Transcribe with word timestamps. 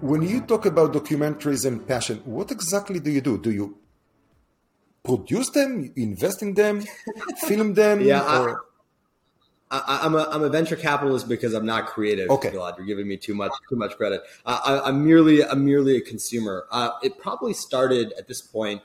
when 0.00 0.22
you 0.22 0.40
talk 0.42 0.66
about 0.66 0.92
documentaries 0.92 1.66
and 1.66 1.86
passion, 1.86 2.22
what 2.24 2.50
exactly 2.50 3.00
do 3.00 3.10
you 3.10 3.20
do? 3.20 3.38
Do 3.38 3.50
you 3.50 3.78
produce 5.04 5.50
them, 5.50 5.92
invest 5.96 6.42
in 6.42 6.54
them, 6.54 6.84
film 7.46 7.74
them? 7.74 8.00
Yeah, 8.00 8.40
or... 8.40 8.64
I, 9.70 10.06
am 10.06 10.14
a 10.14 10.26
I'm 10.30 10.42
a 10.42 10.48
venture 10.48 10.76
capitalist 10.76 11.28
because 11.28 11.52
I'm 11.52 11.66
not 11.66 11.86
creative. 11.86 12.30
Okay, 12.30 12.50
God, 12.50 12.76
you're 12.78 12.86
giving 12.86 13.06
me 13.06 13.16
too 13.16 13.34
much 13.34 13.52
too 13.68 13.76
much 13.76 13.96
credit. 13.96 14.22
I, 14.46 14.88
am 14.88 15.04
merely 15.04 15.44
I'm 15.44 15.64
merely 15.64 15.96
a 15.96 16.00
consumer. 16.00 16.66
Uh, 16.70 16.90
it 17.02 17.18
probably 17.18 17.52
started 17.52 18.14
at 18.18 18.28
this 18.28 18.40
point. 18.40 18.80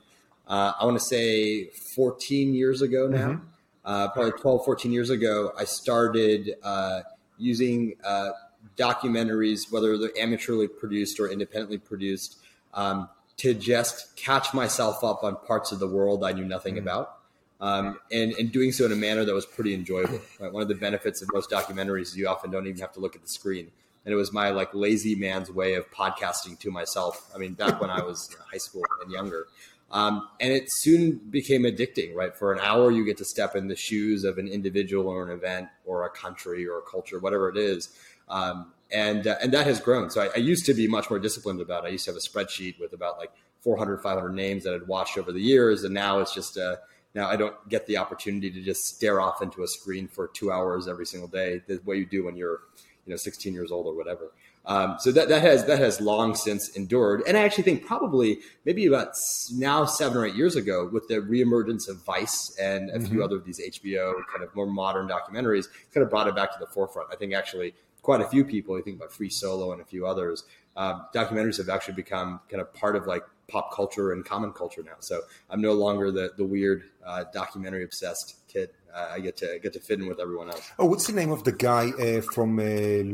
Uh, 0.45 0.73
I 0.79 0.83
want 0.83 0.99
to 0.99 1.05
say 1.05 1.67
14 1.95 2.53
years 2.53 2.81
ago 2.81 3.07
now. 3.07 3.27
Mm-hmm. 3.29 3.45
Uh, 3.85 4.07
probably 4.09 4.31
12, 4.31 4.63
14 4.63 4.91
years 4.93 5.09
ago, 5.09 5.51
I 5.57 5.65
started 5.65 6.55
uh, 6.63 7.01
using 7.37 7.95
uh, 8.03 8.29
documentaries, 8.77 9.71
whether 9.71 9.97
they're 9.97 10.09
amateurly 10.17 10.67
produced 10.67 11.19
or 11.19 11.29
independently 11.29 11.77
produced, 11.77 12.39
um, 12.73 13.09
to 13.37 13.53
just 13.53 14.15
catch 14.15 14.53
myself 14.53 15.03
up 15.03 15.23
on 15.23 15.35
parts 15.45 15.71
of 15.71 15.79
the 15.79 15.87
world 15.87 16.23
I 16.23 16.31
knew 16.31 16.45
nothing 16.45 16.75
mm-hmm. 16.75 16.87
about. 16.87 17.17
Um, 17.61 17.99
and, 18.11 18.33
and 18.33 18.51
doing 18.51 18.73
so 18.73 18.85
in 18.85 18.91
a 18.91 18.95
manner 18.95 19.23
that 19.23 19.33
was 19.33 19.45
pretty 19.45 19.73
enjoyable. 19.73 20.19
Right? 20.39 20.51
One 20.51 20.61
of 20.61 20.67
the 20.67 20.75
benefits 20.75 21.21
of 21.21 21.29
most 21.31 21.49
documentaries 21.49 22.01
is 22.01 22.17
you 22.17 22.27
often 22.27 22.51
don't 22.51 22.67
even 22.67 22.81
have 22.81 22.91
to 22.93 22.99
look 22.99 23.15
at 23.15 23.21
the 23.21 23.29
screen. 23.29 23.71
And 24.05 24.11
it 24.11 24.17
was 24.17 24.33
my 24.33 24.49
like 24.49 24.73
lazy 24.73 25.15
man's 25.15 25.49
way 25.49 25.75
of 25.75 25.89
podcasting 25.89 26.59
to 26.59 26.71
myself. 26.71 27.31
I 27.33 27.37
mean, 27.37 27.53
back 27.53 27.79
when 27.79 27.89
I 27.89 28.01
was 28.01 28.29
in 28.31 28.37
high 28.51 28.57
school 28.57 28.83
and 29.01 29.09
younger. 29.09 29.47
Um, 29.91 30.27
and 30.41 30.51
it 30.51 30.65
soon 30.67 31.21
became 31.29 31.63
addicting, 31.63 32.15
right? 32.15 32.35
For 32.35 32.51
an 32.51 32.59
hour, 32.59 32.91
you 32.91 33.05
get 33.05 33.17
to 33.17 33.25
step 33.25 33.55
in 33.55 33.67
the 33.67 33.75
shoes 33.75 34.23
of 34.23 34.39
an 34.39 34.47
individual 34.47 35.07
or 35.07 35.23
an 35.23 35.29
event 35.29 35.69
or 35.85 36.03
a 36.03 36.09
country 36.09 36.67
or 36.67 36.79
a 36.79 36.81
culture, 36.81 37.19
whatever 37.19 37.47
it 37.47 37.57
is. 37.57 37.89
Um, 38.29 38.73
and 38.91 39.27
uh, 39.27 39.35
and 39.41 39.51
that 39.53 39.65
has 39.65 39.79
grown. 39.79 40.09
So 40.09 40.21
I, 40.21 40.29
I, 40.35 40.37
used 40.37 40.65
to 40.67 40.73
be 40.73 40.87
much 40.87 41.09
more 41.09 41.19
disciplined 41.19 41.59
about. 41.59 41.83
it. 41.83 41.87
I 41.87 41.91
used 41.91 42.05
to 42.05 42.11
have 42.11 42.17
a 42.17 42.19
spreadsheet 42.19 42.79
with 42.79 42.93
about 42.93 43.17
like 43.17 43.31
400, 43.61 44.01
500 44.01 44.29
names 44.29 44.63
that 44.63 44.73
I'd 44.73 44.87
watched 44.87 45.17
over 45.17 45.31
the 45.31 45.41
years, 45.41 45.83
and 45.83 45.93
now 45.93 46.19
it's 46.19 46.33
just 46.33 46.57
uh, 46.57 46.75
now 47.15 47.27
I 47.27 47.35
don't 47.35 47.55
get 47.69 47.87
the 47.87 47.97
opportunity 47.97 48.51
to 48.51 48.61
just 48.61 48.83
stare 48.83 49.19
off 49.19 49.41
into 49.41 49.63
a 49.63 49.67
screen 49.67 50.07
for 50.07 50.27
two 50.27 50.51
hours 50.51 50.87
every 50.87 51.05
single 51.05 51.27
day 51.27 51.61
the 51.67 51.79
way 51.85 51.97
you 51.97 52.05
do 52.05 52.25
when 52.25 52.35
you're 52.35 52.59
you 53.05 53.11
know 53.11 53.17
16 53.17 53.53
years 53.53 53.71
old 53.71 53.87
or 53.87 53.95
whatever. 53.95 54.31
Um, 54.65 54.95
so 54.97 55.11
that, 55.11 55.27
that 55.27 55.41
has 55.41 55.65
that 55.65 55.79
has 55.79 55.99
long 55.99 56.35
since 56.35 56.69
endured, 56.77 57.23
and 57.27 57.35
I 57.35 57.41
actually 57.41 57.65
think 57.65 57.85
probably 57.85 58.39
maybe 58.63 58.85
about 58.85 59.09
now 59.51 59.83
seven 59.85 60.17
or 60.17 60.25
eight 60.25 60.35
years 60.35 60.55
ago, 60.55 60.89
with 60.89 61.07
the 61.09 61.15
reemergence 61.15 61.89
of 61.89 62.01
Vice 62.05 62.55
and 62.61 62.89
a 62.89 62.93
mm-hmm. 62.93 63.07
few 63.07 63.23
other 63.23 63.35
of 63.37 63.45
these 63.45 63.59
HBO 63.59 64.13
kind 64.31 64.41
of 64.41 64.55
more 64.55 64.65
modern 64.65 65.09
documentaries, 65.09 65.65
kind 65.93 66.03
of 66.03 66.09
brought 66.09 66.29
it 66.29 66.35
back 66.35 66.53
to 66.53 66.59
the 66.59 66.67
forefront. 66.67 67.09
I 67.11 67.17
think 67.17 67.33
actually 67.33 67.73
quite 68.03 68.21
a 68.21 68.27
few 68.27 68.45
people. 68.45 68.77
You 68.77 68.83
think 68.83 68.97
about 68.97 69.11
Free 69.11 69.29
Solo 69.31 69.71
and 69.71 69.81
a 69.81 69.85
few 69.85 70.05
others. 70.05 70.43
Um, 70.75 71.05
documentaries 71.15 71.57
have 71.57 71.69
actually 71.69 71.95
become 71.95 72.41
kind 72.49 72.61
of 72.61 72.71
part 72.73 72.95
of 72.95 73.07
like 73.07 73.23
pop 73.47 73.73
culture 73.73 74.11
and 74.11 74.23
common 74.23 74.51
culture 74.51 74.83
now. 74.83 74.97
So 74.99 75.21
I'm 75.49 75.61
no 75.61 75.73
longer 75.73 76.11
the 76.11 76.31
the 76.37 76.45
weird 76.45 76.83
uh, 77.05 77.23
documentary 77.33 77.83
obsessed 77.83 78.35
kid. 78.47 78.69
Uh, 78.93 79.07
I 79.13 79.19
get 79.19 79.37
to 79.37 79.59
get 79.63 79.73
to 79.73 79.79
fit 79.79 79.99
in 79.99 80.07
with 80.07 80.19
everyone 80.19 80.49
else. 80.49 80.71
Oh, 80.77 80.85
what's 80.85 81.07
the 81.07 81.13
name 81.13 81.31
of 81.31 81.43
the 81.43 81.51
guy 81.51 81.89
uh, 81.89 82.21
from 82.21 82.59
uh, 82.59 82.63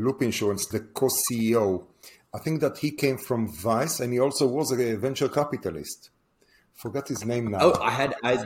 Loop 0.04 0.20
Insurance, 0.22 0.66
the 0.66 0.80
co-CEO? 0.80 1.86
I 2.34 2.38
think 2.38 2.60
that 2.60 2.78
he 2.78 2.90
came 2.92 3.18
from 3.18 3.48
Vice, 3.62 3.98
and 4.00 4.12
he 4.12 4.20
also 4.20 4.46
was 4.46 4.70
a 4.72 4.96
venture 4.96 5.28
capitalist. 5.28 6.10
Forgot 6.74 7.08
his 7.08 7.24
name 7.24 7.50
now. 7.50 7.58
Oh, 7.60 7.82
I 7.82 7.90
had 7.90 8.14
I 8.22 8.36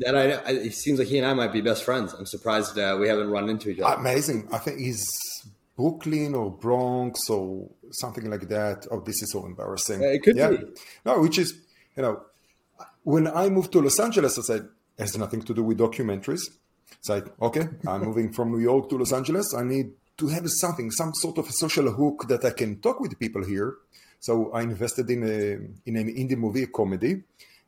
that 0.00 0.14
I, 0.14 0.32
I 0.32 0.50
it 0.68 0.74
seems 0.74 0.98
like 0.98 1.08
he 1.08 1.18
and 1.18 1.26
I 1.26 1.34
might 1.34 1.52
be 1.52 1.60
best 1.60 1.84
friends. 1.84 2.12
I'm 2.12 2.26
surprised 2.26 2.78
uh, 2.78 2.96
we 3.00 3.08
haven't 3.08 3.30
run 3.30 3.48
into 3.48 3.70
each 3.70 3.80
other. 3.80 3.94
Amazing. 3.98 4.48
I 4.52 4.58
think 4.58 4.78
he's 4.78 5.06
Brooklyn 5.78 6.34
or 6.34 6.50
Bronx 6.50 7.30
or 7.30 7.70
something 7.92 8.28
like 8.28 8.48
that. 8.48 8.88
Oh, 8.90 9.00
this 9.00 9.22
is 9.22 9.30
so 9.30 9.46
embarrassing. 9.46 10.02
it 10.02 10.24
could 10.24 10.36
yeah. 10.36 10.50
be. 10.50 10.58
No, 11.06 11.20
which 11.20 11.38
is, 11.38 11.54
you 11.96 12.02
know, 12.02 12.22
when 13.04 13.28
I 13.28 13.48
moved 13.48 13.70
to 13.72 13.80
Los 13.80 14.00
Angeles, 14.00 14.36
I 14.38 14.42
said, 14.42 14.62
it 14.98 15.02
has 15.02 15.16
nothing 15.16 15.42
to 15.42 15.54
do 15.54 15.62
with 15.62 15.78
documentaries. 15.78 16.42
It's 16.98 17.08
like, 17.08 17.26
okay, 17.40 17.68
I'm 17.86 18.02
moving 18.02 18.32
from 18.32 18.50
New 18.50 18.58
York 18.58 18.88
to 18.90 18.96
Los 18.98 19.12
Angeles. 19.12 19.54
I 19.54 19.62
need 19.62 19.92
to 20.16 20.26
have 20.26 20.48
something, 20.48 20.90
some 20.90 21.14
sort 21.14 21.38
of 21.38 21.48
a 21.48 21.52
social 21.52 21.88
hook 21.92 22.26
that 22.28 22.44
I 22.44 22.50
can 22.50 22.80
talk 22.80 22.98
with 22.98 23.16
people 23.16 23.44
here. 23.44 23.76
So 24.18 24.50
I 24.50 24.62
invested 24.62 25.08
in 25.10 25.22
a 25.22 25.40
in 25.88 25.94
an 25.96 26.08
indie 26.12 26.36
movie 26.36 26.66
comedy, 26.66 27.22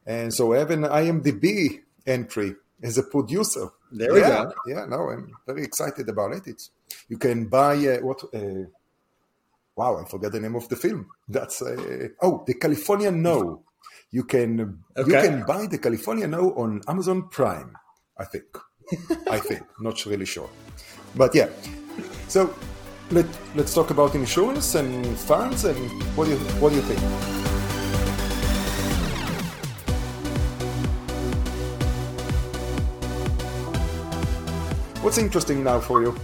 and 0.04 0.34
so 0.34 0.52
I 0.52 0.58
have 0.58 0.72
an 0.72 0.82
IMDb 0.82 1.82
entry 2.04 2.56
as 2.82 2.98
a 2.98 3.04
producer. 3.04 3.68
There 3.92 4.12
we 4.12 4.20
yeah, 4.20 4.44
go. 4.44 4.52
Yeah, 4.66 4.86
no, 4.86 5.10
I'm 5.10 5.32
very 5.46 5.62
excited 5.62 6.08
about 6.08 6.32
it. 6.32 6.48
It's 6.48 6.70
you 7.08 7.18
can 7.18 7.46
buy 7.46 7.74
uh, 7.86 7.98
what? 8.00 8.22
Uh, 8.34 8.66
wow, 9.76 10.02
I 10.02 10.08
forget 10.08 10.32
the 10.32 10.40
name 10.40 10.56
of 10.56 10.68
the 10.68 10.76
film. 10.76 11.06
That's 11.28 11.62
uh, 11.62 12.08
oh, 12.22 12.44
the 12.46 12.54
California 12.54 13.10
No. 13.10 13.62
You 14.12 14.24
can 14.24 14.82
okay. 14.96 15.10
you 15.10 15.28
can 15.28 15.44
buy 15.46 15.66
the 15.66 15.78
California 15.78 16.26
No 16.26 16.52
on 16.54 16.80
Amazon 16.88 17.28
Prime. 17.28 17.76
I 18.18 18.24
think. 18.24 18.58
I 19.30 19.38
think. 19.48 19.62
Not 19.80 20.04
really 20.06 20.26
sure, 20.26 20.50
but 21.14 21.34
yeah. 21.34 21.48
So 22.28 22.54
let 23.10 23.26
let's 23.54 23.74
talk 23.74 23.90
about 23.90 24.14
insurance 24.14 24.74
and 24.74 25.06
funds 25.18 25.64
and 25.64 25.78
what 26.16 26.24
do 26.26 26.32
you 26.32 26.38
what 26.60 26.70
do 26.70 26.76
you 26.76 26.82
think? 26.82 27.00
What's 35.02 35.18
interesting 35.18 35.64
now 35.64 35.80
for 35.80 36.02
you? 36.02 36.14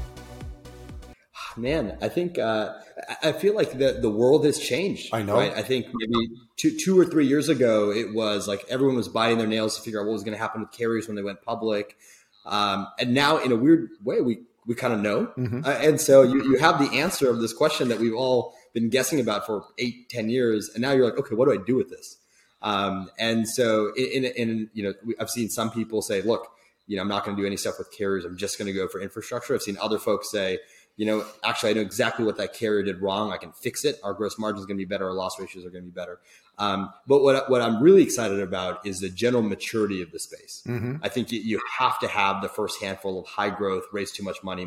Man, 1.56 1.96
I 2.02 2.08
think 2.08 2.38
uh, 2.38 2.74
I 3.22 3.32
feel 3.32 3.54
like 3.54 3.78
the 3.78 3.98
the 4.00 4.10
world 4.10 4.44
has 4.44 4.58
changed. 4.58 5.14
I 5.14 5.22
know. 5.22 5.34
Right? 5.34 5.52
I 5.54 5.62
think 5.62 5.86
maybe 5.94 6.30
two 6.56 6.76
two 6.76 6.98
or 6.98 7.04
three 7.04 7.26
years 7.26 7.48
ago, 7.48 7.90
it 7.90 8.14
was 8.14 8.46
like 8.46 8.64
everyone 8.68 8.96
was 8.96 9.08
biting 9.08 9.38
their 9.38 9.46
nails 9.46 9.76
to 9.76 9.82
figure 9.82 10.00
out 10.00 10.06
what 10.06 10.12
was 10.12 10.22
going 10.22 10.36
to 10.36 10.42
happen 10.42 10.60
with 10.60 10.72
carriers 10.72 11.06
when 11.06 11.16
they 11.16 11.22
went 11.22 11.42
public. 11.42 11.96
Um, 12.44 12.86
and 13.00 13.14
now, 13.14 13.38
in 13.38 13.52
a 13.52 13.56
weird 13.56 13.90
way, 14.04 14.20
we 14.20 14.40
we 14.66 14.74
kind 14.74 14.92
of 14.92 15.00
know. 15.00 15.26
Mm-hmm. 15.38 15.64
Uh, 15.64 15.70
and 15.70 16.00
so 16.00 16.22
you, 16.22 16.42
you 16.44 16.58
have 16.58 16.78
the 16.78 16.98
answer 16.98 17.30
of 17.30 17.40
this 17.40 17.52
question 17.52 17.88
that 17.88 18.00
we've 18.00 18.14
all 18.14 18.54
been 18.74 18.90
guessing 18.90 19.20
about 19.20 19.46
for 19.46 19.64
eight, 19.78 20.08
ten 20.08 20.28
years. 20.28 20.70
And 20.74 20.82
now 20.82 20.92
you're 20.92 21.06
like, 21.06 21.18
okay, 21.18 21.34
what 21.34 21.46
do 21.46 21.52
I 21.52 21.64
do 21.64 21.76
with 21.76 21.88
this? 21.88 22.18
Um, 22.62 23.10
and 23.18 23.48
so 23.48 23.92
in, 23.96 24.24
in, 24.24 24.32
in, 24.32 24.70
you 24.74 24.82
know, 24.82 24.92
I've 25.20 25.30
seen 25.30 25.48
some 25.48 25.70
people 25.70 26.02
say, 26.02 26.20
look, 26.20 26.48
you 26.86 26.96
know, 26.96 27.02
I'm 27.02 27.08
not 27.08 27.24
going 27.24 27.36
to 27.36 27.42
do 27.42 27.46
any 27.46 27.56
stuff 27.56 27.78
with 27.78 27.92
carriers. 27.92 28.24
I'm 28.24 28.36
just 28.36 28.58
going 28.58 28.66
to 28.66 28.72
go 28.72 28.88
for 28.88 29.00
infrastructure. 29.00 29.54
I've 29.54 29.62
seen 29.62 29.76
other 29.80 29.98
folks 29.98 30.30
say, 30.30 30.58
you 30.96 31.04
know, 31.04 31.26
actually, 31.44 31.70
I 31.70 31.72
know 31.74 31.82
exactly 31.82 32.24
what 32.24 32.38
that 32.38 32.54
carrier 32.54 32.82
did 32.82 33.02
wrong. 33.02 33.30
I 33.30 33.36
can 33.36 33.52
fix 33.52 33.84
it. 33.84 34.00
Our 34.02 34.14
gross 34.14 34.38
margin 34.38 34.60
is 34.60 34.66
going 34.66 34.78
to 34.78 34.80
be 34.82 34.88
better. 34.88 35.06
Our 35.06 35.12
loss 35.12 35.38
ratios 35.38 35.66
are 35.66 35.70
going 35.70 35.84
to 35.84 35.90
be 35.90 35.94
better. 35.94 36.20
Um, 36.58 36.90
but 37.06 37.22
what, 37.22 37.50
what 37.50 37.60
I'm 37.60 37.82
really 37.82 38.02
excited 38.02 38.40
about 38.40 38.86
is 38.86 39.00
the 39.00 39.10
general 39.10 39.42
maturity 39.42 40.00
of 40.00 40.10
the 40.10 40.18
space. 40.18 40.62
Mm-hmm. 40.66 40.96
I 41.02 41.10
think 41.10 41.30
you, 41.30 41.40
you, 41.40 41.60
have 41.78 41.98
to 41.98 42.08
have 42.08 42.40
the 42.40 42.48
first 42.48 42.80
handful 42.80 43.20
of 43.20 43.26
high 43.26 43.50
growth, 43.50 43.84
raise 43.92 44.10
too 44.10 44.22
much 44.22 44.42
money 44.42 44.66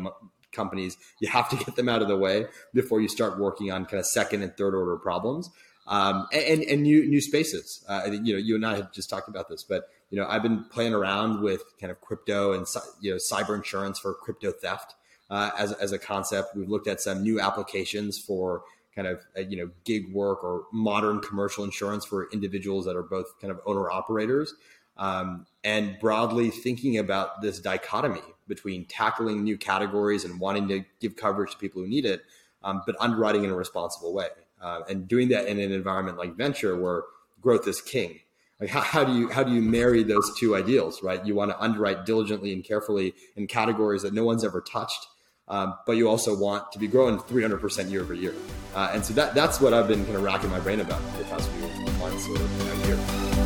companies. 0.52 0.96
You 1.20 1.28
have 1.28 1.48
to 1.48 1.56
get 1.56 1.74
them 1.74 1.88
out 1.88 2.00
of 2.00 2.06
the 2.06 2.16
way 2.16 2.46
before 2.72 3.00
you 3.00 3.08
start 3.08 3.40
working 3.40 3.72
on 3.72 3.84
kind 3.86 3.98
of 3.98 4.06
second 4.06 4.42
and 4.42 4.56
third 4.56 4.74
order 4.76 4.96
problems. 4.96 5.50
Um, 5.88 6.28
and, 6.32 6.62
and 6.62 6.82
new 6.84 7.08
new 7.08 7.20
spaces. 7.20 7.84
Uh, 7.88 8.02
you 8.22 8.34
know, 8.34 8.38
you 8.38 8.54
and 8.54 8.64
I 8.64 8.76
have 8.76 8.92
just 8.92 9.10
talked 9.10 9.28
about 9.28 9.48
this, 9.48 9.64
but 9.64 9.88
you 10.10 10.20
know, 10.20 10.26
I've 10.28 10.42
been 10.42 10.62
playing 10.64 10.94
around 10.94 11.42
with 11.42 11.64
kind 11.80 11.90
of 11.90 12.00
crypto 12.00 12.52
and 12.52 12.64
you 13.00 13.10
know 13.10 13.16
cyber 13.16 13.56
insurance 13.56 13.98
for 13.98 14.14
crypto 14.14 14.52
theft 14.52 14.94
uh, 15.30 15.50
as 15.58 15.72
as 15.72 15.92
a 15.92 15.98
concept. 15.98 16.54
We've 16.54 16.68
looked 16.68 16.88
at 16.88 17.00
some 17.00 17.22
new 17.22 17.40
applications 17.40 18.18
for 18.18 18.62
kind 18.94 19.06
of 19.06 19.20
uh, 19.36 19.40
you 19.40 19.56
know 19.56 19.70
gig 19.84 20.12
work 20.12 20.44
or 20.44 20.64
modern 20.72 21.20
commercial 21.20 21.64
insurance 21.64 22.04
for 22.04 22.28
individuals 22.32 22.84
that 22.84 22.96
are 22.96 23.02
both 23.02 23.38
kind 23.40 23.50
of 23.50 23.60
owner 23.66 23.90
operators. 23.90 24.54
Um, 24.96 25.46
and 25.64 25.98
broadly 25.98 26.50
thinking 26.50 26.98
about 26.98 27.40
this 27.40 27.58
dichotomy 27.58 28.20
between 28.48 28.84
tackling 28.84 29.44
new 29.44 29.56
categories 29.56 30.24
and 30.24 30.38
wanting 30.38 30.68
to 30.68 30.84
give 31.00 31.16
coverage 31.16 31.52
to 31.52 31.58
people 31.58 31.80
who 31.80 31.88
need 31.88 32.04
it, 32.04 32.22
um, 32.62 32.82
but 32.84 32.96
underwriting 33.00 33.44
in 33.44 33.50
a 33.50 33.54
responsible 33.54 34.12
way, 34.12 34.28
uh, 34.60 34.80
and 34.90 35.08
doing 35.08 35.28
that 35.28 35.46
in 35.46 35.58
an 35.58 35.72
environment 35.72 36.18
like 36.18 36.36
venture 36.36 36.78
where 36.78 37.04
growth 37.40 37.66
is 37.66 37.80
king 37.80 38.20
like 38.60 38.68
how, 38.68 38.80
how, 38.80 39.04
do 39.04 39.14
you 39.14 39.28
how 39.30 39.42
do 39.42 39.52
you 39.52 39.62
marry 39.62 40.02
those 40.02 40.38
two 40.38 40.54
ideals 40.54 41.02
right 41.02 41.24
you 41.24 41.34
want 41.34 41.50
to 41.50 41.58
underwrite 41.60 42.04
diligently 42.04 42.52
and 42.52 42.64
carefully 42.64 43.14
in 43.36 43.46
categories 43.46 44.02
that 44.02 44.12
no 44.12 44.24
one's 44.24 44.44
ever 44.44 44.60
touched 44.60 45.06
um, 45.50 45.74
but 45.84 45.96
you 45.96 46.08
also 46.08 46.36
want 46.36 46.72
to 46.72 46.78
be 46.78 46.86
growing 46.86 47.18
300% 47.18 47.90
year 47.90 48.00
over 48.00 48.14
year 48.14 48.34
uh, 48.74 48.90
and 48.94 49.04
so 49.04 49.12
that 49.12 49.34
that's 49.34 49.60
what 49.60 49.74
i've 49.74 49.88
been 49.88 50.04
kind 50.04 50.16
of 50.16 50.22
racking 50.22 50.50
my 50.50 50.60
brain 50.60 50.80
about 50.80 51.00
the 51.18 51.24
past 51.24 51.48
few 51.50 51.92
months 51.98 52.26
or 52.28 52.38
know, 52.38 52.86
year 52.86 53.40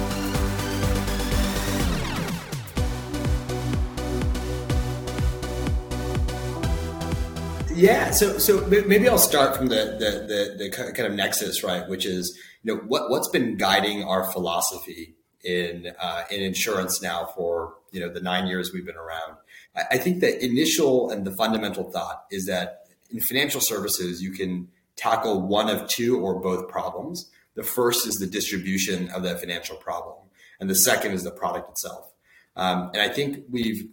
Yeah, 7.75 8.13
so 8.13 8.39
so 8.39 8.65
maybe 8.69 9.09
I'll 9.09 9.19
start 9.19 9.57
from 9.57 9.67
the 9.67 9.97
the 9.99 10.55
the, 10.61 10.65
the 10.65 10.71
kind 10.71 11.09
of 11.09 11.13
nexus, 11.13 11.65
right? 11.65 11.89
Which 11.89 12.07
is 12.07 12.39
you 12.63 12.73
know 12.73 12.81
what 12.83 13.11
what's 13.11 13.29
been 13.29 13.57
guiding 13.57 14.05
our 14.05 14.31
philosophy 14.31 15.17
in 15.43 15.93
uh, 15.99 16.23
in 16.31 16.41
insurance 16.41 17.03
now 17.03 17.27
for 17.35 17.75
you 17.91 17.99
know 17.99 18.09
the 18.09 18.21
nine 18.21 18.47
years 18.47 18.73
we've 18.73 18.87
been 18.87 18.97
around. 18.97 19.39
I, 19.77 19.99
think 19.99 20.21
the 20.21 20.45
initial 20.45 21.11
and 21.11 21.27
the 21.27 21.33
fundamental 21.33 21.91
thought 21.91 22.25
is 22.31 22.47
that 22.47 22.87
in 23.11 23.21
financial 23.21 23.61
services 23.61 24.23
you 24.23 24.33
can 24.33 24.69
tackle 24.97 25.43
one 25.43 25.69
of 25.69 25.89
two 25.89 26.21
or 26.21 26.41
both 26.41 26.69
problems. 26.69 27.31
The 27.55 27.63
first 27.63 28.07
is 28.07 28.15
the 28.15 28.27
distribution 28.27 29.11
of 29.11 29.23
that 29.23 29.41
financial 29.41 29.77
problem, 29.77 30.17
and 30.61 30.69
the 30.69 30.75
second 30.75 31.13
is 31.13 31.25
the 31.25 31.31
product 31.31 31.71
itself. 31.71 32.13
Um, 32.57 32.91
and 32.95 33.03
I 33.03 33.09
think 33.09 33.45
we've 33.51 33.89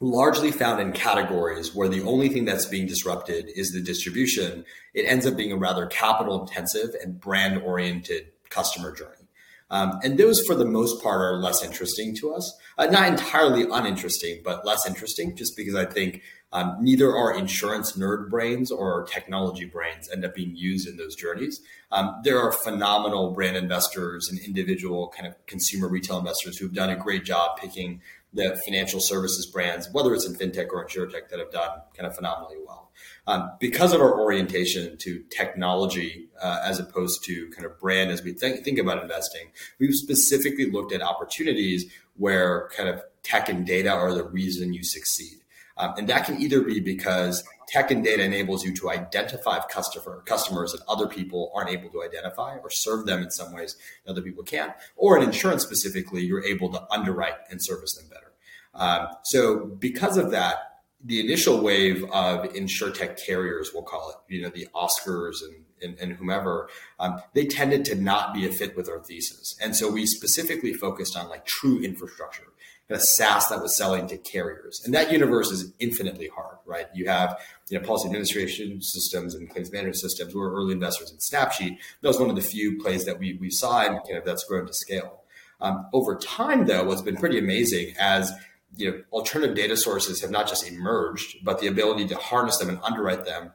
largely 0.00 0.50
found 0.50 0.80
in 0.80 0.92
categories 0.92 1.74
where 1.74 1.88
the 1.88 2.02
only 2.02 2.28
thing 2.28 2.44
that's 2.44 2.66
being 2.66 2.86
disrupted 2.86 3.46
is 3.54 3.70
the 3.70 3.80
distribution, 3.80 4.64
it 4.92 5.02
ends 5.02 5.26
up 5.26 5.36
being 5.36 5.52
a 5.52 5.56
rather 5.56 5.86
capital 5.86 6.40
intensive 6.42 6.94
and 7.02 7.20
brand 7.20 7.62
oriented 7.62 8.26
customer 8.50 8.94
journey. 8.94 9.28
Um, 9.70 9.98
and 10.02 10.18
those, 10.18 10.42
for 10.42 10.54
the 10.54 10.66
most 10.66 11.02
part, 11.02 11.20
are 11.20 11.36
less 11.36 11.64
interesting 11.64 12.14
to 12.16 12.34
us. 12.34 12.58
Uh, 12.76 12.86
not 12.86 13.08
entirely 13.08 13.66
uninteresting, 13.70 14.40
but 14.44 14.66
less 14.66 14.86
interesting, 14.86 15.36
just 15.36 15.56
because 15.56 15.74
I 15.74 15.84
think 15.84 16.22
um, 16.52 16.76
neither 16.80 17.14
our 17.14 17.36
insurance 17.36 17.92
nerd 17.92 18.30
brains 18.30 18.70
or 18.70 18.92
our 18.92 19.04
technology 19.04 19.64
brains 19.64 20.08
end 20.10 20.24
up 20.24 20.34
being 20.34 20.54
used 20.54 20.88
in 20.88 20.96
those 20.96 21.16
journeys. 21.16 21.60
Um, 21.90 22.20
there 22.22 22.40
are 22.40 22.52
phenomenal 22.52 23.32
brand 23.32 23.56
investors 23.56 24.28
and 24.28 24.38
individual 24.40 25.12
kind 25.16 25.26
of 25.26 25.34
consumer 25.46 25.88
retail 25.88 26.18
investors 26.18 26.56
who've 26.56 26.72
done 26.72 26.90
a 26.90 26.96
great 26.96 27.24
job 27.24 27.58
picking 27.58 28.00
the 28.32 28.60
financial 28.64 29.00
services 29.00 29.46
brands, 29.46 29.88
whether 29.92 30.12
it's 30.14 30.26
in 30.26 30.34
fintech 30.34 30.68
or 30.72 30.84
insurtech, 30.84 31.28
that 31.30 31.38
have 31.38 31.52
done 31.52 31.78
kind 31.96 32.06
of 32.06 32.14
phenomenally 32.14 32.56
well. 32.66 32.90
Um, 33.26 33.52
because 33.58 33.92
of 33.92 34.00
our 34.00 34.20
orientation 34.20 34.96
to 34.98 35.24
technology 35.30 36.28
uh, 36.42 36.60
as 36.64 36.78
opposed 36.78 37.24
to 37.24 37.48
kind 37.50 37.64
of 37.64 37.78
brand 37.78 38.10
as 38.10 38.22
we 38.22 38.32
think, 38.32 38.64
think 38.64 38.78
about 38.78 39.02
investing, 39.02 39.48
we've 39.78 39.94
specifically 39.94 40.70
looked 40.70 40.92
at 40.92 41.00
opportunities 41.00 41.86
where 42.16 42.68
kind 42.76 42.88
of 42.88 43.02
tech 43.22 43.48
and 43.48 43.66
data 43.66 43.90
are 43.90 44.14
the 44.14 44.24
reason 44.24 44.72
you 44.72 44.84
succeed. 44.84 45.38
Um, 45.76 45.94
and 45.98 46.08
that 46.08 46.24
can 46.24 46.40
either 46.40 46.62
be 46.62 46.78
because 46.78 47.42
tech 47.66 47.90
and 47.90 48.04
data 48.04 48.22
enables 48.22 48.64
you 48.64 48.72
to 48.76 48.90
identify 48.90 49.58
customer 49.66 50.22
customers 50.24 50.72
that 50.72 50.82
other 50.88 51.08
people 51.08 51.50
aren't 51.54 51.70
able 51.70 51.90
to 51.90 52.02
identify 52.02 52.56
or 52.58 52.70
serve 52.70 53.06
them 53.06 53.22
in 53.22 53.30
some 53.30 53.52
ways 53.52 53.76
that 54.04 54.12
other 54.12 54.22
people 54.22 54.44
can't. 54.44 54.72
Or 54.96 55.18
in 55.18 55.24
insurance 55.24 55.62
specifically, 55.62 56.22
you're 56.22 56.44
able 56.44 56.70
to 56.72 56.92
underwrite 56.92 57.34
and 57.50 57.62
service 57.62 57.94
them 57.96 58.08
better. 58.08 58.32
Um, 58.74 59.08
so 59.24 59.66
because 59.66 60.16
of 60.16 60.30
that, 60.30 60.58
the 61.04 61.20
initial 61.20 61.60
wave 61.60 62.04
of 62.04 62.44
insurtech 62.54 63.18
carriers, 63.24 63.72
we'll 63.74 63.82
call 63.82 64.10
it, 64.10 64.34
you 64.34 64.42
know, 64.42 64.48
the 64.48 64.68
Oscars 64.74 65.42
and 65.42 65.64
and, 65.84 65.98
and 66.00 66.14
whomever, 66.14 66.68
um, 66.98 67.20
they 67.34 67.46
tended 67.46 67.84
to 67.84 67.94
not 67.94 68.34
be 68.34 68.48
a 68.48 68.50
fit 68.50 68.76
with 68.76 68.88
our 68.88 68.98
thesis. 68.98 69.54
And 69.62 69.76
so 69.76 69.90
we 69.90 70.06
specifically 70.06 70.72
focused 70.72 71.16
on 71.16 71.28
like 71.28 71.46
true 71.46 71.80
infrastructure 71.80 72.46
kind 72.88 73.00
of 73.00 73.02
SaaS 73.02 73.48
that 73.48 73.62
was 73.62 73.76
selling 73.76 74.06
to 74.08 74.18
carriers. 74.18 74.82
And 74.84 74.92
that 74.94 75.10
universe 75.10 75.50
is 75.50 75.72
infinitely 75.78 76.28
hard, 76.28 76.58
right? 76.66 76.86
You 76.94 77.06
have, 77.08 77.40
you 77.70 77.78
know, 77.78 77.84
policy 77.84 78.06
administration 78.06 78.82
systems 78.82 79.34
and 79.34 79.48
claims 79.48 79.72
management 79.72 79.96
systems. 79.96 80.34
We're 80.34 80.52
early 80.52 80.72
investors 80.72 81.10
in 81.10 81.16
Snapsheet. 81.16 81.78
That 82.02 82.08
was 82.08 82.20
one 82.20 82.28
of 82.28 82.36
the 82.36 82.42
few 82.42 82.78
plays 82.78 83.06
that 83.06 83.18
we, 83.18 83.38
we 83.40 83.50
saw 83.50 83.86
and 83.86 83.98
kind 84.04 84.18
of 84.18 84.24
that's 84.24 84.44
grown 84.44 84.66
to 84.66 84.74
scale. 84.74 85.22
Um, 85.60 85.86
over 85.94 86.16
time, 86.16 86.66
though, 86.66 86.84
what's 86.84 87.00
been 87.00 87.16
pretty 87.16 87.38
amazing 87.38 87.94
as 87.98 88.32
you 88.76 88.90
know, 88.90 89.02
alternative 89.12 89.56
data 89.56 89.76
sources 89.76 90.20
have 90.20 90.30
not 90.30 90.48
just 90.48 90.68
emerged, 90.68 91.36
but 91.42 91.60
the 91.60 91.68
ability 91.68 92.06
to 92.08 92.16
harness 92.16 92.58
them 92.58 92.68
and 92.68 92.78
underwrite 92.82 93.24
them 93.24 93.52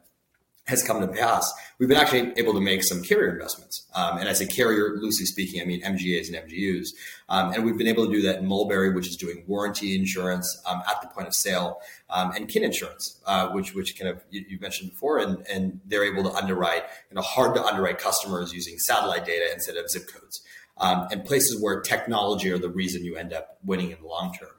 has 0.70 0.84
come 0.84 1.02
to 1.02 1.08
pass, 1.08 1.52
we've 1.80 1.90
been 1.90 1.98
actually 1.98 2.32
able 2.38 2.54
to 2.54 2.62
make 2.62 2.84
some 2.84 3.02
carrier 3.02 3.32
investments. 3.32 3.88
Um, 3.96 4.20
and 4.20 4.30
I 4.30 4.34
say 4.34 4.46
carrier, 4.46 4.98
loosely 4.98 5.26
speaking, 5.26 5.62
I 5.62 5.66
mean 5.66 5.82
MGAs 5.82 6.28
and 6.28 6.48
MGUs. 6.48 6.90
Um, 7.28 7.54
and 7.54 7.66
we've 7.66 7.78
been 7.78 7.88
able 7.88 8.06
to 8.06 8.12
do 8.12 8.22
that 8.22 8.40
in 8.40 8.46
Mulberry, 8.46 8.94
which 8.94 9.08
is 9.08 9.18
doing 9.18 9.44
warranty 9.48 9.96
insurance 9.96 10.62
um, 10.68 10.82
at 10.88 11.02
the 11.02 11.08
point 11.08 11.28
of 11.28 11.34
sale, 11.34 11.80
um, 12.12 12.32
and 12.36 12.48
kin 12.48 12.64
insurance, 12.64 13.20
uh, 13.26 13.50
which 13.50 13.74
which 13.74 14.00
kind 14.00 14.10
of 14.10 14.24
you, 14.30 14.46
you, 14.48 14.60
mentioned 14.60 14.92
before, 14.92 15.18
and, 15.18 15.46
and 15.48 15.80
they're 15.86 16.06
able 16.06 16.24
to 16.24 16.32
underwrite, 16.32 16.84
you 17.10 17.16
know, 17.16 17.22
hard 17.22 17.56
to 17.56 17.64
underwrite 17.64 17.98
customers 17.98 18.54
using 18.54 18.78
satellite 18.78 19.26
data 19.26 19.46
instead 19.52 19.76
of 19.76 19.90
zip 19.90 20.04
codes, 20.08 20.42
um, 20.78 21.08
and 21.12 21.26
places 21.26 21.62
where 21.62 21.82
technology 21.82 22.52
are 22.52 22.60
the 22.60 22.70
reason 22.70 23.04
you 23.04 23.16
end 23.16 23.34
up 23.34 23.58
winning 23.66 23.90
in 23.92 23.98
the 24.02 24.08
long 24.08 24.34
term. 24.34 24.50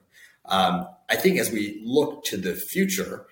Um, 0.47 0.89
I 1.09 1.15
think 1.17 1.39
as 1.39 1.51
we 1.53 1.81
look 1.85 2.25
to 2.25 2.37
the 2.37 2.55
future 2.55 3.27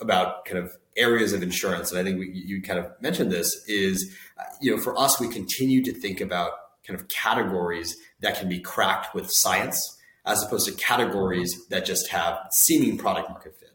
about 0.00 0.44
kind 0.44 0.58
of 0.58 0.76
areas 0.96 1.32
of 1.32 1.42
insurance, 1.42 1.90
and 1.90 1.98
I 1.98 2.04
think 2.04 2.18
we, 2.18 2.30
you 2.30 2.62
kind 2.62 2.78
of 2.78 2.90
mentioned 3.00 3.32
this, 3.32 3.64
is 3.66 4.14
you 4.60 4.74
know 4.74 4.80
for 4.80 4.98
us 4.98 5.20
we 5.20 5.28
continue 5.28 5.82
to 5.84 5.92
think 5.92 6.20
about 6.20 6.52
kind 6.86 6.98
of 6.98 7.08
categories 7.08 7.96
that 8.20 8.38
can 8.38 8.48
be 8.48 8.60
cracked 8.60 9.14
with 9.14 9.30
science 9.30 9.78
as 10.26 10.42
opposed 10.42 10.66
to 10.66 10.74
categories 10.74 11.66
that 11.68 11.84
just 11.84 12.08
have 12.08 12.38
seeming 12.52 12.96
product 12.96 13.28
market 13.30 13.54
fit. 13.58 13.70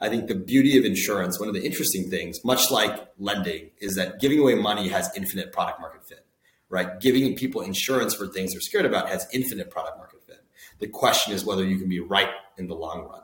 I 0.00 0.08
think 0.08 0.28
the 0.28 0.34
beauty 0.34 0.78
of 0.78 0.84
insurance, 0.84 1.38
one 1.38 1.48
of 1.48 1.54
the 1.54 1.62
interesting 1.62 2.08
things, 2.08 2.42
much 2.42 2.70
like 2.70 3.08
lending, 3.18 3.70
is 3.80 3.96
that 3.96 4.18
giving 4.18 4.38
away 4.38 4.54
money 4.54 4.88
has 4.88 5.10
infinite 5.14 5.52
product 5.52 5.80
market 5.80 6.06
fit, 6.06 6.24
right? 6.70 6.98
Giving 7.00 7.36
people 7.36 7.60
insurance 7.60 8.14
for 8.14 8.26
things 8.26 8.52
they're 8.52 8.62
scared 8.62 8.86
about 8.86 9.10
has 9.10 9.26
infinite 9.32 9.70
product 9.70 9.98
market 9.98 10.22
fit. 10.26 10.42
The 10.78 10.88
question 10.88 11.34
is 11.34 11.44
whether 11.44 11.64
you 11.64 11.78
can 11.78 11.88
be 11.88 12.00
right 12.00 12.30
in 12.56 12.66
the 12.66 12.74
long 12.74 13.02
run. 13.02 13.20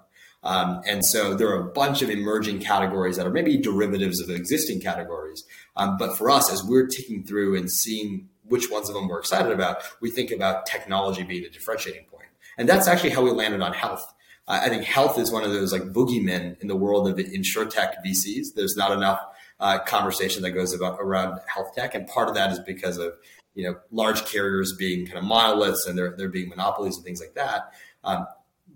Um, 0.46 0.80
and 0.86 1.04
so 1.04 1.34
there 1.34 1.48
are 1.48 1.60
a 1.60 1.72
bunch 1.72 2.02
of 2.02 2.08
emerging 2.08 2.60
categories 2.60 3.16
that 3.16 3.26
are 3.26 3.30
maybe 3.30 3.56
derivatives 3.56 4.20
of 4.20 4.30
existing 4.30 4.80
categories. 4.80 5.44
Um, 5.74 5.96
but 5.98 6.16
for 6.16 6.30
us, 6.30 6.52
as 6.52 6.62
we're 6.62 6.86
ticking 6.86 7.24
through 7.24 7.56
and 7.56 7.70
seeing 7.70 8.28
which 8.44 8.70
ones 8.70 8.88
of 8.88 8.94
them 8.94 9.08
we're 9.08 9.18
excited 9.18 9.50
about, 9.50 9.78
we 10.00 10.08
think 10.08 10.30
about 10.30 10.64
technology 10.64 11.24
being 11.24 11.44
a 11.44 11.50
differentiating 11.50 12.04
point. 12.04 12.28
And 12.56 12.68
that's 12.68 12.86
actually 12.86 13.10
how 13.10 13.22
we 13.22 13.32
landed 13.32 13.60
on 13.60 13.72
health. 13.72 14.14
Uh, 14.46 14.60
I 14.62 14.68
think 14.68 14.84
health 14.84 15.18
is 15.18 15.32
one 15.32 15.42
of 15.42 15.50
those 15.50 15.72
like 15.72 15.82
boogeymen 15.82 16.60
in 16.60 16.68
the 16.68 16.76
world 16.76 17.08
of 17.08 17.16
insurtech 17.16 17.96
VCs. 18.06 18.54
There's 18.54 18.76
not 18.76 18.92
enough 18.92 19.20
uh, 19.58 19.80
conversation 19.80 20.42
that 20.42 20.52
goes 20.52 20.72
about 20.72 20.98
around 21.00 21.40
health 21.52 21.74
tech, 21.74 21.96
and 21.96 22.06
part 22.06 22.28
of 22.28 22.36
that 22.36 22.52
is 22.52 22.60
because 22.60 22.98
of 22.98 23.14
you 23.56 23.64
know 23.64 23.76
large 23.90 24.24
carriers 24.26 24.74
being 24.74 25.06
kind 25.06 25.18
of 25.18 25.24
monoliths 25.24 25.86
and 25.86 25.98
they're 25.98 26.14
they're 26.16 26.28
being 26.28 26.48
monopolies 26.48 26.94
and 26.96 27.04
things 27.04 27.20
like 27.20 27.34
that. 27.34 27.72
Um, 28.04 28.26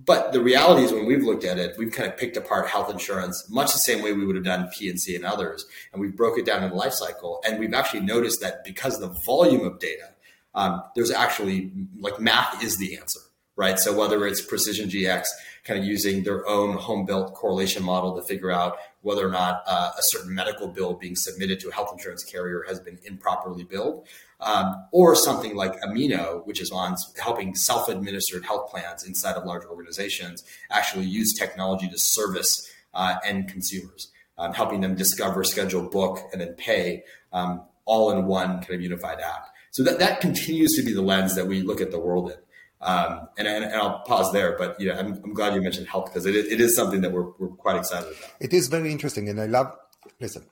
but 0.05 0.33
the 0.33 0.41
reality 0.41 0.83
is 0.83 0.93
when 0.93 1.07
we've 1.07 1.25
looked 1.25 1.45
at 1.45 1.59
it, 1.59 1.77
we've 1.77 1.93
kind 1.93 2.09
of 2.09 2.17
picked 2.17 2.37
apart 2.37 2.69
health 2.69 2.91
insurance 2.91 3.47
much 3.51 3.73
the 3.73 3.79
same 3.79 4.03
way 4.03 4.13
we 4.13 4.25
would 4.25 4.37
have 4.37 4.45
done 4.45 4.69
P&C 4.73 5.15
and 5.15 5.25
others. 5.25 5.67
And 5.93 6.01
we've 6.01 6.17
broke 6.17 6.39
it 6.39 6.47
down 6.47 6.63
in 6.63 6.71
the 6.71 6.77
life 6.77 6.93
cycle. 6.93 7.43
And 7.45 7.59
we've 7.59 7.75
actually 7.75 8.01
noticed 8.01 8.41
that 8.41 8.65
because 8.65 8.95
of 8.95 9.01
the 9.01 9.21
volume 9.27 9.67
of 9.67 9.79
data, 9.79 10.11
um, 10.55 10.83
there's 10.95 11.11
actually 11.11 11.73
like 11.99 12.19
math 12.19 12.63
is 12.63 12.79
the 12.79 12.97
answer, 12.97 13.21
right? 13.61 13.79
So 13.79 13.95
whether 13.95 14.27
it's 14.27 14.41
Precision 14.41 14.89
GX 14.89 15.27
kind 15.65 15.79
of 15.79 15.85
using 15.85 16.25
their 16.25 16.49
own 16.49 16.79
home 16.79 17.05
built 17.05 17.35
correlation 17.35 17.83
model 17.83 18.17
to 18.17 18.23
figure 18.27 18.51
out 18.51 18.79
whether 19.03 19.27
or 19.27 19.31
not 19.31 19.63
uh, 19.67 19.91
a 19.99 20.01
certain 20.01 20.35
medical 20.35 20.69
bill 20.69 20.95
being 20.95 21.15
submitted 21.15 21.61
to 21.61 21.69
a 21.69 21.75
health 21.75 21.91
insurance 21.93 22.25
carrier 22.25 22.65
has 22.67 22.81
been 22.81 22.99
improperly 23.05 23.63
billed, 23.63 24.09
um, 24.41 24.75
or 24.93 25.15
something 25.15 25.55
like 25.57 25.79
Amino, 25.83 26.47
which 26.47 26.59
is 26.59 26.71
on 26.71 26.97
helping 27.23 27.55
self-administered 27.55 28.47
health 28.47 28.71
plans 28.71 29.05
inside 29.05 29.37
of 29.37 29.45
large 29.45 29.67
organizations 29.67 30.43
actually 30.71 31.05
use 31.05 31.35
technology 31.35 31.87
to 31.87 31.99
service 31.99 32.67
uh, 32.95 33.17
end 33.27 33.47
consumers, 33.49 34.11
um, 34.39 34.55
helping 34.55 34.81
them 34.81 34.95
discover, 34.95 35.45
schedule, 35.45 35.87
book, 35.87 36.19
and 36.33 36.41
then 36.41 36.55
pay 36.55 37.05
um, 37.35 37.61
all 37.85 38.11
in 38.11 38.25
one 38.25 38.63
kind 38.63 38.77
of 38.77 38.81
unified 38.81 39.21
app. 39.21 39.49
So 39.71 39.83
that, 39.85 39.99
that 39.99 40.23
continues 40.23 40.75
to 40.77 40.83
be 40.83 40.95
the 40.95 41.03
lens 41.03 41.35
that 41.35 41.47
we 41.47 41.61
look 41.61 41.83
at 41.83 41.91
the 41.91 42.01
world 42.01 42.31
in. 42.31 42.39
Um, 42.83 43.29
and, 43.37 43.47
and, 43.47 43.65
and, 43.65 43.75
I'll 43.75 43.99
pause 44.01 44.33
there, 44.33 44.57
but 44.57 44.81
know, 44.81 44.95
I'm, 44.95 45.21
I'm 45.23 45.35
glad 45.35 45.55
you 45.55 45.61
mentioned 45.61 45.87
health 45.87 46.07
because 46.07 46.25
it, 46.25 46.35
it 46.35 46.63
is 46.63 46.75
something 46.75 47.03
that 47.03 47.13
we're, 47.13 47.31
we're 47.39 47.49
quite 47.49 47.77
excited 47.77 48.09
about. 48.09 48.31
It 48.41 48.55
is 48.55 48.69
very 48.69 48.91
interesting. 48.91 49.29
And 49.29 49.39
I 49.39 49.45
love, 49.45 49.77
listen, 50.19 50.47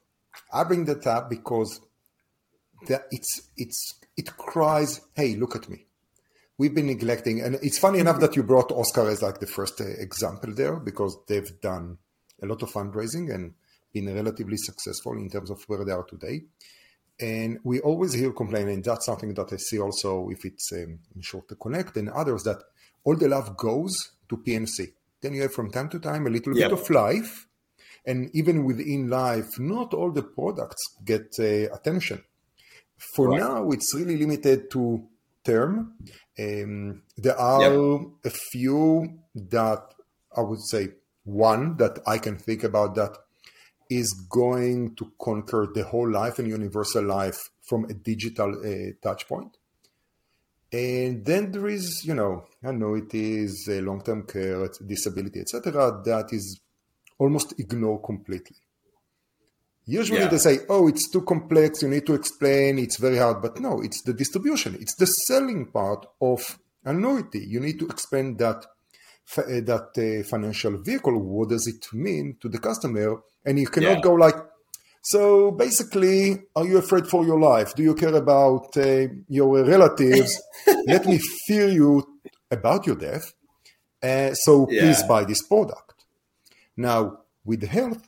I 0.53 0.65
bring 0.65 0.85
that 0.85 1.07
up 1.07 1.31
because 1.31 1.81
that 2.87 3.07
it's 3.11 3.51
it's 3.57 3.95
it 4.17 4.37
cries, 4.37 5.01
"Hey, 5.15 5.37
look 5.37 5.57
at 5.57 5.69
me." 5.69 5.87
We've 6.59 6.75
been 6.75 6.89
neglecting, 6.89 7.41
and 7.41 7.55
it's 7.63 7.79
funny 7.79 7.99
enough 7.99 8.21
that 8.21 8.37
you 8.37 8.43
brought 8.43 8.73
Oscar 8.73 9.09
as 9.09 9.23
like 9.23 9.41
the 9.41 9.47
first 9.47 9.81
uh, 9.81 9.85
example 9.85 10.53
there 10.55 10.77
because 10.77 11.17
they've 11.29 11.61
done 11.61 11.99
a 12.43 12.47
lot 12.47 12.63
of 12.63 12.71
fundraising 12.71 13.33
and 13.35 13.55
been 13.93 14.13
relatively 14.13 14.57
successful 14.57 15.13
in 15.13 15.31
terms 15.31 15.51
of 15.51 15.63
where 15.67 15.85
they 15.85 15.93
are 15.93 16.05
today. 16.05 16.43
And 17.21 17.59
we 17.65 17.81
always 17.81 18.13
hear 18.13 18.33
complaining. 18.33 18.83
That's 18.83 19.07
something 19.07 19.35
that 19.35 19.53
I 19.53 19.57
see 19.57 19.79
also 19.79 20.29
if 20.31 20.45
it's 20.45 20.73
um, 20.73 21.01
connect, 21.61 21.97
and 21.97 22.11
others 22.11 22.45
that 22.45 22.63
all 23.05 23.17
the 23.17 23.29
love 23.29 23.57
goes 23.57 24.13
to 24.29 24.37
P&C. 24.37 24.89
Then 25.21 25.35
you 25.35 25.43
have 25.43 25.53
from 25.53 25.71
time 25.71 25.89
to 25.91 25.99
time 25.99 26.27
a 26.27 26.31
little 26.31 26.57
yep. 26.57 26.71
bit 26.71 26.79
of 26.79 26.91
life, 26.91 27.47
and 28.07 28.31
even 28.35 28.65
within 28.65 29.09
life, 29.09 29.59
not 29.59 29.95
all 29.95 30.13
the 30.13 30.23
products 30.23 30.83
get 31.05 31.35
uh, 31.41 31.75
attention. 31.75 32.23
For 33.15 33.31
right. 33.31 33.41
now, 33.41 33.71
it's 33.71 33.95
really 33.95 34.17
limited 34.17 34.71
to 34.73 35.05
term. 35.45 35.95
Um, 36.39 37.03
there 37.17 37.39
are 37.39 37.63
yep. 37.63 38.01
a 38.25 38.31
few 38.31 39.19
that 39.35 39.95
I 40.37 40.41
would 40.41 40.61
say 40.61 40.89
one 41.25 41.77
that 41.77 41.99
I 42.07 42.19
can 42.19 42.37
think 42.37 42.65
about 42.65 42.95
that 42.95 43.17
is 43.91 44.13
going 44.29 44.95
to 44.97 45.13
conquer 45.21 45.69
the 45.75 45.85
whole 45.85 46.11
life 46.11 46.39
and 46.39 46.49
universal 46.49 47.05
life 47.05 47.51
from 47.63 47.85
a 47.87 47.95
digital 47.95 48.55
uh, 48.65 48.93
touch 49.03 49.27
point. 49.27 49.57
And 50.71 51.25
then 51.25 51.51
there 51.51 51.69
is, 51.69 52.03
you 52.05 52.15
know, 52.15 52.45
annuities, 52.63 53.67
uh, 53.69 53.81
long-term 53.81 54.27
care, 54.27 54.69
disability, 54.87 55.41
etc., 55.41 56.03
that 56.05 56.29
is 56.33 56.61
almost 57.19 57.55
ignored 57.59 58.03
completely. 58.05 58.57
Usually 59.87 60.21
yeah. 60.21 60.29
they 60.29 60.37
say, 60.37 60.59
oh, 60.69 60.87
it's 60.89 61.11
too 61.11 61.23
complex, 61.23 61.81
you 61.81 61.89
need 61.89 62.05
to 62.05 62.15
explain, 62.15 62.79
it's 62.79 62.99
very 62.99 63.17
hard. 63.17 63.41
But 63.41 63.59
no, 63.59 63.81
it's 63.81 64.03
the 64.03 64.13
distribution, 64.13 64.77
it's 64.79 64.95
the 64.97 65.07
selling 65.07 65.71
part 65.73 66.05
of 66.21 66.59
annuity. 66.85 67.41
You 67.47 67.61
need 67.61 67.79
to 67.79 67.87
explain 67.87 68.37
that 68.37 68.67
that 69.37 69.91
uh, 69.97 70.29
financial 70.29 70.79
vehicle, 70.79 71.19
what 71.19 71.51
does 71.51 71.67
it 71.67 71.87
mean 71.93 72.37
to 72.41 72.49
the 72.49 72.59
customer? 72.59 73.23
And 73.45 73.59
you 73.59 73.67
cannot 73.67 73.97
yeah. 73.97 74.01
go 74.01 74.15
like, 74.15 74.37
so 75.03 75.51
basically, 75.53 76.43
are 76.55 76.67
you 76.67 76.79
afraid 76.79 77.07
for 77.07 77.25
your 77.25 77.39
life? 77.39 77.75
Do 77.75 77.83
you 77.83 77.95
care 77.95 78.15
about 78.15 78.77
uh, 78.77 79.07
your 79.29 79.65
relatives? 79.65 80.41
Let 80.87 81.07
me 81.07 81.19
fear 81.47 81.69
you 81.69 82.21
about 82.51 82.87
your 82.87 82.97
death. 82.97 83.33
Uh, 84.03 84.35
so 84.35 84.67
yeah. 84.71 84.83
please 84.83 85.03
buy 85.05 85.25
this 85.25 85.43
product. 85.43 86.05
Now, 86.77 87.21
with 87.45 87.67
health, 87.67 88.07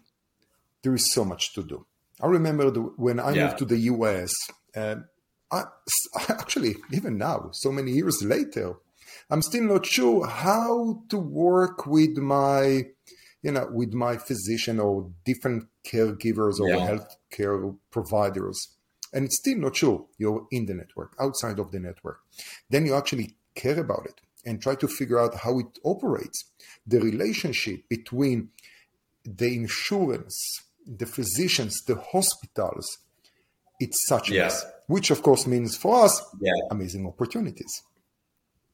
there 0.82 0.94
is 0.94 1.12
so 1.12 1.24
much 1.24 1.54
to 1.54 1.62
do. 1.62 1.86
I 2.20 2.26
remember 2.26 2.70
the, 2.70 2.80
when 2.80 3.18
I 3.18 3.32
yeah. 3.32 3.46
moved 3.46 3.58
to 3.58 3.64
the 3.64 3.78
US, 3.78 4.34
I, 5.52 5.64
actually, 6.28 6.76
even 6.92 7.18
now, 7.18 7.50
so 7.52 7.72
many 7.72 7.92
years 7.92 8.22
later, 8.22 8.74
I'm 9.30 9.42
still 9.42 9.64
not 9.64 9.86
sure 9.86 10.26
how 10.26 11.04
to 11.08 11.18
work 11.18 11.86
with 11.86 12.18
my, 12.18 12.86
you 13.42 13.52
know, 13.52 13.68
with 13.72 13.92
my 13.92 14.16
physician 14.16 14.80
or 14.80 15.10
different 15.24 15.68
caregivers 15.84 16.58
or 16.60 16.68
yeah. 16.68 16.88
healthcare 16.88 17.76
providers. 17.90 18.76
And 19.12 19.24
it's 19.24 19.38
still 19.38 19.58
not 19.58 19.76
sure 19.76 20.06
you're 20.18 20.46
in 20.50 20.66
the 20.66 20.74
network, 20.74 21.14
outside 21.20 21.58
of 21.58 21.72
the 21.72 21.80
network. 21.80 22.20
Then 22.68 22.86
you 22.86 22.94
actually 22.94 23.36
care 23.54 23.78
about 23.78 24.06
it 24.06 24.20
and 24.44 24.60
try 24.60 24.74
to 24.76 24.88
figure 24.88 25.18
out 25.18 25.34
how 25.36 25.58
it 25.58 25.78
operates. 25.84 26.44
The 26.86 27.00
relationship 27.00 27.88
between 27.88 28.50
the 29.24 29.54
insurance, 29.54 30.62
the 30.86 31.06
physicians, 31.06 31.82
the 31.86 31.96
hospitals, 31.96 32.98
it's 33.78 34.06
such 34.06 34.30
yeah. 34.30 34.40
a 34.40 34.44
mess, 34.44 34.66
which 34.86 35.10
of 35.10 35.22
course 35.22 35.46
means 35.46 35.76
for 35.76 36.04
us 36.04 36.22
yeah. 36.40 36.52
amazing 36.70 37.06
opportunities. 37.06 37.82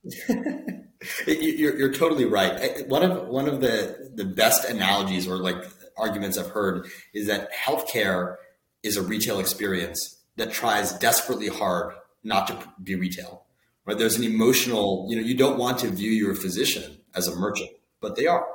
you're, 1.27 1.77
you're, 1.77 1.93
totally 1.93 2.25
right. 2.25 2.87
One 2.89 3.03
of 3.03 3.29
one 3.29 3.49
of 3.49 3.61
the 3.61 4.11
the 4.15 4.25
best 4.25 4.69
analogies 4.69 5.27
or 5.27 5.37
like 5.37 5.57
arguments 5.97 6.39
I've 6.39 6.51
heard 6.51 6.89
is 7.15 7.27
that 7.27 7.51
healthcare 7.53 8.37
is 8.83 8.97
a 8.97 9.03
retail 9.03 9.39
experience 9.39 10.21
that 10.37 10.53
tries 10.53 10.93
desperately 10.99 11.49
hard 11.49 11.95
not 12.23 12.47
to 12.49 12.59
be 12.83 12.95
retail. 12.95 13.45
Right? 13.85 13.97
There's 13.97 14.17
an 14.17 14.25
emotional, 14.25 15.07
you 15.09 15.17
know, 15.17 15.23
you 15.23 15.37
don't 15.37 15.59
want 15.59 15.79
to 15.79 15.89
view 15.89 16.11
your 16.11 16.35
physician 16.35 16.99
as 17.15 17.29
a 17.29 17.37
merchant, 17.37 17.71
but 18.01 18.17
they 18.17 18.27
are 18.27 18.47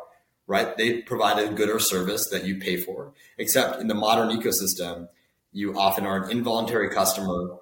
right? 0.52 0.76
They 0.76 1.02
provide 1.02 1.40
a 1.40 1.48
good 1.54 1.70
or 1.70 1.80
service 1.80 2.28
that 2.30 2.44
you 2.44 2.58
pay 2.58 2.76
for. 2.76 3.14
Except 3.38 3.80
in 3.80 3.88
the 3.88 3.94
modern 3.94 4.38
ecosystem, 4.38 5.08
you 5.54 5.80
often 5.80 6.06
are 6.06 6.24
an 6.24 6.30
involuntary 6.30 6.90
customer, 6.90 7.56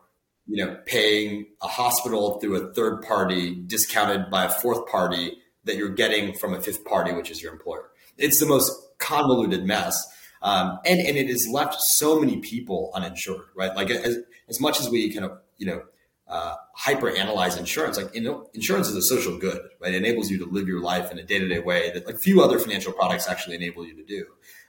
you 0.50 0.66
know, 0.66 0.78
paying 0.86 1.46
a 1.62 1.68
hospital 1.68 2.40
through 2.40 2.56
a 2.56 2.74
third 2.74 3.04
party, 3.04 3.56
discounted 3.56 4.32
by 4.32 4.46
a 4.46 4.50
fourth 4.50 4.88
party 4.88 5.38
that 5.66 5.76
you're 5.76 5.90
getting 5.90 6.34
from 6.34 6.54
a 6.54 6.62
fifth 6.62 6.84
party, 6.86 7.12
which 7.12 7.30
is 7.30 7.42
your 7.42 7.54
employer. 7.54 7.92
It's 8.18 8.40
the 8.40 8.46
most 8.46 8.72
convoluted 8.98 9.64
mess. 9.64 9.96
Um, 10.42 10.80
and, 10.86 11.00
and 11.00 11.18
it 11.18 11.28
has 11.28 11.48
left 11.48 11.76
so 11.82 12.20
many 12.20 12.38
people 12.38 12.92
uninsured, 12.96 13.48
right? 13.56 13.76
Like 13.76 13.92
as, 13.92 14.18
as 14.48 14.60
much 14.60 14.80
as 14.80 14.90
we 14.90 15.14
kind 15.14 15.26
of, 15.26 15.38
you 15.58 15.68
know, 15.68 15.84
uh, 16.30 16.56
hyper 16.76 17.10
analyze 17.10 17.58
insurance. 17.58 17.98
Like 17.98 18.14
you 18.14 18.22
know, 18.22 18.48
insurance 18.54 18.88
is 18.88 18.96
a 18.96 19.02
social 19.02 19.38
good, 19.38 19.60
right? 19.82 19.94
It 19.94 19.98
enables 19.98 20.30
you 20.30 20.38
to 20.40 20.46
live 20.46 20.68
your 20.68 20.82
life 20.82 21.12
in 21.12 21.18
a 21.18 21.24
day 21.24 21.40
to 21.40 21.48
day 21.48 21.60
way 21.60 21.92
that 21.92 22.06
like 22.06 22.20
few 22.22 22.42
other 22.42 22.60
financial 22.60 22.94
products 22.94 23.28
actually 23.28 23.56
enable 23.56 23.86
you 23.86 23.96
to 23.96 24.04
do. 24.04 24.26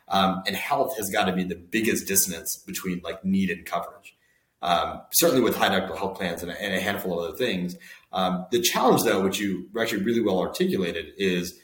Um, 0.08 0.42
and 0.46 0.56
health 0.56 0.96
has 0.96 1.10
got 1.10 1.26
to 1.26 1.32
be 1.32 1.44
the 1.44 1.56
biggest 1.56 2.08
dissonance 2.08 2.56
between 2.66 3.00
like 3.04 3.24
need 3.24 3.50
and 3.50 3.64
coverage. 3.64 4.16
Um, 4.62 5.00
certainly 5.10 5.42
with 5.42 5.56
high 5.56 5.70
deductible 5.70 5.96
health 5.96 6.18
plans 6.18 6.42
and 6.42 6.52
a, 6.52 6.62
and 6.62 6.74
a 6.74 6.80
handful 6.80 7.18
of 7.18 7.28
other 7.28 7.36
things. 7.36 7.76
Um, 8.12 8.46
the 8.50 8.60
challenge, 8.60 9.04
though, 9.04 9.22
which 9.24 9.38
you 9.38 9.70
actually 9.78 10.02
really 10.02 10.20
well 10.20 10.38
articulated, 10.38 11.14
is 11.16 11.58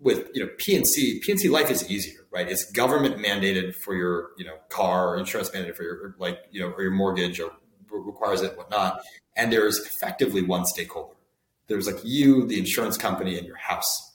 with 0.00 0.28
you 0.34 0.44
know 0.44 0.50
P&C. 0.58 1.20
P&C 1.24 1.48
life 1.48 1.70
is 1.70 1.88
easier, 1.90 2.26
right? 2.32 2.48
It's 2.48 2.70
government 2.72 3.18
mandated 3.18 3.74
for 3.84 3.94
your 3.94 4.30
you 4.38 4.44
know 4.44 4.56
car, 4.70 5.10
or 5.10 5.18
insurance 5.18 5.50
mandated 5.50 5.76
for 5.76 5.84
your 5.84 6.16
like 6.18 6.40
you 6.50 6.60
know 6.60 6.70
or 6.70 6.82
your 6.82 6.92
mortgage 6.92 7.38
or 7.38 7.52
requires 7.90 8.42
it, 8.42 8.56
whatnot. 8.56 9.00
And 9.36 9.52
there's 9.52 9.78
effectively 9.78 10.42
one 10.42 10.64
stakeholder. 10.66 11.14
There's 11.68 11.86
like 11.86 12.00
you, 12.04 12.46
the 12.46 12.58
insurance 12.58 12.96
company, 12.96 13.36
and 13.38 13.46
your 13.46 13.56
house. 13.56 14.14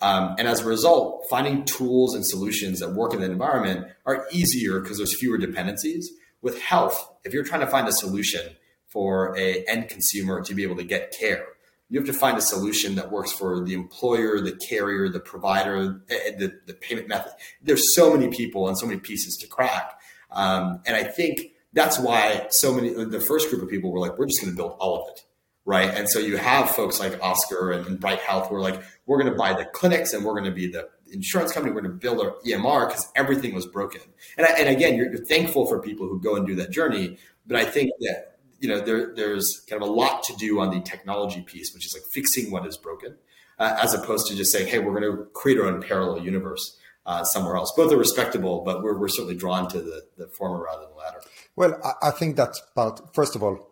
Um, 0.00 0.34
and 0.38 0.48
as 0.48 0.60
a 0.60 0.66
result, 0.66 1.24
finding 1.30 1.64
tools 1.64 2.14
and 2.14 2.26
solutions 2.26 2.80
that 2.80 2.90
work 2.90 3.14
in 3.14 3.20
that 3.20 3.30
environment 3.30 3.86
are 4.04 4.26
easier 4.32 4.80
because 4.80 4.96
there's 4.96 5.16
fewer 5.18 5.38
dependencies. 5.38 6.10
With 6.42 6.60
health, 6.60 7.14
if 7.24 7.32
you're 7.32 7.44
trying 7.44 7.60
to 7.62 7.66
find 7.66 7.88
a 7.88 7.92
solution 7.92 8.56
for 8.86 9.36
a 9.38 9.64
end 9.66 9.88
consumer 9.88 10.42
to 10.42 10.54
be 10.54 10.62
able 10.64 10.76
to 10.76 10.84
get 10.84 11.16
care, 11.18 11.46
you 11.88 11.98
have 11.98 12.06
to 12.06 12.14
find 12.14 12.38
a 12.38 12.42
solution 12.42 12.94
that 12.94 13.10
works 13.10 13.32
for 13.32 13.62
the 13.62 13.74
employer, 13.74 14.40
the 14.40 14.52
carrier, 14.52 15.08
the 15.08 15.20
provider, 15.20 16.02
the, 16.08 16.58
the 16.66 16.72
payment 16.72 17.06
method. 17.06 17.32
There's 17.62 17.94
so 17.94 18.14
many 18.16 18.28
people 18.34 18.66
and 18.66 18.78
so 18.78 18.86
many 18.86 18.98
pieces 18.98 19.36
to 19.36 19.46
crack. 19.46 20.00
Um, 20.30 20.80
and 20.86 20.96
I 20.96 21.04
think 21.04 21.52
that's 21.74 21.98
why 21.98 22.46
so 22.48 22.72
many 22.72 22.92
the 22.92 23.20
first 23.20 23.50
group 23.50 23.62
of 23.62 23.68
people 23.68 23.92
were 23.92 23.98
like, 23.98 24.18
we're 24.18 24.26
just 24.26 24.40
going 24.40 24.52
to 24.52 24.56
build 24.56 24.74
all 24.78 25.02
of 25.02 25.08
it, 25.08 25.24
right? 25.66 25.90
And 25.90 26.08
so 26.08 26.18
you 26.18 26.38
have 26.38 26.70
folks 26.70 26.98
like 26.98 27.22
Oscar 27.22 27.72
and, 27.72 27.86
and 27.86 28.00
Bright 28.00 28.20
Health 28.20 28.48
who 28.48 28.54
are 28.56 28.60
like, 28.60 28.82
we're 29.04 29.20
going 29.20 29.30
to 29.30 29.38
buy 29.38 29.52
the 29.52 29.66
clinics 29.66 30.14
and 30.14 30.24
we're 30.24 30.32
going 30.32 30.44
to 30.44 30.50
be 30.50 30.68
the 30.68 30.88
insurance 31.12 31.52
company. 31.52 31.74
We're 31.74 31.82
to 31.82 31.88
build 31.88 32.20
our 32.20 32.36
EMR 32.46 32.88
because 32.88 33.08
everything 33.16 33.54
was 33.54 33.66
broken. 33.66 34.00
And, 34.36 34.46
I, 34.46 34.50
and 34.58 34.68
again, 34.68 34.96
you're, 34.96 35.10
you're, 35.10 35.24
thankful 35.24 35.66
for 35.66 35.80
people 35.80 36.08
who 36.08 36.20
go 36.20 36.36
and 36.36 36.46
do 36.46 36.54
that 36.56 36.70
journey, 36.70 37.18
but 37.46 37.56
I 37.56 37.64
think 37.64 37.90
that 38.00 38.38
you 38.60 38.68
know 38.68 38.80
there, 38.80 39.14
there's 39.14 39.62
kind 39.68 39.82
of 39.82 39.88
a 39.88 39.92
lot 39.92 40.22
to 40.24 40.36
do 40.36 40.60
on 40.60 40.70
the 40.70 40.80
technology 40.80 41.42
piece, 41.42 41.74
which 41.74 41.86
is 41.86 41.94
like 41.94 42.04
fixing 42.12 42.50
what 42.50 42.66
is 42.66 42.76
broken, 42.76 43.16
uh, 43.58 43.78
as 43.82 43.94
opposed 43.94 44.26
to 44.28 44.36
just 44.36 44.52
saying, 44.52 44.68
hey, 44.68 44.78
we're 44.78 44.98
going 44.98 45.16
to 45.16 45.24
create 45.32 45.58
our 45.58 45.66
own 45.66 45.82
parallel 45.82 46.22
universe 46.22 46.78
uh, 47.06 47.24
somewhere 47.24 47.56
else. 47.56 47.72
Both 47.76 47.92
are 47.92 47.96
respectable, 47.96 48.62
but 48.64 48.82
we're, 48.82 48.98
we're 48.98 49.08
certainly 49.08 49.36
drawn 49.36 49.68
to 49.70 49.80
the, 49.80 50.02
the 50.16 50.28
former 50.28 50.64
rather 50.64 50.82
than 50.82 50.90
the 50.90 50.96
latter. 50.96 51.20
Well, 51.56 51.78
I, 51.84 52.08
I 52.08 52.10
think 52.10 52.36
that's 52.36 52.62
part. 52.74 53.14
First 53.14 53.36
of 53.36 53.42
all, 53.42 53.70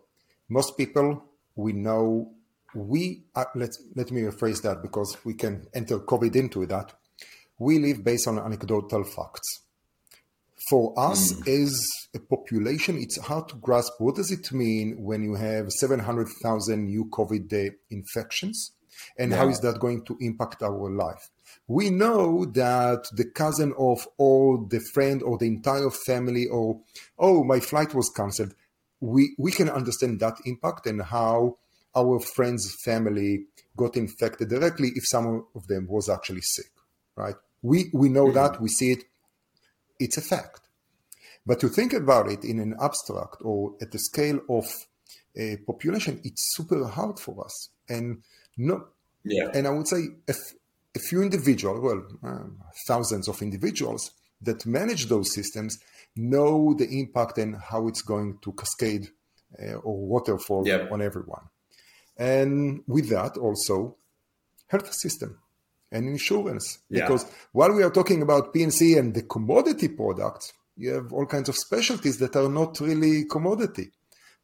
most 0.49 0.77
people 0.77 1.23
we 1.55 1.73
know 1.73 2.31
we 2.73 3.23
uh, 3.35 3.45
let 3.55 3.77
let 3.95 4.11
me 4.11 4.21
rephrase 4.21 4.61
that 4.61 4.81
because 4.81 5.17
we 5.25 5.33
can 5.33 5.67
enter 5.73 5.99
COVID 5.99 6.35
into 6.35 6.65
that. 6.67 6.93
We 7.61 7.77
live 7.77 8.03
based 8.03 8.27
on 8.27 8.39
anecdotal 8.39 9.03
facts. 9.03 9.61
For 10.67 10.97
us 10.97 11.33
mm. 11.33 11.61
as 11.61 11.79
a 12.15 12.17
population, 12.17 12.97
it's 12.97 13.19
hard 13.19 13.49
to 13.49 13.55
grasp 13.57 13.93
what 13.99 14.15
does 14.15 14.31
it 14.31 14.51
mean 14.51 14.95
when 15.03 15.21
you 15.23 15.35
have 15.35 15.71
700,000 15.71 16.85
new 16.87 17.05
COVID 17.05 17.75
infections 17.91 18.71
and 19.19 19.29
yeah. 19.29 19.37
how 19.37 19.47
is 19.47 19.59
that 19.59 19.79
going 19.79 20.03
to 20.05 20.17
impact 20.21 20.63
our 20.63 20.89
life 20.89 21.29
we 21.67 21.89
know 21.89 22.45
that 22.45 23.03
the 23.13 23.25
cousin 23.25 23.73
of 23.77 24.07
or 24.17 24.65
the 24.69 24.81
friend 24.93 25.21
or 25.23 25.37
the 25.37 25.45
entire 25.45 25.89
family 25.89 26.47
or 26.47 26.79
oh 27.17 27.43
my 27.43 27.59
flight 27.59 27.93
was 27.93 28.11
cancelled 28.15 28.53
we 28.99 29.33
we 29.37 29.51
can 29.51 29.69
understand 29.69 30.19
that 30.19 30.35
impact 30.45 30.85
and 30.87 31.01
how 31.01 31.57
our 31.95 32.19
friends 32.19 32.75
family 32.83 33.45
got 33.77 33.95
infected 33.95 34.49
directly 34.49 34.89
if 34.95 35.03
some 35.07 35.45
of 35.55 35.67
them 35.67 35.87
was 35.87 36.09
actually 36.09 36.41
sick 36.41 36.71
right 37.15 37.35
we 37.61 37.89
we 37.93 38.09
know 38.09 38.25
mm-hmm. 38.25 38.35
that 38.35 38.61
we 38.61 38.69
see 38.69 38.91
it 38.91 39.03
it's 39.99 40.17
a 40.17 40.21
fact. 40.21 40.61
But 41.45 41.59
to 41.59 41.69
think 41.69 41.93
about 41.93 42.31
it 42.31 42.43
in 42.43 42.59
an 42.59 42.75
abstract 42.81 43.37
or 43.41 43.75
at 43.81 43.91
the 43.91 43.99
scale 43.99 44.39
of 44.49 44.65
a 45.35 45.57
population 45.57 46.21
it's 46.23 46.53
super 46.55 46.87
hard 46.87 47.19
for 47.19 47.45
us. 47.45 47.69
And 47.89 48.23
no 48.57 48.87
yeah. 49.23 49.49
and 49.53 49.67
i 49.67 49.69
would 49.69 49.87
say 49.87 50.01
if 50.27 50.37
a 50.95 50.99
few 50.99 51.21
individuals, 51.21 51.79
well, 51.79 52.03
uh, 52.23 52.47
thousands 52.87 53.27
of 53.27 53.41
individuals 53.41 54.11
that 54.41 54.65
manage 54.65 55.05
those 55.07 55.33
systems 55.33 55.77
know 56.15 56.73
the 56.73 56.87
impact 56.99 57.37
and 57.37 57.55
how 57.55 57.87
it's 57.87 58.01
going 58.01 58.37
to 58.41 58.51
cascade 58.53 59.07
uh, 59.61 59.73
or 59.75 60.05
waterfall 60.05 60.63
on 60.91 61.01
everyone. 61.01 61.43
And 62.17 62.83
with 62.87 63.09
that, 63.09 63.37
also 63.37 63.95
health 64.67 64.93
system 64.93 65.39
and 65.91 66.07
insurance. 66.07 66.79
Yeah. 66.89 67.05
Because 67.05 67.25
while 67.51 67.73
we 67.73 67.83
are 67.83 67.91
talking 67.91 68.21
about 68.21 68.53
P&C 68.53 68.97
and 68.97 69.13
the 69.13 69.23
commodity 69.23 69.89
products, 69.89 70.53
you 70.77 70.91
have 70.91 71.11
all 71.11 71.25
kinds 71.25 71.49
of 71.49 71.55
specialties 71.55 72.17
that 72.19 72.35
are 72.35 72.49
not 72.49 72.79
really 72.79 73.25
commodity. 73.25 73.91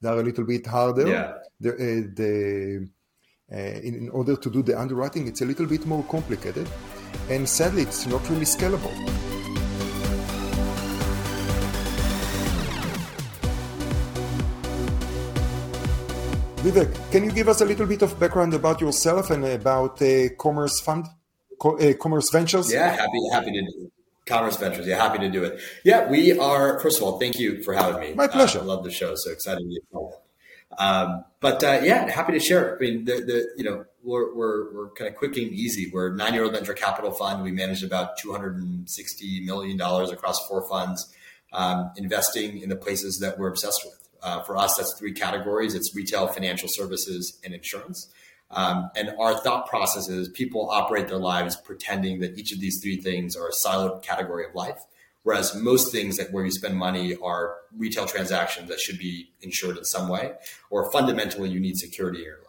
They 0.01 0.09
are 0.09 0.19
a 0.19 0.23
little 0.23 0.45
bit 0.45 0.67
harder. 0.67 1.07
Yeah. 1.07 1.33
The, 1.59 1.73
uh, 1.73 2.13
the 2.13 2.89
uh, 3.51 3.55
in, 3.55 3.95
in, 3.95 4.09
order 4.09 4.35
to 4.35 4.49
do 4.49 4.61
the 4.61 4.77
underwriting, 4.77 5.25
it's 5.25 5.41
a 5.41 5.45
little 5.45 5.65
bit 5.65 5.85
more 5.85 6.03
complicated, 6.03 6.67
and 7.29 7.47
sadly, 7.47 7.83
it's 7.83 8.05
not 8.05 8.21
really 8.29 8.43
scalable. 8.43 8.93
Vivek, 16.57 17.11
can 17.11 17.23
you 17.23 17.31
give 17.31 17.47
us 17.47 17.61
a 17.61 17.65
little 17.65 17.85
bit 17.85 18.01
of 18.01 18.19
background 18.19 18.53
about 18.53 18.81
yourself 18.81 19.31
and 19.31 19.45
about 19.45 20.01
uh, 20.01 20.27
Commerce 20.37 20.81
Fund, 20.81 21.05
Co- 21.59 21.77
uh, 21.77 21.93
Commerce 21.93 22.29
Ventures? 22.31 22.71
Yeah, 22.71 22.91
happy 22.91 23.19
happy 23.31 23.51
to 23.51 23.91
Commerce 24.25 24.57
Ventures. 24.57 24.87
Yeah, 24.87 24.97
happy 24.97 25.19
to 25.19 25.29
do 25.29 25.43
it. 25.43 25.59
Yeah, 25.83 26.07
we 26.09 26.37
are. 26.37 26.79
First 26.79 26.97
of 26.97 27.03
all, 27.03 27.19
thank 27.19 27.39
you 27.39 27.63
for 27.63 27.73
having 27.73 27.99
me. 27.99 28.13
My 28.13 28.27
pleasure. 28.27 28.59
Uh, 28.59 28.63
I 28.63 28.65
love 28.65 28.83
the 28.83 28.91
show. 28.91 29.13
So 29.15 29.31
excited 29.31 29.61
to 29.61 29.67
be 29.67 29.79
part 29.91 30.13
um, 30.77 31.23
but 31.39 31.63
uh, 31.63 31.79
yeah, 31.83 32.09
happy 32.09 32.33
to 32.33 32.39
share. 32.39 32.75
I 32.75 32.79
mean, 32.79 33.05
the, 33.05 33.13
the 33.13 33.47
you 33.57 33.63
know 33.63 33.85
we're, 34.03 34.33
we're, 34.35 34.73
we're 34.73 34.89
kind 34.91 35.09
of 35.09 35.15
quick 35.15 35.37
and 35.37 35.51
easy. 35.51 35.89
We're 35.91 36.13
a 36.13 36.15
nine 36.15 36.33
year 36.33 36.43
old 36.43 36.53
venture 36.53 36.73
capital 36.73 37.11
fund. 37.11 37.43
We 37.43 37.51
manage 37.51 37.83
about 37.83 38.17
two 38.17 38.31
hundred 38.31 38.57
and 38.57 38.89
sixty 38.89 39.41
million 39.41 39.77
dollars 39.77 40.11
across 40.11 40.45
four 40.47 40.67
funds, 40.67 41.13
um, 41.53 41.91
investing 41.95 42.61
in 42.61 42.69
the 42.69 42.75
places 42.75 43.19
that 43.19 43.39
we're 43.39 43.49
obsessed 43.49 43.81
with. 43.85 44.07
Uh, 44.21 44.43
for 44.43 44.57
us, 44.57 44.75
that's 44.75 44.97
three 44.99 45.13
categories: 45.13 45.73
it's 45.73 45.95
retail, 45.95 46.27
financial 46.27 46.67
services, 46.71 47.39
and 47.43 47.53
insurance. 47.53 48.11
Um, 48.49 48.89
and 48.95 49.11
our 49.19 49.37
thought 49.37 49.67
process 49.67 50.07
is 50.07 50.29
people 50.29 50.69
operate 50.69 51.07
their 51.07 51.17
lives 51.17 51.55
pretending 51.55 52.19
that 52.19 52.37
each 52.37 52.53
of 52.53 52.59
these 52.59 52.79
three 52.81 52.97
things 52.97 53.35
are 53.35 53.49
a 53.49 53.51
siloed 53.51 54.03
category 54.03 54.45
of 54.45 54.55
life. 54.55 54.79
Whereas 55.23 55.53
most 55.55 55.91
things 55.91 56.15
that 56.17 56.31
where 56.31 56.45
you 56.45 56.51
spend 56.51 56.77
money 56.77 57.17
are 57.21 57.57
retail 57.75 58.05
transactions 58.05 58.69
that 58.69 58.79
should 58.79 58.97
be 58.97 59.31
insured 59.41 59.77
in 59.77 59.83
some 59.83 60.07
way, 60.07 60.31
or 60.69 60.89
fundamentally 60.91 61.49
you 61.49 61.59
need 61.59 61.75
security 61.75 62.19
in 62.19 62.25
your 62.25 62.37
life. 62.37 62.47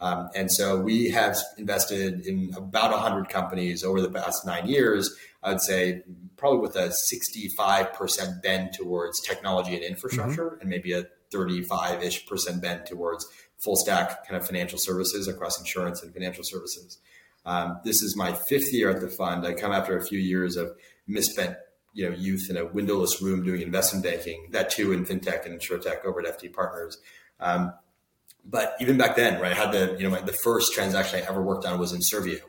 Um, 0.00 0.28
and 0.34 0.52
so 0.52 0.78
we 0.78 1.10
have 1.10 1.38
invested 1.56 2.26
in 2.26 2.52
about 2.56 2.90
100 2.90 3.30
companies 3.30 3.82
over 3.82 4.02
the 4.02 4.10
past 4.10 4.44
nine 4.44 4.66
years. 4.66 5.14
I 5.42 5.52
would 5.52 5.62
say 5.62 6.02
probably 6.36 6.60
with 6.60 6.76
a 6.76 6.92
65% 7.12 8.42
bend 8.42 8.74
towards 8.74 9.20
technology 9.22 9.74
and 9.74 9.82
infrastructure, 9.82 10.50
mm-hmm. 10.50 10.60
and 10.60 10.68
maybe 10.68 10.92
a 10.92 11.06
35 11.32 12.02
ish 12.02 12.26
percent 12.26 12.60
bend 12.60 12.86
towards 12.86 13.26
full 13.62 13.76
stack 13.76 14.26
kind 14.26 14.40
of 14.40 14.46
financial 14.46 14.78
services 14.80 15.28
across 15.28 15.58
insurance 15.58 16.02
and 16.02 16.12
financial 16.12 16.44
services. 16.44 16.98
Um, 17.44 17.80
this 17.84 18.02
is 18.02 18.16
my 18.16 18.36
fifth 18.48 18.72
year 18.72 18.90
at 18.90 19.00
the 19.00 19.08
fund. 19.08 19.46
I 19.46 19.54
come 19.54 19.72
after 19.72 19.96
a 19.96 20.04
few 20.04 20.18
years 20.18 20.56
of 20.56 20.72
misspent 21.06 21.56
you 21.92 22.08
know 22.08 22.16
youth 22.16 22.48
in 22.48 22.56
a 22.56 22.64
windowless 22.64 23.20
room 23.20 23.42
doing 23.42 23.62
investment 23.62 24.04
banking. 24.04 24.48
That 24.50 24.70
too 24.70 24.92
in 24.92 25.04
fintech 25.04 25.46
and 25.46 25.58
insurtech 25.58 26.04
over 26.04 26.20
at 26.20 26.38
FT 26.38 26.52
Partners. 26.52 26.98
Um, 27.38 27.72
but 28.44 28.74
even 28.80 28.96
back 28.96 29.16
then, 29.16 29.40
right, 29.40 29.52
I 29.52 29.54
had 29.54 29.72
the 29.72 29.96
you 29.98 30.04
know 30.04 30.10
my, 30.10 30.20
the 30.20 30.36
first 30.44 30.72
transaction 30.72 31.20
I 31.20 31.28
ever 31.28 31.42
worked 31.42 31.66
on 31.66 31.78
was 31.78 31.92
Enservio, 31.92 32.40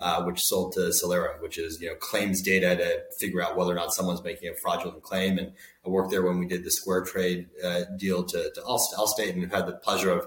uh, 0.00 0.22
which 0.24 0.40
sold 0.40 0.72
to 0.74 0.80
Solera, 0.90 1.40
which 1.40 1.58
is 1.58 1.80
you 1.80 1.88
know 1.88 1.94
claims 1.96 2.42
data 2.42 2.76
to 2.76 3.02
figure 3.18 3.42
out 3.42 3.56
whether 3.56 3.72
or 3.72 3.76
not 3.76 3.92
someone's 3.92 4.22
making 4.22 4.48
a 4.48 4.54
fraudulent 4.62 5.02
claim. 5.02 5.38
And 5.38 5.52
I 5.84 5.88
worked 5.88 6.10
there 6.10 6.22
when 6.22 6.38
we 6.38 6.46
did 6.46 6.64
the 6.64 6.70
SquareTrade 6.70 7.46
uh, 7.64 7.84
deal 7.96 8.24
to, 8.24 8.50
to 8.54 8.60
Allstate, 8.60 9.32
and 9.32 9.50
had 9.52 9.66
the 9.66 9.72
pleasure 9.72 10.10
of 10.10 10.26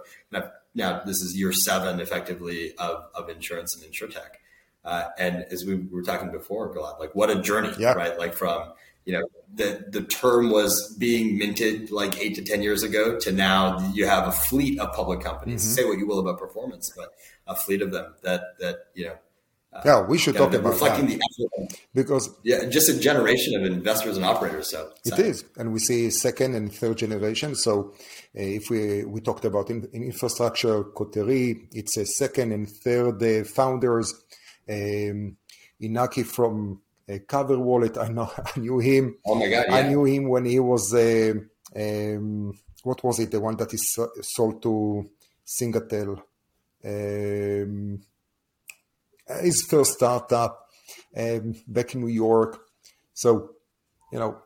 now 0.74 1.01
this 1.06 1.22
is 1.22 1.38
year 1.38 1.51
seven 1.51 2.00
effectively 2.00 2.74
of, 2.78 3.06
of 3.16 3.30
insurance 3.30 3.75
and 3.75 3.92
insurtech. 3.92 4.38
Uh, 4.84 5.10
and 5.20 5.46
as 5.51 5.63
we 5.66 5.75
were 5.75 6.01
talking 6.01 6.32
before, 6.32 6.74
Gilad, 6.74 7.00
like 7.00 7.13
what 7.13 7.30
a 7.30 7.42
journey, 7.42 7.74
yeah. 7.78 7.94
right? 7.94 8.18
Like 8.18 8.34
from 8.34 8.74
you 9.06 9.13
know 9.13 9.24
the 9.54 9.86
the 9.90 10.04
term 10.04 10.50
was 10.50 10.96
being 11.00 11.38
minted 11.38 11.92
like 11.92 12.20
eight 12.20 12.36
to 12.36 12.44
ten 12.44 12.62
years 12.62 12.84
ago 12.84 13.18
to 13.20 13.32
now 13.32 13.80
you 13.94 14.06
have 14.06 14.28
a 14.28 14.32
fleet 14.32 14.80
of 14.80 14.94
public 14.94 15.22
companies. 15.22 15.63
Mm-hmm. 15.63 15.74
Say 15.74 15.86
what 15.86 15.98
you 15.98 16.08
will 16.08 16.20
about 16.20 16.40
performance, 16.40 16.92
but 16.96 17.13
a 17.48 17.56
fleet 17.56 17.82
of 17.82 17.92
them 17.92 18.16
that 18.24 18.58
that 18.60 18.88
you 18.96 19.06
know. 19.06 19.16
Uh, 19.74 19.82
yeah, 19.86 20.01
we 20.01 20.18
should 20.18 20.36
talk 20.36 20.54
about 20.54 20.70
reflecting 20.70 21.08
that. 21.08 21.20
the 21.38 21.48
effort 21.48 21.80
because 21.94 22.30
yeah, 22.44 22.66
just 22.66 22.90
a 22.90 23.00
generation 23.00 23.56
of 23.56 23.66
investors 23.66 24.18
and 24.18 24.25
operators. 24.25 24.70
So 24.70 24.92
it 25.06 25.18
is, 25.18 25.46
and 25.58 25.72
we 25.72 25.80
see 25.80 26.10
second 26.10 26.56
and 26.56 26.74
third 26.74 26.98
generation. 26.98 27.56
So 27.56 27.94
uh, 28.38 28.42
if 28.60 28.70
we 28.70 29.06
we 29.06 29.22
talked 29.22 29.46
about 29.46 29.70
in, 29.70 29.88
in 29.94 30.04
infrastructure, 30.04 30.84
Coterie, 30.84 31.70
it's 31.72 31.96
a 31.96 32.06
second 32.06 32.51
and 32.51 32.70
third 32.70 33.24
uh, 33.24 33.46
founders 33.46 34.13
um, 34.69 35.38
Inaki 35.82 36.26
from 36.26 36.82
uh, 37.10 37.17
Cover 37.28 37.58
Wallet, 37.60 37.98
I 37.98 38.10
know 38.10 38.32
I 38.56 38.60
knew 38.60 38.80
him. 38.80 39.17
Oh 39.26 39.36
my 39.36 39.48
god! 39.48 39.65
Yeah. 39.67 39.76
I 39.76 39.82
knew 39.84 40.06
him 40.06 40.30
when 40.30 40.45
he 40.45 40.60
was 40.60 40.93
uh, 40.93 41.34
um, 41.76 42.54
what 42.84 43.04
was 43.04 43.19
it? 43.19 43.32
The 43.32 43.39
one 43.39 43.56
that 43.58 43.74
is 43.74 43.98
sold 44.22 44.62
to 44.63 45.10
Singtel. 45.45 46.22
Um, 46.84 48.02
his 49.41 49.65
first 49.70 49.94
startup 49.94 50.67
um, 51.17 51.56
back 51.67 51.94
in 51.94 52.02
New 52.02 52.08
York. 52.08 52.60
So, 53.13 53.52
you 54.12 54.20
know, 54.20 54.38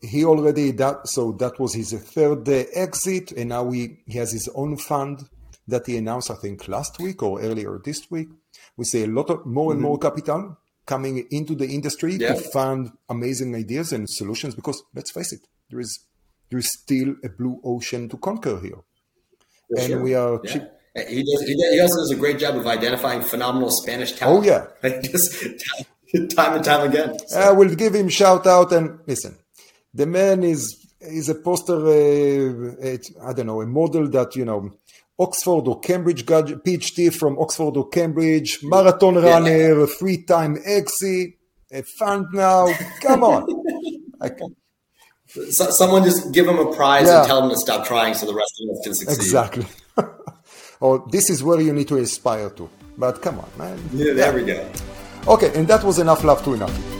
he 0.00 0.24
already 0.24 0.70
that. 0.72 1.06
So 1.08 1.32
that 1.32 1.58
was 1.58 1.74
his 1.74 1.92
third 1.92 2.48
uh, 2.48 2.64
exit, 2.74 3.32
and 3.32 3.50
now 3.50 3.70
he, 3.70 3.98
he 4.06 4.18
has 4.18 4.32
his 4.32 4.48
own 4.54 4.76
fund 4.76 5.28
that 5.66 5.86
he 5.86 5.96
announced, 5.96 6.30
I 6.30 6.34
think, 6.34 6.68
last 6.68 6.98
week 6.98 7.22
or 7.22 7.40
earlier 7.40 7.80
this 7.82 8.10
week 8.10 8.28
we 8.76 8.84
see 8.84 9.04
a 9.04 9.06
lot 9.06 9.30
of 9.30 9.46
more 9.46 9.72
and 9.72 9.80
mm-hmm. 9.80 9.88
more 9.88 9.98
capital 9.98 10.58
coming 10.86 11.26
into 11.30 11.54
the 11.54 11.66
industry 11.66 12.14
yeah. 12.14 12.34
to 12.34 12.40
fund 12.52 12.92
amazing 13.08 13.54
ideas 13.54 13.92
and 13.92 14.08
solutions 14.08 14.54
because 14.54 14.82
let's 14.94 15.12
face 15.12 15.32
it 15.32 15.40
there 15.70 15.80
is 15.80 16.00
there 16.50 16.58
is 16.58 16.70
still 16.82 17.14
a 17.24 17.28
blue 17.28 17.60
ocean 17.64 18.08
to 18.08 18.18
conquer 18.18 18.60
here 18.60 18.80
For 19.68 19.78
and 19.78 19.88
sure. 19.88 20.02
we 20.02 20.14
are 20.14 20.40
yeah. 20.44 20.66
Cheap. 20.96 21.08
He, 21.08 21.24
does, 21.24 21.42
he 21.42 21.80
also 21.80 21.96
does 21.96 22.10
a 22.10 22.16
great 22.16 22.38
job 22.38 22.56
of 22.56 22.66
identifying 22.66 23.22
phenomenal 23.22 23.70
Spanish 23.70 24.12
talent. 24.12 24.40
Oh 24.40 24.42
yeah, 24.42 24.66
just 25.00 25.42
time 26.36 26.54
and 26.54 26.64
time 26.64 26.88
again. 26.88 27.18
So. 27.28 27.40
I 27.40 27.50
will 27.50 27.74
give 27.74 27.94
him 27.94 28.08
shout 28.08 28.46
out 28.46 28.72
and 28.72 28.98
listen. 29.06 29.36
The 29.92 30.06
man 30.06 30.42
is 30.42 30.84
is 31.00 31.28
a 31.28 31.34
poster. 31.34 31.76
Uh, 31.76 32.96
I 33.22 33.32
don't 33.32 33.46
know 33.46 33.60
a 33.60 33.66
model 33.66 34.08
that 34.10 34.36
you 34.36 34.44
know 34.44 34.70
Oxford 35.18 35.68
or 35.68 35.80
Cambridge 35.80 36.26
PhD 36.26 37.14
from 37.14 37.38
Oxford 37.38 37.76
or 37.76 37.88
Cambridge, 37.88 38.60
marathon 38.62 39.16
runner, 39.16 39.80
yeah. 39.80 39.86
three-time 39.86 40.58
exit, 40.64 41.34
a 41.72 41.82
fund 41.82 42.26
now. 42.32 42.66
Come 43.00 43.22
on. 43.22 43.46
so, 45.50 45.70
someone 45.70 46.02
just 46.02 46.32
give 46.32 46.48
him 46.48 46.58
a 46.58 46.74
prize 46.74 47.06
yeah. 47.06 47.18
and 47.18 47.26
tell 47.28 47.42
him 47.44 47.50
to 47.50 47.56
stop 47.56 47.86
trying 47.86 48.14
so 48.14 48.26
the 48.26 48.34
rest 48.34 48.60
of 48.62 48.76
us 48.76 48.84
can 48.84 48.94
succeed. 48.94 49.14
Exactly. 49.14 49.66
Oh, 50.80 50.98
this 51.10 51.30
is 51.30 51.42
where 51.42 51.60
you 51.60 51.72
need 51.72 51.88
to 51.88 51.96
aspire 51.98 52.50
to. 52.50 52.68
But 52.96 53.22
come 53.22 53.40
on, 53.40 53.50
man. 53.58 53.78
Yeah, 53.92 54.12
there 54.12 54.32
we 54.32 54.44
go. 54.44 54.68
Okay, 55.26 55.52
and 55.54 55.66
that 55.68 55.82
was 55.82 55.98
enough 55.98 56.22
love 56.24 56.44
to 56.44 56.54
enough. 56.54 56.94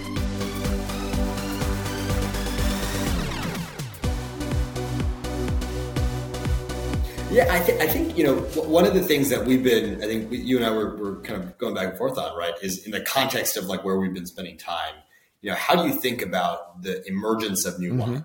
Yeah, 7.34 7.52
I, 7.52 7.58
th- 7.58 7.80
I 7.80 7.88
think, 7.88 8.16
you 8.16 8.22
know, 8.22 8.36
one 8.62 8.86
of 8.86 8.94
the 8.94 9.02
things 9.02 9.28
that 9.30 9.44
we've 9.44 9.64
been, 9.64 10.00
I 10.04 10.06
think 10.06 10.30
we, 10.30 10.38
you 10.38 10.56
and 10.56 10.64
I 10.64 10.70
were, 10.70 10.94
were 10.94 11.16
kind 11.22 11.42
of 11.42 11.58
going 11.58 11.74
back 11.74 11.88
and 11.88 11.98
forth 11.98 12.16
on, 12.16 12.38
right, 12.38 12.54
is 12.62 12.86
in 12.86 12.92
the 12.92 13.00
context 13.00 13.56
of 13.56 13.64
like 13.64 13.84
where 13.84 13.98
we've 13.98 14.14
been 14.14 14.26
spending 14.26 14.56
time, 14.56 14.94
you 15.40 15.50
know, 15.50 15.56
how 15.56 15.74
do 15.74 15.88
you 15.88 15.94
think 15.94 16.22
about 16.22 16.82
the 16.82 17.04
emergence 17.08 17.66
of 17.66 17.80
new 17.80 17.94
mm-hmm. 17.94 18.18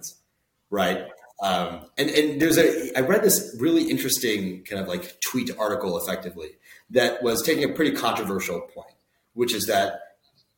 right? 0.70 1.08
Um, 1.42 1.86
and, 1.98 2.10
and 2.10 2.42
there's 2.42 2.58
a, 2.58 2.98
I 2.98 3.02
read 3.02 3.24
this 3.24 3.56
really 3.60 3.90
interesting 3.90 4.64
kind 4.66 4.82
of 4.82 4.88
like 4.88 5.20
tweet 5.22 5.52
article 5.58 5.98
effectively 5.98 6.50
that 6.90 7.24
was 7.24 7.42
taking 7.42 7.64
a 7.64 7.74
pretty 7.74 7.92
controversial 7.92 8.62
point, 8.62 8.94
which 9.34 9.54
is 9.54 9.68
that 9.68 10.02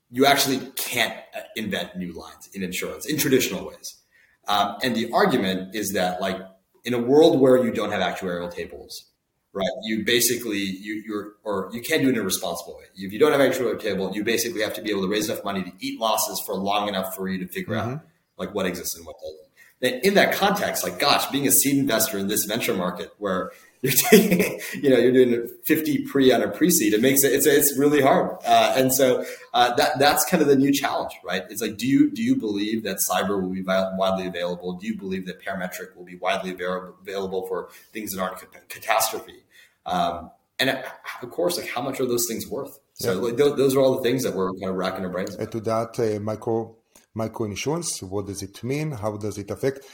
you 0.10 0.26
actually 0.26 0.60
can't 0.76 1.14
invent 1.56 1.96
new 1.96 2.14
lines 2.14 2.50
in 2.54 2.64
insurance 2.64 3.06
in 3.06 3.18
traditional 3.18 3.68
ways. 3.68 4.02
Um, 4.48 4.78
and 4.84 4.96
the 4.96 5.12
argument 5.12 5.76
is 5.76 5.92
that 5.92 6.20
like 6.20 6.38
in 6.84 6.94
a 6.94 7.00
world 7.00 7.40
where 7.40 7.64
you 7.64 7.72
don't 7.72 7.92
have 7.92 8.02
actuarial 8.02 8.52
tables, 8.52 9.06
right? 9.54 9.70
You 9.84 10.04
basically 10.04 10.58
you 10.58 11.04
you're 11.06 11.34
or 11.44 11.70
you 11.74 11.82
can't 11.82 12.02
do 12.02 12.10
it 12.10 12.16
in 12.16 12.18
a 12.18 12.24
responsible 12.24 12.78
way. 12.78 12.86
If 12.96 13.14
you 13.14 13.20
don't 13.20 13.32
have 13.32 13.42
actuarial 13.42 13.80
table, 13.80 14.12
you 14.14 14.24
basically 14.24 14.62
have 14.62 14.74
to 14.74 14.82
be 14.82 14.90
able 14.90 15.04
to 15.04 15.08
raise 15.08 15.30
enough 15.30 15.44
money 15.44 15.64
to 15.64 15.72
eat 15.80 16.00
losses 16.00 16.42
for 16.46 16.56
long 16.56 16.88
enough 16.88 17.16
for 17.16 17.30
you 17.30 17.38
to 17.38 17.48
figure 17.48 17.76
mm-hmm. 17.76 17.92
out 17.92 18.02
like 18.38 18.54
what 18.56 18.66
exists 18.66 18.98
and 18.98 19.06
what 19.06 19.16
doesn't. 19.22 19.51
In 19.82 20.14
that 20.14 20.34
context, 20.34 20.84
like 20.84 21.00
gosh, 21.00 21.26
being 21.32 21.48
a 21.48 21.52
seed 21.52 21.78
investor 21.78 22.18
in 22.20 22.28
this 22.28 22.46
venture 22.46 22.76
market 22.76 23.14
where 23.18 23.52
you're 23.82 23.94
taking, 23.94 24.60
you 24.80 24.92
know, 24.92 24.98
you're 24.98 25.12
doing 25.12 25.48
50 25.64 26.06
pre 26.06 26.32
on 26.32 26.44
a 26.44 26.48
pre-seed. 26.48 26.94
It 26.94 27.02
makes 27.02 27.24
it, 27.24 27.34
it's, 27.34 27.48
it's 27.48 27.76
really 27.80 28.00
hard. 28.00 28.38
Uh, 28.46 28.76
and 28.78 28.94
so 28.94 29.26
uh, 29.56 29.74
that, 29.74 29.98
that's 29.98 30.24
kind 30.26 30.40
of 30.40 30.48
the 30.48 30.56
new 30.56 30.72
challenge, 30.72 31.14
right? 31.24 31.44
It's 31.50 31.64
like, 31.64 31.78
do 31.78 31.88
you, 31.88 32.12
do 32.12 32.22
you 32.22 32.36
believe 32.36 32.84
that 32.84 32.98
cyber 32.98 33.42
will 33.42 33.50
be 33.50 33.64
widely 33.64 34.28
available? 34.28 34.74
Do 34.74 34.86
you 34.86 34.96
believe 34.96 35.26
that 35.26 35.44
parametric 35.44 35.96
will 35.96 36.06
be 36.06 36.16
widely 36.16 36.52
available 36.52 37.48
for 37.48 37.70
things 37.92 38.12
that 38.12 38.22
aren't 38.22 38.38
catastrophe? 38.70 39.46
Um, 39.88 40.30
and 40.60 40.70
uh, 40.70 40.84
of 41.24 41.32
course, 41.32 41.58
like 41.58 41.68
how 41.68 41.82
much 41.82 42.00
are 42.00 42.06
those 42.06 42.28
things 42.28 42.48
worth? 42.48 42.78
So 42.94 43.14
yeah. 43.14 43.20
like, 43.20 43.38
those, 43.38 43.58
those, 43.58 43.76
are 43.76 43.80
all 43.80 43.96
the 43.96 44.04
things 44.04 44.22
that 44.24 44.36
we're 44.36 44.52
kind 44.52 44.70
of 44.70 44.76
racking 44.76 45.04
our 45.04 45.10
brains. 45.10 45.36
To 45.36 45.60
that, 45.62 46.00
uh, 46.00 46.20
Michael, 46.20 46.78
microinsurance. 47.16 48.02
What 48.04 48.28
does 48.28 48.42
it 48.42 48.64
mean? 48.64 48.92
How 48.92 49.18
does 49.18 49.38
it 49.38 49.52
affect? 49.52 49.86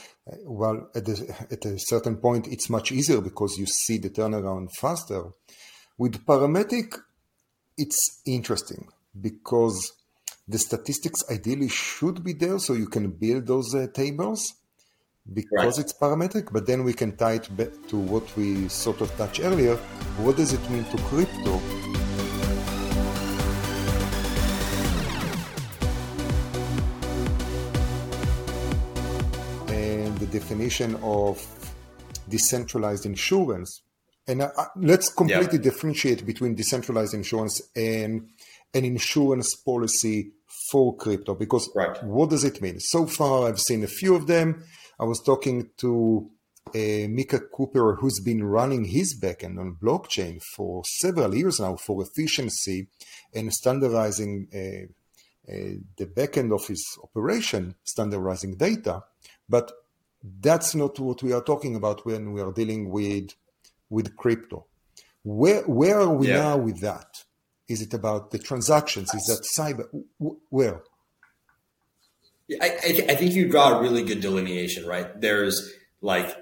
Well, 0.44 0.90
at 0.94 1.08
a, 1.08 1.36
at 1.50 1.64
a 1.64 1.78
certain 1.78 2.16
point, 2.16 2.46
it's 2.48 2.70
much 2.70 2.92
easier 2.92 3.20
because 3.20 3.56
you 3.58 3.66
see 3.66 3.98
the 3.98 4.10
turnaround 4.10 4.68
faster. 4.72 5.24
With 5.96 6.24
parametric, 6.24 6.94
it's 7.76 8.20
interesting 8.26 8.88
because 9.20 9.92
the 10.46 10.58
statistics 10.58 11.24
ideally 11.30 11.68
should 11.68 12.22
be 12.22 12.32
there 12.32 12.58
so 12.58 12.72
you 12.74 12.86
can 12.86 13.10
build 13.10 13.46
those 13.46 13.74
uh, 13.74 13.86
tables 13.92 14.54
because 15.32 15.50
right. 15.52 15.78
it's 15.78 15.92
parametric, 15.92 16.52
but 16.52 16.66
then 16.66 16.84
we 16.84 16.94
can 16.94 17.16
tie 17.16 17.34
it 17.34 17.56
back 17.56 17.68
to 17.88 17.96
what 17.96 18.24
we 18.36 18.68
sort 18.68 19.00
of 19.02 19.14
touched 19.16 19.40
earlier. 19.40 19.76
What 20.24 20.36
does 20.36 20.52
it 20.52 20.70
mean 20.70 20.84
to 20.84 20.96
crypto? 21.02 21.60
Definition 30.40 30.90
of 31.02 31.34
decentralized 32.28 33.06
insurance, 33.06 33.82
and 34.26 34.42
uh, 34.42 34.50
let's 34.76 35.08
completely 35.20 35.58
yeah. 35.58 35.68
differentiate 35.68 36.24
between 36.24 36.54
decentralized 36.54 37.14
insurance 37.14 37.56
and 37.74 38.28
an 38.74 38.84
insurance 38.84 39.54
policy 39.54 40.32
for 40.70 40.96
crypto 40.96 41.34
because 41.34 41.70
right. 41.74 42.02
what 42.04 42.30
does 42.30 42.44
it 42.44 42.60
mean? 42.60 42.78
So 42.78 43.06
far, 43.06 43.48
I've 43.48 43.60
seen 43.60 43.82
a 43.84 43.92
few 44.00 44.14
of 44.14 44.26
them. 44.26 44.62
I 45.00 45.04
was 45.04 45.22
talking 45.22 45.70
to 45.78 46.30
uh, 46.74 47.08
Micah 47.08 47.40
Cooper, 47.40 47.96
who's 47.96 48.20
been 48.20 48.44
running 48.44 48.84
his 48.84 49.18
backend 49.18 49.58
on 49.58 49.78
blockchain 49.82 50.42
for 50.54 50.82
several 50.84 51.34
years 51.34 51.58
now 51.60 51.76
for 51.76 52.02
efficiency 52.02 52.88
and 53.34 53.52
standardizing 53.52 54.48
uh, 54.54 54.84
uh, 55.50 55.80
the 55.96 56.06
backend 56.06 56.54
of 56.54 56.66
his 56.66 56.84
operation, 57.02 57.74
standardizing 57.84 58.56
data. 58.56 59.02
But 59.48 59.72
that's 60.22 60.74
not 60.74 60.98
what 60.98 61.22
we 61.22 61.32
are 61.32 61.42
talking 61.42 61.76
about 61.76 62.04
when 62.04 62.32
we 62.32 62.40
are 62.40 62.52
dealing 62.52 62.90
with 62.90 63.34
with 63.90 64.16
crypto. 64.16 64.66
Where 65.22 65.62
where 65.62 66.00
are 66.00 66.14
we 66.14 66.28
yeah. 66.28 66.42
now 66.42 66.56
with 66.56 66.80
that? 66.80 67.24
Is 67.68 67.82
it 67.82 67.92
about 67.92 68.30
the 68.30 68.38
transactions? 68.38 69.12
Is 69.14 69.26
that 69.26 69.44
cyber? 69.58 69.86
Where? 70.48 70.82
I, 72.62 72.78
I 73.10 73.14
think 73.14 73.34
you 73.34 73.48
draw 73.48 73.78
a 73.78 73.82
really 73.82 74.02
good 74.02 74.22
delineation, 74.22 74.86
right? 74.86 75.20
There's 75.20 75.70
like 76.00 76.34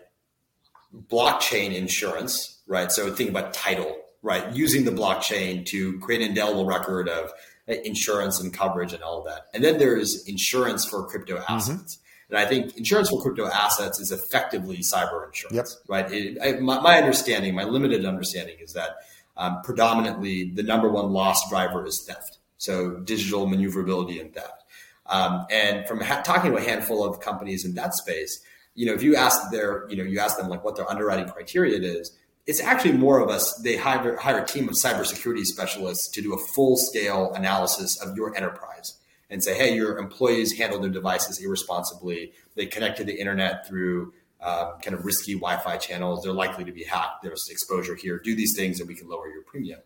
blockchain 1.11 1.75
insurance, 1.75 2.61
right? 2.69 2.93
So 2.93 3.13
think 3.13 3.31
about 3.31 3.53
title, 3.53 3.97
right? 4.23 4.55
Using 4.55 4.85
the 4.85 4.93
blockchain 4.93 5.67
to 5.67 5.99
create 5.99 6.23
an 6.23 6.29
indelible 6.29 6.65
record 6.65 7.09
of 7.09 7.33
insurance 7.67 8.41
and 8.41 8.53
coverage 8.53 8.93
and 8.93 9.03
all 9.03 9.19
of 9.19 9.25
that. 9.27 9.47
And 9.53 9.65
then 9.65 9.79
there's 9.79 10.25
insurance 10.29 10.87
for 10.87 11.05
crypto 11.07 11.39
mm-hmm. 11.39 11.53
assets. 11.53 11.97
Mm-hmm. 11.97 12.03
And 12.29 12.39
I 12.39 12.45
think 12.45 12.77
insurance 12.77 13.11
for 13.11 13.21
crypto 13.23 13.47
assets 13.47 14.01
is 14.01 14.11
effectively 14.11 14.79
cyber 14.79 15.27
insurance, 15.27 15.79
yep. 15.81 15.89
right? 15.89 16.13
It, 16.13 16.39
I, 16.43 16.61
my, 16.61 16.81
my, 16.81 16.99
understanding, 16.99 17.55
my 17.55 17.65
limited 17.65 18.05
understanding, 18.05 18.57
is 18.61 18.73
that 18.73 18.97
um, 19.37 19.61
predominantly 19.63 20.51
the 20.51 20.63
number 20.63 20.89
one 20.89 21.13
loss 21.13 21.49
driver 21.49 21.87
is 21.87 22.05
theft. 22.07 22.39
So 22.59 22.97
digital 22.97 23.47
maneuverability 23.47 24.19
and 24.19 24.35
theft. 24.35 24.65
Um, 25.07 25.47
and 25.51 25.87
from 25.87 26.01
ha- 26.01 26.23
talking 26.23 26.51
to 26.51 26.57
a 26.57 26.61
handful 26.63 27.05
of 27.05 27.21
companies 27.21 27.65
in 27.65 27.75
that 27.75 27.95
space, 27.95 28.43
you 28.75 28.87
know, 28.87 28.93
if 28.93 29.03
you 29.03 29.15
ask 29.15 29.51
their, 29.53 29.87
you 29.89 29.97
know, 29.97 30.03
you 30.03 30.19
ask 30.19 30.37
them 30.37 30.49
like 30.49 30.65
what 30.65 30.75
their 30.75 30.91
underwriting 30.91 31.29
criteria 31.29 31.79
is, 31.79 32.13
it's 32.47 32.61
actually 32.61 32.93
more 32.93 33.21
of 33.21 33.29
us. 33.29 33.55
They 33.63 33.77
hire, 33.77 34.17
hire 34.17 34.39
a 34.39 34.47
team 34.47 34.69
of 34.69 34.75
cybersecurity 34.75 35.45
specialists 35.45 36.11
to 36.13 36.23
do 36.23 36.35
a 36.35 36.39
full 36.55 36.77
scale 36.77 37.33
analysis 37.35 38.01
of 38.01 38.17
your 38.17 38.37
enterprise 38.37 38.99
and 39.31 39.43
say, 39.43 39.57
hey, 39.57 39.75
your 39.75 39.99
employees 39.99 40.57
handle 40.57 40.79
their 40.79 40.91
devices 40.91 41.43
irresponsibly. 41.43 42.33
They 42.55 42.67
connect 42.67 42.99
to 42.99 43.05
the 43.05 43.19
internet 43.19 43.67
through 43.67 44.13
um, 44.41 44.75
kind 44.83 44.95
of 44.95 45.05
risky 45.05 45.35
Wi-Fi 45.35 45.77
channels. 45.79 46.23
They're 46.23 46.33
likely 46.33 46.65
to 46.65 46.73
be 46.73 46.85
hacked. 46.85 47.23
There's 47.23 47.49
exposure 47.51 47.95
here. 47.95 48.19
Do 48.19 48.37
these 48.37 48.55
things, 48.55 48.81
and 48.81 48.89
we 48.89 48.95
can 48.95 49.09
lower 49.09 49.29
your 49.29 49.43
premium. 49.43 49.81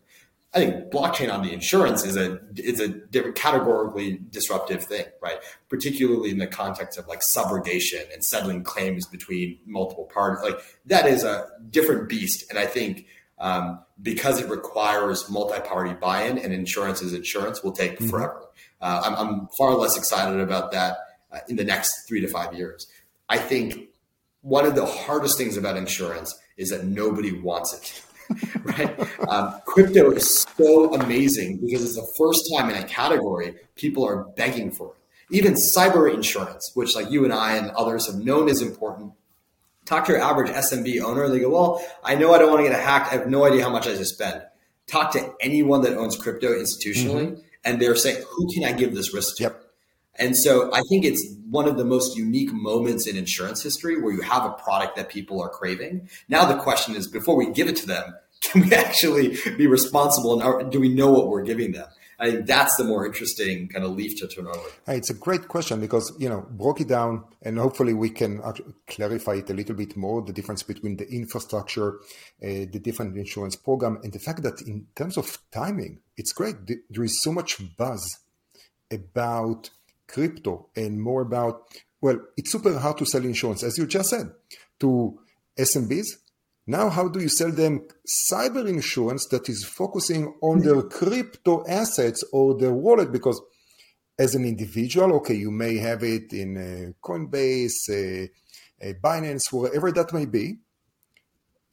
I 0.53 0.59
think 0.59 0.91
blockchain 0.91 1.33
on 1.33 1.43
the 1.43 1.53
insurance 1.53 2.03
is 2.03 2.17
a 2.17 2.39
is 2.57 2.81
a 2.81 2.89
different 2.89 3.37
categorically 3.37 4.19
disruptive 4.31 4.83
thing, 4.83 5.05
right? 5.21 5.37
Particularly 5.69 6.29
in 6.29 6.39
the 6.39 6.47
context 6.47 6.99
of 6.99 7.07
like 7.07 7.21
subrogation 7.21 8.13
and 8.13 8.23
settling 8.23 8.61
claims 8.63 9.07
between 9.07 9.59
multiple 9.65 10.09
parties. 10.13 10.43
Like 10.43 10.61
that 10.87 11.07
is 11.07 11.23
a 11.23 11.47
different 11.69 12.09
beast, 12.09 12.49
and 12.49 12.59
I 12.59 12.65
think 12.65 13.05
um, 13.37 13.79
because 14.01 14.39
it 14.39 14.49
requires 14.49 15.29
multi-party 15.29 15.93
buy-in 15.93 16.37
and 16.37 16.53
insurance 16.53 17.01
is 17.01 17.13
insurance 17.13 17.63
will 17.63 17.71
take 17.71 17.93
mm-hmm. 17.93 18.09
forever. 18.09 18.43
Uh, 18.81 19.01
I'm, 19.05 19.15
I'm, 19.15 19.47
far 19.57 19.75
less 19.75 19.95
excited 19.95 20.39
about 20.39 20.71
that 20.71 20.97
uh, 21.31 21.39
in 21.47 21.55
the 21.55 21.63
next 21.63 22.07
three 22.07 22.21
to 22.21 22.27
five 22.27 22.53
years. 22.53 22.87
I 23.29 23.37
think 23.37 23.89
one 24.41 24.65
of 24.65 24.75
the 24.75 24.85
hardest 24.85 25.37
things 25.37 25.55
about 25.55 25.77
insurance 25.77 26.37
is 26.57 26.69
that 26.69 26.85
nobody 26.85 27.39
wants 27.39 27.73
it. 27.73 28.03
right? 28.63 28.99
Um, 29.27 29.61
crypto 29.65 30.11
is 30.11 30.45
so 30.57 30.93
amazing 30.93 31.57
because 31.57 31.83
it's 31.83 31.95
the 31.95 32.13
first 32.17 32.51
time 32.55 32.69
in 32.69 32.75
a 32.75 32.87
category 32.87 33.55
people 33.75 34.05
are 34.05 34.23
begging 34.35 34.71
for 34.71 34.87
it. 34.87 35.35
Even 35.35 35.53
cyber 35.53 36.13
insurance, 36.13 36.71
which 36.73 36.95
like 36.95 37.09
you 37.09 37.23
and 37.23 37.33
I 37.33 37.55
and 37.55 37.71
others 37.71 38.07
have 38.07 38.15
known 38.15 38.49
is 38.49 38.61
important. 38.61 39.13
Talk 39.85 40.05
to 40.05 40.13
your 40.13 40.21
average 40.21 40.49
SMB 40.51 41.01
owner, 41.01 41.27
they 41.27 41.39
go, 41.39 41.49
"Well, 41.49 41.83
I 42.03 42.15
know 42.15 42.33
I 42.33 42.37
don't 42.37 42.51
want 42.51 42.63
to 42.63 42.69
get 42.69 42.79
hacked. 42.79 43.11
I 43.11 43.17
have 43.17 43.27
no 43.27 43.45
idea 43.45 43.63
how 43.63 43.69
much 43.69 43.87
I 43.87 43.95
should 43.95 44.07
spend." 44.07 44.41
Talk 44.87 45.11
to 45.13 45.33
anyone 45.39 45.81
that 45.83 45.97
owns 45.97 46.17
crypto 46.17 46.49
institutionally, 46.49 47.31
mm-hmm. 47.31 47.41
And 47.63 47.81
they're 47.81 47.95
saying, 47.95 48.23
"Who 48.31 48.47
can 48.53 48.63
I 48.63 48.71
give 48.73 48.95
this 48.95 49.13
risk 49.13 49.37
to?" 49.37 49.43
Yep. 49.43 49.61
And 50.15 50.37
so 50.37 50.71
I 50.73 50.81
think 50.89 51.05
it's 51.05 51.35
one 51.49 51.67
of 51.67 51.77
the 51.77 51.85
most 51.85 52.17
unique 52.17 52.51
moments 52.51 53.07
in 53.07 53.17
insurance 53.17 53.63
history 53.63 53.99
where 53.99 54.13
you 54.13 54.21
have 54.21 54.45
a 54.45 54.51
product 54.51 54.95
that 54.97 55.09
people 55.09 55.41
are 55.41 55.49
craving. 55.49 56.09
Now 56.27 56.45
the 56.45 56.57
question 56.57 56.95
is, 56.95 57.07
before 57.07 57.35
we 57.35 57.51
give 57.51 57.67
it 57.67 57.75
to 57.77 57.87
them, 57.87 58.13
can 58.41 58.61
we 58.61 58.73
actually 58.73 59.37
be 59.57 59.67
responsible 59.67 60.41
and 60.41 60.71
do 60.71 60.79
we 60.79 60.89
know 60.89 61.11
what 61.11 61.27
we're 61.27 61.43
giving 61.43 61.71
them? 61.71 61.87
I 62.21 62.29
think 62.29 62.45
that's 62.45 62.75
the 62.75 62.83
more 62.83 63.03
interesting 63.03 63.67
kind 63.67 63.83
of 63.83 63.91
leaf 63.91 64.19
to 64.19 64.27
turn 64.27 64.45
over. 64.45 64.59
It's 64.87 65.09
a 65.09 65.15
great 65.15 65.47
question 65.47 65.81
because 65.81 66.13
you 66.19 66.29
know 66.29 66.45
broke 66.51 66.79
it 66.79 66.87
down, 66.87 67.23
and 67.41 67.57
hopefully 67.57 67.95
we 67.95 68.11
can 68.11 68.41
clarify 68.87 69.33
it 69.35 69.49
a 69.49 69.53
little 69.55 69.75
bit 69.75 69.97
more. 69.97 70.21
The 70.21 70.31
difference 70.31 70.61
between 70.61 70.97
the 70.97 71.09
infrastructure, 71.09 71.95
uh, 72.43 72.69
the 72.71 72.79
different 72.79 73.17
insurance 73.17 73.55
program, 73.55 73.99
and 74.03 74.13
the 74.13 74.19
fact 74.19 74.43
that 74.43 74.61
in 74.61 74.85
terms 74.95 75.17
of 75.17 75.39
timing, 75.51 75.99
it's 76.15 76.31
great. 76.31 76.57
There 76.67 77.03
is 77.03 77.19
so 77.23 77.31
much 77.31 77.59
buzz 77.75 78.03
about 78.91 79.71
crypto 80.07 80.69
and 80.75 81.01
more 81.01 81.21
about, 81.21 81.63
well, 82.01 82.19
it's 82.37 82.51
super 82.51 82.77
hard 82.77 82.99
to 82.99 83.05
sell 83.05 83.25
insurance, 83.25 83.63
as 83.63 83.79
you 83.79 83.87
just 83.87 84.09
said, 84.09 84.31
to 84.79 85.19
SMBs. 85.57 86.07
Now, 86.71 86.89
how 86.89 87.09
do 87.09 87.19
you 87.19 87.27
sell 87.27 87.51
them 87.51 87.85
cyber 88.07 88.65
insurance 88.65 89.27
that 89.27 89.49
is 89.49 89.65
focusing 89.65 90.33
on 90.41 90.61
their 90.61 90.81
crypto 90.83 91.65
assets 91.67 92.23
or 92.31 92.57
their 92.57 92.71
wallet? 92.71 93.11
Because 93.11 93.41
as 94.17 94.35
an 94.35 94.45
individual, 94.45 95.11
okay, 95.17 95.33
you 95.33 95.51
may 95.51 95.75
have 95.79 96.01
it 96.01 96.31
in 96.31 96.55
a 96.55 97.05
Coinbase, 97.05 97.89
a, 97.89 98.29
a 98.81 98.93
Binance, 98.93 99.51
wherever 99.51 99.91
that 99.91 100.13
may 100.13 100.25
be. 100.25 100.59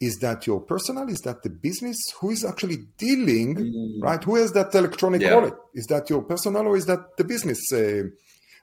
Is 0.00 0.18
that 0.18 0.48
your 0.48 0.62
personal? 0.62 1.08
Is 1.08 1.20
that 1.20 1.44
the 1.44 1.50
business? 1.50 1.98
Who 2.20 2.30
is 2.30 2.44
actually 2.44 2.78
dealing, 2.96 3.54
mm. 3.54 4.02
right? 4.02 4.22
Who 4.24 4.34
has 4.34 4.50
that 4.54 4.74
electronic 4.74 5.22
yeah. 5.22 5.36
wallet? 5.36 5.54
Is 5.74 5.86
that 5.86 6.10
your 6.10 6.22
personal 6.22 6.66
or 6.66 6.76
is 6.76 6.86
that 6.86 7.16
the 7.16 7.22
business? 7.22 7.72
Uh, 7.72 8.02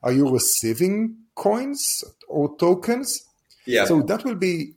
are 0.03 0.11
you 0.11 0.29
receiving 0.29 1.15
coins 1.33 2.03
or 2.27 2.57
tokens? 2.57 3.21
Yeah. 3.65 3.85
So 3.85 4.01
that 4.01 4.25
will 4.25 4.35
be 4.35 4.73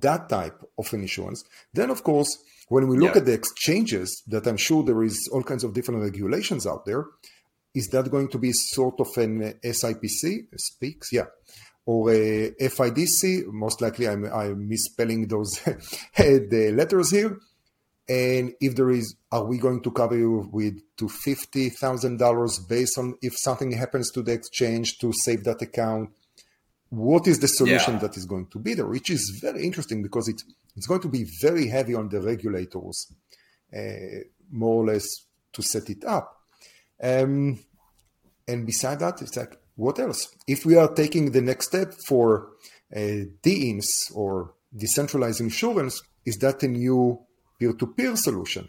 that 0.00 0.28
type 0.28 0.62
of 0.78 0.92
an 0.92 1.02
insurance. 1.02 1.44
Then, 1.72 1.90
of 1.90 2.02
course, 2.02 2.38
when 2.68 2.88
we 2.88 2.96
look 2.98 3.14
yeah. 3.14 3.20
at 3.20 3.26
the 3.26 3.32
exchanges, 3.32 4.22
that 4.28 4.46
I'm 4.46 4.56
sure 4.56 4.82
there 4.82 5.02
is 5.02 5.28
all 5.32 5.42
kinds 5.42 5.64
of 5.64 5.74
different 5.74 6.02
regulations 6.02 6.66
out 6.66 6.86
there, 6.86 7.06
is 7.74 7.88
that 7.88 8.10
going 8.10 8.28
to 8.28 8.38
be 8.38 8.52
sort 8.52 9.00
of 9.00 9.08
an 9.16 9.42
uh, 9.42 9.52
SIPC, 9.64 10.46
speaks, 10.56 11.12
yeah, 11.12 11.26
or 11.84 12.10
uh, 12.10 12.12
a 12.12 12.68
FIDC? 12.68 13.46
Most 13.46 13.80
likely, 13.80 14.08
I'm, 14.08 14.24
I'm 14.24 14.68
misspelling 14.68 15.28
those 15.28 15.50
the 16.16 16.68
uh, 16.70 16.74
letters 16.74 17.10
here. 17.10 17.38
And 18.08 18.52
if 18.60 18.74
there 18.74 18.90
is, 18.90 19.14
are 19.30 19.44
we 19.44 19.58
going 19.58 19.82
to 19.82 19.90
cover 19.90 20.16
you 20.16 20.48
with 20.52 20.80
to 20.96 21.08
fifty 21.08 21.70
thousand 21.70 22.18
dollars 22.18 22.58
based 22.58 22.98
on 22.98 23.14
if 23.22 23.34
something 23.38 23.70
happens 23.72 24.10
to 24.12 24.22
the 24.22 24.32
exchange 24.32 24.98
to 24.98 25.12
save 25.12 25.44
that 25.44 25.62
account? 25.62 26.10
What 26.92 27.26
is 27.26 27.38
the 27.38 27.48
solution 27.48 27.94
yeah. 27.94 28.00
that 28.00 28.18
is 28.18 28.26
going 28.26 28.48
to 28.48 28.58
be 28.58 28.74
there? 28.74 28.86
Which 28.86 29.08
is 29.08 29.40
very 29.40 29.64
interesting 29.64 30.02
because 30.02 30.28
it, 30.28 30.42
it's 30.76 30.86
going 30.86 31.00
to 31.00 31.08
be 31.08 31.24
very 31.40 31.68
heavy 31.68 31.94
on 31.94 32.10
the 32.10 32.20
regulators, 32.20 33.10
uh, 33.74 34.24
more 34.50 34.82
or 34.82 34.86
less, 34.88 35.06
to 35.54 35.62
set 35.62 35.88
it 35.88 36.04
up. 36.04 36.36
Um, 37.02 37.58
and 38.46 38.66
beside 38.66 38.98
that, 38.98 39.22
it's 39.22 39.38
like, 39.38 39.56
what 39.74 39.98
else? 39.98 40.36
If 40.46 40.66
we 40.66 40.76
are 40.76 40.92
taking 40.92 41.30
the 41.30 41.40
next 41.40 41.68
step 41.68 41.94
for 42.06 42.50
uh, 42.94 43.24
DeIns 43.42 44.14
or 44.14 44.52
decentralized 44.76 45.40
insurance, 45.40 46.02
is 46.26 46.36
that 46.38 46.62
a 46.62 46.68
new 46.68 47.20
peer-to-peer 47.58 48.16
solution. 48.16 48.68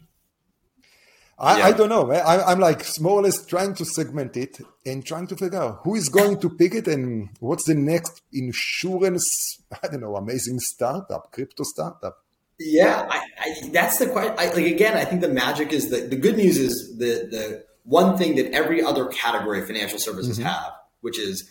I, 1.37 1.57
yeah. 1.57 1.65
I 1.65 1.71
don't 1.71 1.89
know. 1.89 2.11
I, 2.11 2.51
am 2.51 2.59
like 2.59 2.85
more 2.99 3.19
or 3.19 3.23
less 3.23 3.45
trying 3.45 3.73
to 3.75 3.85
segment 3.85 4.37
it 4.37 4.59
and 4.85 5.05
trying 5.05 5.27
to 5.27 5.35
figure 5.35 5.61
out 5.61 5.81
who 5.83 5.95
is 5.95 6.07
going 6.09 6.39
to 6.39 6.49
pick 6.49 6.73
it 6.75 6.87
and 6.87 7.29
what's 7.39 7.65
the 7.65 7.75
next 7.75 8.21
insurance, 8.31 9.61
I 9.83 9.87
don't 9.87 10.01
know, 10.01 10.15
amazing 10.15 10.59
startup, 10.59 11.31
crypto 11.31 11.63
startup. 11.63 12.19
Yeah, 12.59 13.07
I, 13.09 13.17
I, 13.39 13.69
that's 13.71 13.97
the 13.97 14.07
question. 14.07 14.35
like 14.35 14.55
again, 14.57 14.95
I 14.95 15.05
think 15.05 15.21
the 15.21 15.27
magic 15.27 15.73
is 15.73 15.89
that 15.89 16.11
the 16.11 16.15
good 16.15 16.37
news 16.37 16.57
is 16.57 16.95
the 16.97 17.27
the 17.29 17.65
one 17.83 18.17
thing 18.17 18.35
that 18.35 18.53
every 18.53 18.81
other 18.81 19.07
category 19.07 19.59
of 19.59 19.67
financial 19.67 19.99
services 19.99 20.37
mm-hmm. 20.37 20.47
have, 20.47 20.71
which 21.01 21.19
is 21.19 21.49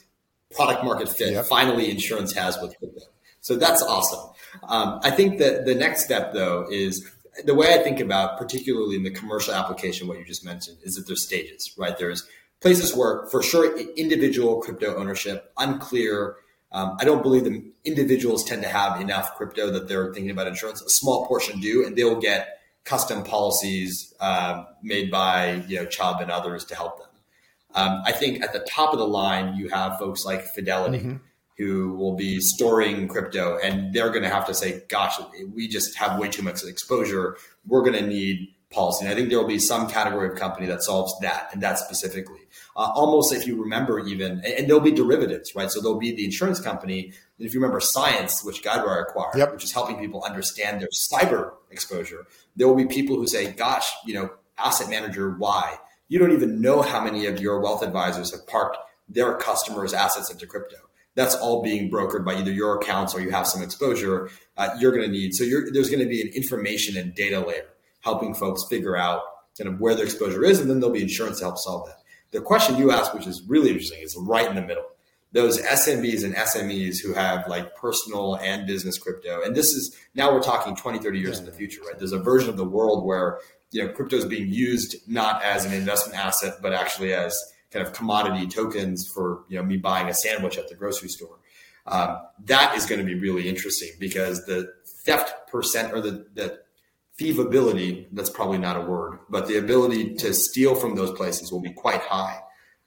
product 0.52 0.84
market 0.84 1.08
fit. 1.08 1.32
Yep. 1.32 1.46
Finally, 1.46 1.90
insurance 1.90 2.32
has 2.34 2.58
with 2.62 2.78
crypto. 2.78 3.02
So 3.40 3.56
that's 3.56 3.82
awesome. 3.82 4.30
Um, 4.62 5.00
I 5.02 5.10
think 5.10 5.38
that 5.38 5.66
the 5.66 5.74
next 5.74 6.04
step, 6.04 6.32
though, 6.32 6.66
is 6.70 7.10
the 7.44 7.54
way 7.54 7.74
I 7.74 7.78
think 7.78 8.00
about, 8.00 8.38
particularly 8.38 8.96
in 8.96 9.02
the 9.02 9.10
commercial 9.10 9.54
application, 9.54 10.06
what 10.06 10.18
you 10.18 10.24
just 10.24 10.44
mentioned, 10.44 10.78
is 10.82 10.94
that 10.96 11.06
there's 11.06 11.22
stages, 11.22 11.72
right? 11.76 11.96
There's 11.96 12.28
places 12.60 12.94
where, 12.94 13.26
for 13.26 13.42
sure, 13.42 13.78
individual 13.96 14.60
crypto 14.60 14.96
ownership, 14.96 15.52
unclear 15.56 16.36
Um, 16.74 16.96
I 16.98 17.04
don't 17.04 17.22
believe 17.22 17.44
the 17.44 17.62
individuals 17.84 18.44
tend 18.44 18.62
to 18.62 18.68
have 18.68 18.98
enough 18.98 19.34
crypto 19.36 19.70
that 19.72 19.88
they're 19.88 20.10
thinking 20.14 20.30
about 20.30 20.46
insurance. 20.46 20.80
A 20.80 20.88
small 20.88 21.26
portion 21.26 21.60
do, 21.60 21.84
and 21.84 21.94
they'll 21.96 22.18
get 22.18 22.60
custom 22.84 23.22
policies 23.24 24.14
uh, 24.20 24.64
made 24.82 25.10
by 25.10 25.62
you 25.68 25.76
know 25.76 25.84
Chubb 25.86 26.22
and 26.22 26.30
others 26.30 26.64
to 26.66 26.74
help 26.74 26.98
them. 26.98 27.08
Um, 27.74 28.02
I 28.06 28.12
think 28.12 28.42
at 28.42 28.52
the 28.54 28.60
top 28.60 28.92
of 28.94 28.98
the 28.98 29.06
line, 29.06 29.54
you 29.54 29.68
have 29.68 29.98
folks 29.98 30.24
like 30.24 30.44
Fidelity. 30.54 30.98
Mm-hmm 30.98 31.16
who 31.58 31.94
will 31.94 32.16
be 32.16 32.40
storing 32.40 33.08
crypto 33.08 33.58
and 33.62 33.92
they're 33.92 34.10
going 34.10 34.22
to 34.22 34.28
have 34.28 34.46
to 34.46 34.54
say, 34.54 34.82
gosh, 34.88 35.16
we 35.54 35.68
just 35.68 35.96
have 35.96 36.18
way 36.18 36.28
too 36.28 36.42
much 36.42 36.64
exposure. 36.64 37.36
We're 37.66 37.82
going 37.82 37.94
to 37.94 38.06
need 38.06 38.48
policy. 38.70 39.04
And 39.04 39.12
I 39.12 39.16
think 39.16 39.28
there 39.28 39.38
will 39.38 39.46
be 39.46 39.58
some 39.58 39.88
category 39.88 40.30
of 40.30 40.36
company 40.36 40.66
that 40.66 40.82
solves 40.82 41.14
that 41.20 41.50
and 41.52 41.62
that 41.62 41.78
specifically. 41.78 42.40
Uh, 42.74 42.90
almost 42.94 43.32
if 43.32 43.46
you 43.46 43.62
remember 43.62 44.00
even, 44.00 44.42
and, 44.44 44.66
there'll 44.66 44.80
be 44.80 44.92
derivatives, 44.92 45.54
right? 45.54 45.70
So 45.70 45.80
there'll 45.80 45.98
be 45.98 46.14
the 46.14 46.24
insurance 46.24 46.58
company. 46.58 47.12
And 47.38 47.46
if 47.46 47.54
you 47.54 47.60
remember 47.60 47.80
Cyence, 47.80 48.44
which 48.44 48.62
Guidewire 48.62 49.02
acquired, 49.02 49.36
yep. 49.36 49.52
which 49.52 49.64
is 49.64 49.72
helping 49.72 49.98
people 49.98 50.24
understand 50.24 50.80
their 50.80 50.88
cyber 50.88 51.52
exposure, 51.70 52.26
there 52.56 52.66
will 52.66 52.74
be 52.74 52.86
people 52.86 53.16
who 53.16 53.26
say, 53.26 53.52
gosh, 53.52 53.90
you 54.06 54.14
know, 54.14 54.30
asset 54.58 54.88
manager, 54.88 55.30
why? 55.32 55.76
You 56.08 56.18
don't 56.18 56.32
even 56.32 56.60
know 56.60 56.82
how 56.82 57.02
many 57.04 57.26
of 57.26 57.40
your 57.40 57.60
wealth 57.60 57.82
advisors 57.82 58.32
have 58.32 58.46
parked 58.46 58.78
their 59.08 59.36
customers' 59.36 59.92
assets 59.92 60.30
into 60.30 60.46
crypto 60.46 60.76
that's 61.14 61.34
all 61.34 61.62
being 61.62 61.90
brokered 61.90 62.24
by 62.24 62.34
either 62.34 62.50
your 62.50 62.76
accounts 62.76 63.14
or 63.14 63.20
you 63.20 63.30
have 63.30 63.46
some 63.46 63.62
exposure 63.62 64.30
uh, 64.56 64.70
you're 64.78 64.92
going 64.92 65.04
to 65.04 65.10
need 65.10 65.34
so 65.34 65.44
there's 65.72 65.90
going 65.90 66.02
to 66.02 66.08
be 66.08 66.22
an 66.22 66.28
information 66.28 66.96
and 66.96 67.14
data 67.14 67.40
layer 67.40 67.66
helping 68.02 68.34
folks 68.34 68.64
figure 68.68 68.96
out 68.96 69.22
kind 69.58 69.72
of 69.72 69.80
where 69.80 69.94
their 69.94 70.04
exposure 70.04 70.44
is 70.44 70.60
and 70.60 70.68
then 70.68 70.80
there'll 70.80 70.94
be 70.94 71.02
insurance 71.02 71.38
to 71.38 71.44
help 71.44 71.58
solve 71.58 71.86
that. 71.86 71.98
The 72.30 72.40
question 72.40 72.76
you 72.76 72.90
asked 72.90 73.14
which 73.14 73.26
is 73.26 73.42
really 73.46 73.70
interesting 73.70 74.00
is 74.02 74.16
right 74.18 74.48
in 74.48 74.54
the 74.54 74.62
middle. 74.62 74.84
Those 75.32 75.60
SMBs 75.62 76.24
and 76.24 76.34
SMEs 76.34 76.96
who 77.02 77.14
have 77.14 77.48
like 77.48 77.74
personal 77.74 78.36
and 78.36 78.66
business 78.66 78.98
crypto 78.98 79.42
and 79.42 79.54
this 79.54 79.66
is 79.66 79.96
now 80.14 80.32
we're 80.32 80.42
talking 80.42 80.76
20 80.76 80.98
30 80.98 81.18
years 81.18 81.38
in 81.38 81.46
the 81.46 81.52
future 81.52 81.80
right? 81.82 81.98
There's 81.98 82.12
a 82.12 82.18
version 82.18 82.50
of 82.50 82.56
the 82.56 82.64
world 82.64 83.04
where 83.04 83.38
you 83.70 83.84
know 83.84 83.92
crypto 83.92 84.16
is 84.16 84.24
being 84.24 84.48
used 84.48 84.96
not 85.06 85.42
as 85.42 85.64
an 85.64 85.72
investment 85.72 86.18
asset 86.18 86.54
but 86.60 86.72
actually 86.72 87.12
as 87.12 87.36
kind 87.72 87.86
of 87.86 87.92
commodity 87.92 88.46
tokens 88.46 89.08
for 89.14 89.44
you 89.48 89.56
know 89.56 89.64
me 89.64 89.76
buying 89.76 90.08
a 90.08 90.14
sandwich 90.14 90.58
at 90.58 90.68
the 90.68 90.74
grocery 90.74 91.08
store. 91.08 91.38
Um, 91.86 92.18
that 92.44 92.76
is 92.76 92.86
going 92.86 93.00
to 93.00 93.06
be 93.06 93.18
really 93.18 93.48
interesting 93.48 93.90
because 93.98 94.44
the 94.44 94.72
theft 95.04 95.50
percent 95.50 95.92
or 95.92 96.00
the, 96.00 96.26
the 96.34 96.60
thievability 97.20 98.06
that's 98.12 98.30
probably 98.30 98.58
not 98.58 98.76
a 98.76 98.80
word 98.80 99.18
but 99.28 99.46
the 99.46 99.56
ability 99.58 100.14
to 100.14 100.32
steal 100.32 100.74
from 100.74 100.94
those 100.94 101.12
places 101.12 101.52
will 101.52 101.60
be 101.60 101.72
quite 101.72 102.00
high. 102.00 102.38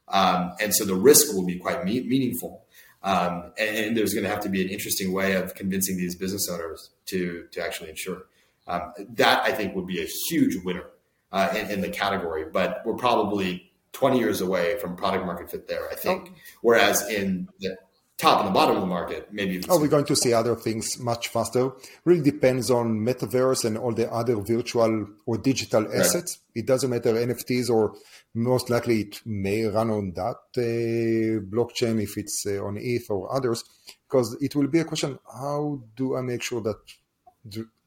Um, 0.07 0.53
and 0.61 0.73
so 0.73 0.85
the 0.85 0.95
risk 0.95 1.33
will 1.33 1.45
be 1.45 1.57
quite 1.57 1.83
me- 1.83 2.07
meaningful. 2.07 2.63
Um, 3.03 3.51
and, 3.57 3.77
and, 3.77 3.97
there's 3.97 4.13
going 4.13 4.23
to 4.23 4.29
have 4.29 4.39
to 4.41 4.49
be 4.49 4.63
an 4.63 4.69
interesting 4.69 5.13
way 5.13 5.33
of 5.33 5.53
convincing 5.53 5.97
these 5.97 6.15
business 6.15 6.49
owners 6.49 6.89
to 7.07 7.45
to 7.51 7.63
actually 7.63 7.89
insure. 7.89 8.23
Um, 8.67 8.93
that 9.09 9.43
i 9.43 9.51
think 9.51 9.75
would 9.75 9.85
be 9.85 10.01
a 10.01 10.07
huge 10.27 10.55
winner 10.63 10.85
uh, 11.31 11.53
in, 11.55 11.69
in 11.69 11.81
the 11.81 11.89
category 11.89 12.45
but 12.51 12.81
we're 12.83 12.95
probably 12.95 13.71
20 13.95 14.19
years 14.19 14.41
away 14.41 14.77
from 14.79 14.95
product 14.95 15.25
market 15.25 15.49
fit 15.49 15.67
there, 15.67 15.89
I 15.89 15.95
think. 15.95 16.29
Oh. 16.29 16.35
Whereas 16.61 17.09
in 17.09 17.47
the 17.59 17.77
top 18.17 18.39
and 18.39 18.49
the 18.49 18.53
bottom 18.53 18.75
of 18.75 18.81
the 18.81 18.87
market, 18.87 19.29
maybe. 19.31 19.63
Oh, 19.69 19.79
we're 19.79 19.87
going 19.87 20.05
to 20.05 20.15
see 20.17 20.33
other 20.33 20.55
things 20.55 20.99
much 20.99 21.29
faster. 21.29 21.71
Really 22.03 22.21
depends 22.21 22.69
on 22.69 22.99
metaverse 22.99 23.63
and 23.63 23.77
all 23.77 23.93
the 23.93 24.11
other 24.11 24.35
virtual 24.35 25.07
or 25.25 25.37
digital 25.37 25.87
assets. 25.93 26.39
Right. 26.39 26.61
It 26.61 26.65
doesn't 26.67 26.89
matter 26.89 27.13
NFTs 27.13 27.69
or 27.69 27.95
most 28.33 28.69
likely 28.69 29.01
it 29.01 29.21
may 29.25 29.63
run 29.63 29.89
on 29.89 30.11
that 30.13 30.41
uh, 30.57 31.39
blockchain 31.55 32.03
if 32.03 32.17
it's 32.17 32.45
uh, 32.45 32.63
on 32.65 32.77
ETH 32.77 33.09
or 33.09 33.33
others, 33.33 33.63
because 34.07 34.37
it 34.41 34.55
will 34.55 34.67
be 34.67 34.79
a 34.79 34.85
question: 34.85 35.17
How 35.25 35.81
do 35.95 36.17
I 36.17 36.21
make 36.21 36.43
sure 36.43 36.61
that 36.61 36.79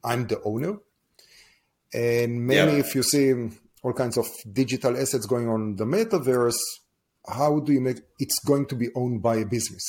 I'm 0.02 0.26
the 0.26 0.40
owner? 0.42 0.78
And 1.92 2.46
maybe 2.46 2.72
yeah. 2.72 2.78
if 2.78 2.94
you 2.94 3.02
see 3.02 3.50
all 3.82 3.92
kinds 3.92 4.16
of 4.16 4.26
digital 4.52 4.96
assets 4.96 5.26
going 5.26 5.48
on 5.48 5.76
the 5.76 5.84
metaverse, 5.84 6.58
how 7.26 7.60
do 7.60 7.72
you 7.72 7.80
make 7.80 8.00
it's 8.18 8.38
going 8.44 8.66
to 8.66 8.74
be 8.74 8.88
owned 8.94 9.22
by 9.22 9.36
a 9.36 9.46
business? 9.46 9.84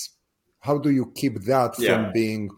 How 0.61 0.77
do 0.77 0.89
you 0.89 1.11
keep 1.15 1.41
that 1.45 1.75
yeah. 1.79 1.95
from 1.95 2.11
being 2.13 2.49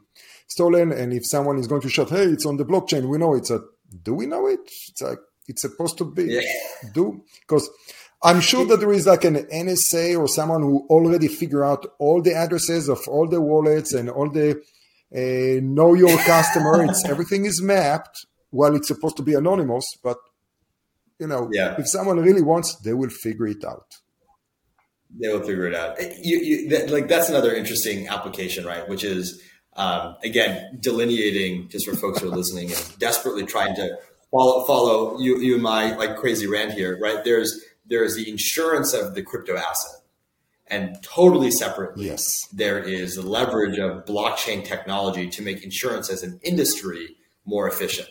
stolen? 0.47 0.91
And 0.91 1.13
if 1.13 1.23
someone 1.25 1.57
is 1.57 1.67
going 1.67 1.81
to 1.81 1.89
shout, 1.89 2.09
"Hey, 2.09 2.23
it's 2.23 2.45
on 2.45 2.57
the 2.57 2.65
blockchain," 2.65 3.07
we 3.07 3.17
know 3.17 3.35
it's 3.35 3.51
a. 3.51 3.61
Do 4.03 4.13
we 4.15 4.25
know 4.25 4.47
it? 4.47 4.59
It's 4.63 5.01
like 5.01 5.19
it's 5.47 5.61
supposed 5.61 5.97
to 5.99 6.05
be. 6.05 6.23
Yeah. 6.23 6.41
Do 6.93 7.23
because 7.41 7.69
I'm 8.23 8.41
sure 8.41 8.65
that 8.65 8.79
there 8.79 8.91
is 8.91 9.07
like 9.07 9.23
an 9.23 9.35
NSA 9.35 10.17
or 10.17 10.27
someone 10.27 10.61
who 10.61 10.85
already 10.89 11.27
figure 11.27 11.63
out 11.63 11.85
all 11.99 12.21
the 12.21 12.35
addresses 12.35 12.87
of 12.89 12.99
all 13.07 13.27
the 13.27 13.41
wallets 13.41 13.93
and 13.93 14.09
all 14.09 14.29
the 14.29 14.61
uh, 15.13 15.59
know 15.61 15.93
your 15.93 16.17
customer. 16.19 16.85
it's 16.85 17.05
everything 17.09 17.45
is 17.45 17.61
mapped. 17.61 18.25
While 18.49 18.75
it's 18.75 18.89
supposed 18.89 19.15
to 19.15 19.23
be 19.23 19.33
anonymous, 19.33 19.85
but 20.03 20.17
you 21.21 21.27
know, 21.27 21.49
yeah. 21.53 21.75
if 21.77 21.87
someone 21.87 22.19
really 22.19 22.41
wants, 22.41 22.75
they 22.77 22.93
will 22.93 23.11
figure 23.11 23.45
it 23.45 23.63
out. 23.63 23.85
They 25.19 25.27
will 25.27 25.41
figure 25.41 25.67
it 25.67 25.75
out. 25.75 26.01
You, 26.01 26.37
you, 26.39 26.69
that, 26.69 26.89
like 26.89 27.07
that's 27.07 27.29
another 27.29 27.53
interesting 27.53 28.07
application, 28.07 28.65
right? 28.65 28.89
Which 28.89 29.03
is 29.03 29.39
um, 29.75 30.15
again 30.23 30.79
delineating 30.81 31.69
just 31.69 31.87
for 31.87 31.95
folks 31.95 32.21
who 32.21 32.31
are 32.31 32.35
listening 32.35 32.71
and 32.71 32.99
desperately 32.99 33.45
trying 33.45 33.75
to 33.75 33.97
follow 34.31 34.65
follow 34.65 35.19
you, 35.19 35.37
you 35.39 35.53
and 35.55 35.63
my 35.63 35.95
like 35.95 36.15
crazy 36.17 36.47
rant 36.47 36.73
here, 36.73 36.97
right? 36.99 37.23
There's 37.23 37.61
there's 37.85 38.15
the 38.15 38.27
insurance 38.27 38.93
of 38.93 39.13
the 39.13 39.21
crypto 39.21 39.57
asset, 39.57 40.01
and 40.67 40.97
totally 41.03 41.51
separately, 41.51 42.07
yes, 42.07 42.47
there 42.51 42.79
is 42.79 43.15
the 43.15 43.21
leverage 43.21 43.77
of 43.77 44.05
blockchain 44.05 44.65
technology 44.65 45.29
to 45.29 45.43
make 45.43 45.63
insurance 45.63 46.09
as 46.09 46.23
an 46.23 46.39
industry 46.41 47.17
more 47.45 47.67
efficient. 47.67 48.09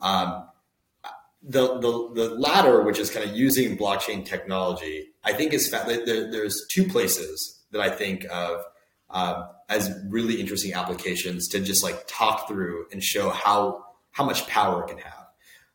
Um, 0.00 0.46
the, 1.46 1.78
the, 1.78 2.10
the 2.14 2.34
latter, 2.34 2.82
which 2.82 2.98
is 2.98 3.10
kind 3.10 3.28
of 3.28 3.36
using 3.36 3.76
blockchain 3.76 4.24
technology, 4.24 5.10
I 5.22 5.34
think 5.34 5.52
is 5.52 5.70
there, 5.70 6.30
there's 6.30 6.66
two 6.70 6.88
places 6.88 7.60
that 7.70 7.80
I 7.80 7.90
think 7.90 8.24
of 8.30 8.64
uh, 9.10 9.44
as 9.68 9.90
really 10.08 10.40
interesting 10.40 10.72
applications 10.72 11.48
to 11.48 11.60
just 11.60 11.82
like 11.82 12.04
talk 12.06 12.48
through 12.48 12.86
and 12.92 13.02
show 13.02 13.30
how 13.30 13.84
how 14.12 14.24
much 14.24 14.46
power 14.46 14.84
it 14.84 14.88
can 14.88 14.98
have. 14.98 15.26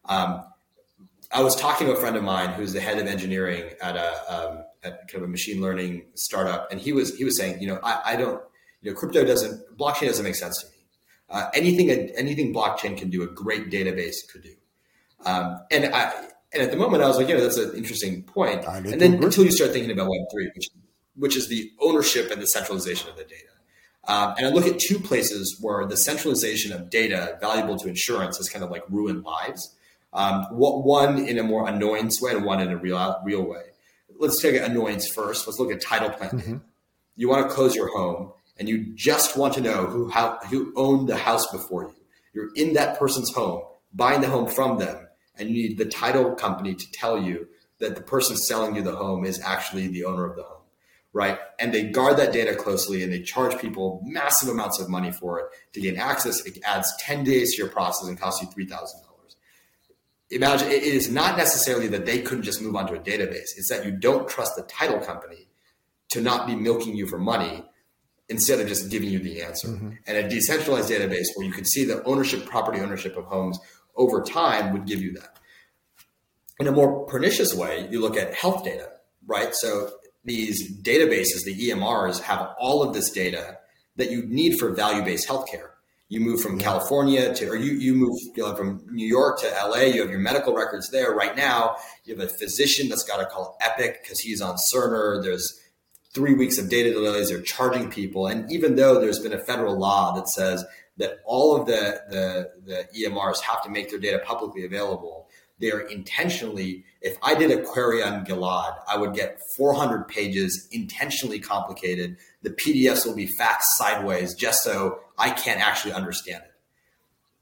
Um, 0.05 0.45
I 1.31 1.43
was 1.43 1.55
talking 1.55 1.87
to 1.87 1.93
a 1.93 1.95
friend 1.95 2.15
of 2.15 2.23
mine 2.23 2.49
who's 2.53 2.73
the 2.73 2.79
head 2.79 2.97
of 2.97 3.05
engineering 3.05 3.71
at 3.81 3.95
a 3.95 4.33
um, 4.33 4.63
at 4.83 5.07
kind 5.07 5.23
of 5.23 5.29
a 5.29 5.31
machine 5.31 5.61
learning 5.61 6.05
startup, 6.15 6.71
and 6.71 6.79
he 6.79 6.93
was 6.93 7.15
he 7.15 7.23
was 7.23 7.37
saying, 7.37 7.61
you 7.61 7.67
know, 7.67 7.79
I, 7.83 8.01
I 8.05 8.15
don't, 8.15 8.41
you 8.81 8.91
know, 8.91 8.97
crypto 8.97 9.23
doesn't 9.23 9.77
blockchain 9.77 10.07
doesn't 10.07 10.23
make 10.23 10.35
sense 10.35 10.61
to 10.63 10.67
me. 10.67 10.85
Uh, 11.29 11.49
anything 11.53 11.91
anything 11.91 12.53
blockchain 12.53 12.97
can 12.97 13.09
do, 13.09 13.21
a 13.21 13.27
great 13.27 13.69
database 13.69 14.15
could 14.31 14.41
do. 14.41 14.53
Um, 15.25 15.59
and 15.71 15.93
I, 15.93 16.13
and 16.53 16.63
at 16.63 16.71
the 16.71 16.77
moment, 16.77 17.03
I 17.03 17.07
was 17.07 17.17
like, 17.17 17.27
you 17.27 17.35
know, 17.35 17.41
that's 17.41 17.57
an 17.57 17.75
interesting 17.75 18.23
point. 18.23 18.65
And 18.65 18.99
then 18.99 19.23
until 19.23 19.43
you 19.43 19.51
start 19.51 19.71
thinking 19.71 19.91
about 19.91 20.09
Web 20.09 20.21
three, 20.31 20.51
which, 20.55 20.69
which 21.15 21.35
is 21.35 21.47
the 21.47 21.71
ownership 21.79 22.31
and 22.31 22.41
the 22.41 22.47
centralization 22.47 23.09
of 23.09 23.17
the 23.17 23.23
data. 23.23 23.43
Um, 24.07 24.33
and 24.37 24.47
I 24.47 24.49
look 24.49 24.65
at 24.65 24.79
two 24.79 24.97
places 24.99 25.57
where 25.61 25.85
the 25.85 25.97
centralization 25.97 26.71
of 26.71 26.89
data 26.89 27.37
valuable 27.39 27.77
to 27.77 27.87
insurance 27.87 28.37
has 28.37 28.49
kind 28.49 28.63
of 28.63 28.71
like 28.71 28.83
ruined 28.89 29.23
lives. 29.23 29.75
Um, 30.13 30.45
what, 30.49 30.83
one 30.83 31.27
in 31.27 31.37
a 31.37 31.43
more 31.43 31.67
annoyance 31.67 32.19
way 32.19 32.31
and 32.31 32.43
one 32.43 32.59
in 32.61 32.69
a 32.69 32.77
real 32.77 33.21
real 33.23 33.43
way. 33.43 33.61
Let's 34.17 34.41
take 34.41 34.59
annoyance 34.59 35.07
first. 35.07 35.45
Let's 35.45 35.59
look 35.59 35.71
at 35.71 35.81
title 35.81 36.09
plan. 36.09 36.31
Mm-hmm. 36.31 36.57
You 37.15 37.29
want 37.29 37.47
to 37.47 37.53
close 37.53 37.75
your 37.75 37.95
home, 37.95 38.31
and 38.57 38.67
you 38.67 38.93
just 38.95 39.37
want 39.37 39.53
to 39.55 39.61
know 39.61 39.85
who 39.85 40.09
how, 40.09 40.39
who 40.49 40.73
owned 40.75 41.07
the 41.07 41.17
house 41.17 41.45
before 41.51 41.83
you. 41.83 41.95
You're 42.33 42.49
in 42.55 42.73
that 42.73 42.97
person's 42.97 43.31
home, 43.31 43.61
buying 43.93 44.21
the 44.21 44.27
home 44.27 44.47
from 44.47 44.79
them, 44.79 45.07
and 45.39 45.49
you 45.49 45.69
need 45.69 45.77
the 45.77 45.85
title 45.85 46.35
company 46.35 46.75
to 46.75 46.91
tell 46.91 47.21
you 47.21 47.47
that 47.79 47.95
the 47.95 48.01
person 48.01 48.35
selling 48.35 48.75
you 48.75 48.81
the 48.81 48.95
home 48.95 49.25
is 49.25 49.41
actually 49.41 49.87
the 49.87 50.05
owner 50.05 50.25
of 50.25 50.35
the 50.35 50.43
home 50.43 50.55
right? 51.11 51.39
And 51.57 51.73
they 51.73 51.85
guard 51.85 52.17
that 52.17 52.31
data 52.31 52.53
closely 52.53 53.01
and 53.01 53.11
they 53.11 53.23
charge 53.23 53.59
people 53.59 53.99
massive 54.05 54.47
amounts 54.47 54.79
of 54.79 54.89
money 54.89 55.11
for 55.11 55.39
it 55.39 55.45
to 55.73 55.81
gain 55.81 55.97
access. 55.97 56.45
It 56.45 56.59
adds 56.63 56.93
10 56.99 57.23
days 57.23 57.55
to 57.55 57.63
your 57.63 57.71
process 57.71 58.07
and 58.07 58.19
costs 58.19 58.43
you 58.43 58.47
$3000 58.67 58.77
imagine 60.31 60.69
it 60.69 60.83
is 60.83 61.11
not 61.11 61.37
necessarily 61.37 61.87
that 61.87 62.05
they 62.05 62.21
couldn't 62.21 62.43
just 62.43 62.61
move 62.61 62.75
onto 62.75 62.93
a 62.93 62.99
database. 62.99 63.57
It's 63.57 63.69
that 63.69 63.85
you 63.85 63.91
don't 63.91 64.27
trust 64.27 64.55
the 64.55 64.63
title 64.63 64.99
company 64.99 65.47
to 66.09 66.21
not 66.21 66.47
be 66.47 66.55
milking 66.55 66.95
you 66.95 67.07
for 67.07 67.17
money 67.17 67.63
instead 68.29 68.59
of 68.59 68.67
just 68.67 68.91
giving 68.91 69.09
you 69.09 69.19
the 69.19 69.41
answer. 69.41 69.69
Mm-hmm. 69.69 69.89
and 70.05 70.17
a 70.17 70.29
decentralized 70.29 70.89
database 70.89 71.27
where 71.35 71.45
you 71.45 71.51
can 71.51 71.65
see 71.65 71.83
the 71.83 72.03
ownership 72.03 72.45
property 72.45 72.79
ownership 72.79 73.17
of 73.17 73.25
homes 73.25 73.59
over 73.99 74.23
time 74.23 74.73
would 74.73 74.85
give 74.85 75.01
you 75.01 75.13
that. 75.13 75.37
In 76.59 76.67
a 76.67 76.71
more 76.71 77.05
pernicious 77.05 77.53
way, 77.53 77.87
you 77.91 78.01
look 78.01 78.17
at 78.17 78.33
health 78.33 78.63
data, 78.63 78.89
right? 79.27 79.53
So 79.53 79.91
these 80.25 80.81
databases, 80.81 81.43
the 81.43 81.69
EMRs, 81.69 82.21
have 82.21 82.55
all 82.57 82.81
of 82.81 82.93
this 82.93 83.11
data 83.11 83.59
that 83.97 84.09
you 84.09 84.25
need 84.25 84.57
for 84.57 84.73
value-based 84.73 85.27
healthcare. 85.27 85.69
You 86.07 86.21
move 86.21 86.41
from 86.41 86.57
California 86.57 87.33
to, 87.35 87.49
or 87.49 87.55
you, 87.55 87.73
you 87.73 87.93
move 87.93 88.17
you 88.35 88.43
know, 88.43 88.55
from 88.55 88.83
New 88.89 89.07
York 89.07 89.39
to 89.41 89.47
LA, 89.47 89.81
you 89.81 90.01
have 90.01 90.09
your 90.09 90.19
medical 90.19 90.55
records 90.55 90.89
there. 90.89 91.11
Right 91.11 91.35
now, 91.35 91.75
you 92.03 92.15
have 92.15 92.27
a 92.27 92.33
physician 92.33 92.89
that's 92.89 93.03
got 93.03 93.17
to 93.17 93.25
call 93.25 93.57
Epic 93.61 93.99
because 94.01 94.19
he's 94.19 94.41
on 94.41 94.55
Cerner. 94.73 95.21
There's 95.21 95.61
three 96.13 96.33
weeks 96.33 96.57
of 96.57 96.69
data 96.69 96.91
delays. 96.91 97.29
They're 97.29 97.41
charging 97.41 97.91
people, 97.91 98.25
and 98.25 98.51
even 98.51 98.75
though 98.75 98.99
there's 98.99 99.19
been 99.19 99.33
a 99.33 99.39
federal 99.39 99.77
law 99.77 100.15
that 100.15 100.27
says 100.29 100.65
that 100.99 101.19
all 101.25 101.59
of 101.59 101.65
the 101.65 102.01
the, 102.09 102.51
the 102.65 102.87
EMRs 102.97 103.41
have 103.41 103.63
to 103.63 103.69
make 103.69 103.89
their 103.89 103.99
data 103.99 104.19
publicly 104.23 104.65
available, 104.65 105.27
they 105.59 105.71
are 105.71 105.81
intentionally. 105.81 106.85
If 107.01 107.17
I 107.21 107.35
did 107.35 107.51
a 107.51 107.61
query 107.63 108.03
on 108.03 108.25
Gilad, 108.25 108.75
I 108.87 108.97
would 108.97 109.13
get 109.13 109.39
400 109.57 110.07
pages, 110.07 110.67
intentionally 110.71 111.39
complicated. 111.39 112.17
The 112.43 112.51
PDFs 112.51 113.05
will 113.05 113.15
be 113.15 113.27
faxed 113.39 113.75
sideways 113.77 114.35
just 114.35 114.63
so 114.63 114.99
I 115.17 115.31
can't 115.31 115.65
actually 115.65 115.93
understand 115.93 116.43
it. 116.43 116.51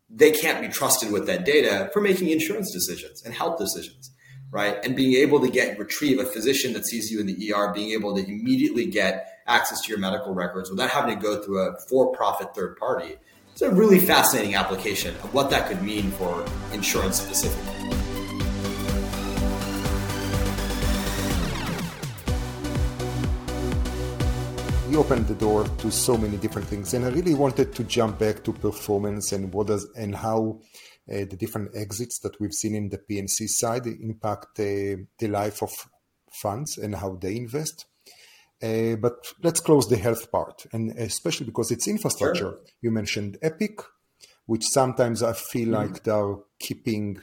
They 0.09 0.31
can't 0.31 0.61
be 0.61 0.69
trusted 0.69 1.11
with 1.11 1.27
that 1.27 1.43
data 1.43 1.89
for 1.91 2.01
making 2.01 2.29
insurance 2.29 2.71
decisions 2.71 3.23
and 3.23 3.33
health 3.33 3.57
decisions 3.59 4.11
right? 4.51 4.77
And 4.83 4.95
being 4.95 5.13
able 5.15 5.39
to 5.41 5.49
get 5.49 5.77
retrieve 5.77 6.19
a 6.19 6.25
physician 6.25 6.73
that 6.73 6.85
sees 6.85 7.11
you 7.11 7.19
in 7.19 7.25
the 7.25 7.53
ER, 7.53 7.73
being 7.73 7.91
able 7.91 8.15
to 8.15 8.25
immediately 8.25 8.85
get 8.85 9.41
access 9.47 9.81
to 9.81 9.89
your 9.89 9.99
medical 9.99 10.33
records 10.33 10.69
without 10.69 10.89
having 10.89 11.15
to 11.15 11.21
go 11.21 11.41
through 11.41 11.59
a 11.59 11.77
for-profit 11.89 12.55
third 12.55 12.77
party. 12.77 13.17
It's 13.57 13.63
a 13.63 13.71
really 13.71 13.97
fascinating 13.97 14.53
application 14.53 15.15
of 15.15 15.33
what 15.33 15.49
that 15.49 15.67
could 15.67 15.81
mean 15.81 16.11
for 16.11 16.45
insurance 16.73 17.19
specifically. 17.19 17.73
You 24.91 24.99
opened 24.99 25.27
the 25.27 25.33
door 25.33 25.63
to 25.63 25.89
so 25.89 26.15
many 26.19 26.37
different 26.37 26.67
things, 26.67 26.93
and 26.93 27.03
I 27.03 27.09
really 27.09 27.33
wanted 27.33 27.73
to 27.73 27.83
jump 27.85 28.19
back 28.19 28.43
to 28.43 28.53
performance 28.53 29.31
and 29.31 29.51
what 29.51 29.65
does 29.65 29.87
and 29.95 30.15
how 30.15 30.59
uh, 31.11 31.25
the 31.25 31.35
different 31.35 31.71
exits 31.75 32.19
that 32.19 32.39
we've 32.39 32.53
seen 32.53 32.75
in 32.75 32.89
the 32.89 32.99
P&C 32.99 33.47
side 33.47 33.87
impact 33.87 34.59
uh, 34.59 35.01
the 35.17 35.29
life 35.29 35.63
of 35.63 35.71
funds 36.31 36.77
and 36.77 36.93
how 36.93 37.15
they 37.15 37.35
invest. 37.35 37.87
Uh, 38.61 38.95
but 38.95 39.27
let's 39.43 39.59
close 39.59 39.87
the 39.87 39.97
health 39.97 40.31
part, 40.31 40.65
and 40.73 40.91
especially 40.97 41.45
because 41.45 41.69
it's 41.69 41.87
infrastructure. 41.87 42.39
Sure. 42.39 42.59
You 42.81 42.89
mentioned 42.89 43.37
Epic, 43.41 43.81
which 44.47 44.65
sometimes 44.65 45.21
I 45.21 45.33
feel 45.33 45.69
mm-hmm. 45.69 45.93
like 45.93 46.03
they're 46.03 46.37
keeping, 46.59 47.21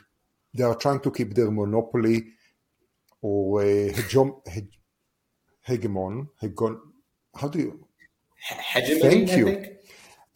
they 0.52 0.62
are 0.62 0.76
trying 0.76 1.00
to 1.00 1.10
keep 1.10 1.34
their 1.34 1.50
monopoly 1.50 2.26
or 3.20 3.62
a 3.62 3.92
hegemon. 3.92 4.42
Hegemon. 5.66 6.28
How 7.34 7.48
do 7.48 7.58
you? 7.58 7.86
Hegemony. 8.36 9.26
Thank 9.26 9.36
you. 9.36 9.48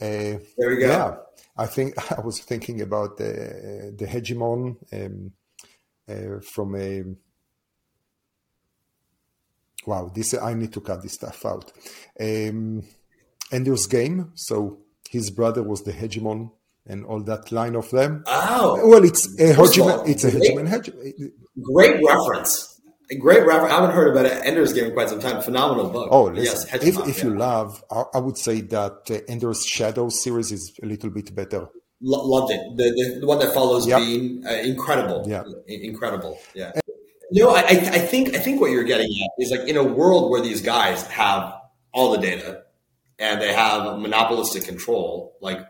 Uh, 0.01 0.39
there 0.57 0.71
we 0.71 0.77
go. 0.79 0.89
Yeah, 0.89 1.17
I 1.57 1.67
think 1.67 1.95
I 2.19 2.21
was 2.21 2.41
thinking 2.41 2.81
about 2.81 3.19
the 3.19 3.95
the 3.97 4.07
hegemon 4.07 4.77
um, 4.93 5.33
uh, 6.09 6.41
from 6.41 6.75
a 6.77 7.05
wow. 9.89 10.13
This 10.15 10.35
I 10.35 10.55
need 10.55 10.73
to 10.75 10.81
cut 10.81 11.03
this 11.03 11.15
stuff 11.15 11.45
out. 11.45 11.73
Um, 12.21 12.83
Ender's 13.51 13.87
Game. 13.87 14.33
So 14.35 14.79
his 15.11 15.31
brother 15.31 15.63
was 15.63 15.83
the 15.83 15.93
hegemon 15.93 16.51
and 16.87 17.05
all 17.05 17.23
that 17.25 17.51
line 17.53 17.77
of 17.77 17.91
them. 17.91 18.25
Oh, 18.27 18.87
well, 18.89 19.05
it's 19.05 19.27
a 19.41 19.55
hegemon. 19.55 20.09
It's 20.09 20.25
a 20.25 20.31
hegemon. 20.31 20.69
Hegemon. 20.69 21.33
Great 21.63 22.05
reference. 22.05 22.81
A 23.11 23.17
great 23.17 23.47
reference. 23.47 23.73
I 23.73 23.81
haven't 23.81 23.95
heard 23.95 24.11
about 24.11 24.27
it. 24.27 24.45
Ender's 24.45 24.73
Game 24.73 24.85
in 24.85 24.93
quite 24.93 25.09
some 25.09 25.21
time. 25.21 25.41
Phenomenal 25.43 25.91
book. 25.91 26.09
Oh, 26.11 26.25
listen, 26.25 26.69
yes. 26.71 26.85
If, 26.87 26.99
if 27.09 27.19
yeah. 27.19 27.25
you 27.25 27.39
love, 27.39 27.83
I, 27.91 28.05
I, 28.15 28.19
would 28.19 28.37
say 28.37 28.61
that 28.61 29.11
uh, 29.11 29.19
Ender's 29.29 29.65
Shadow 29.65 30.11
series 30.11 30.53
is 30.53 30.79
a 30.83 30.87
little 30.87 31.09
bit 31.09 31.35
better. 31.35 31.69
loved 32.03 32.53
it. 32.53 32.61
The, 32.77 32.85
the, 32.85 33.21
the 33.21 33.27
one 33.27 33.39
that 33.39 33.55
follows 33.55 33.87
yep. 33.87 34.01
Bean, 34.01 34.45
uh, 34.47 34.53
incredible. 34.53 35.25
Yeah, 35.27 35.45
incredible. 35.67 36.39
Yeah. 36.55 36.73
And, 36.75 36.83
no, 37.33 37.51
I, 37.51 37.61
I 37.61 37.99
think 37.99 38.35
I 38.35 38.39
think 38.39 38.61
what 38.61 38.71
you're 38.71 38.85
getting 38.85 39.07
at 39.07 39.43
is 39.43 39.51
like 39.51 39.69
in 39.69 39.77
a 39.77 39.85
world 39.85 40.31
where 40.31 40.41
these 40.41 40.63
guys 40.63 41.07
have 41.09 41.55
all 41.93 42.13
the 42.13 42.19
data 42.19 42.63
and 43.19 43.41
they 43.41 43.53
have 43.53 43.99
monopolistic 43.99 44.65
control. 44.65 45.37
Like, 45.41 45.61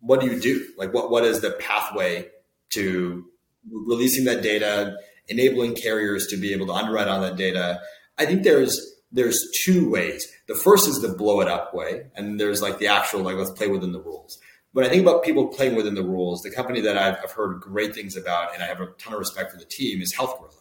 what 0.00 0.20
do 0.20 0.26
you 0.26 0.40
do? 0.40 0.66
Like, 0.76 0.92
what 0.94 1.10
what 1.10 1.24
is 1.24 1.40
the 1.40 1.50
pathway 1.50 2.28
to 2.70 3.24
releasing 3.70 4.24
that 4.24 4.42
data? 4.42 4.96
enabling 5.28 5.74
carriers 5.74 6.26
to 6.28 6.36
be 6.36 6.52
able 6.52 6.66
to 6.66 6.72
underwrite 6.72 7.08
on 7.08 7.22
that 7.22 7.36
data. 7.36 7.80
I 8.18 8.26
think 8.26 8.42
there's 8.42 8.80
there's 9.10 9.46
two 9.64 9.90
ways. 9.90 10.26
The 10.48 10.54
first 10.54 10.88
is 10.88 11.02
the 11.02 11.08
blow 11.08 11.40
it 11.40 11.48
up 11.48 11.74
way, 11.74 12.04
and 12.16 12.40
there's 12.40 12.62
like 12.62 12.78
the 12.78 12.88
actual 12.88 13.20
like 13.20 13.36
let's 13.36 13.50
play 13.50 13.68
within 13.68 13.92
the 13.92 14.00
rules. 14.00 14.38
But 14.74 14.84
I 14.84 14.88
think 14.88 15.02
about 15.02 15.22
people 15.22 15.48
playing 15.48 15.74
within 15.74 15.94
the 15.94 16.02
rules. 16.02 16.40
The 16.40 16.50
company 16.50 16.80
that 16.82 16.96
I've, 16.96 17.16
I've 17.22 17.32
heard 17.32 17.60
great 17.60 17.94
things 17.94 18.16
about, 18.16 18.54
and 18.54 18.62
I 18.62 18.66
have 18.66 18.80
a 18.80 18.86
ton 18.98 19.12
of 19.12 19.18
respect 19.18 19.52
for 19.52 19.58
the 19.58 19.66
team, 19.66 20.00
is 20.00 20.14
Health 20.14 20.38
Gorilla. 20.38 20.54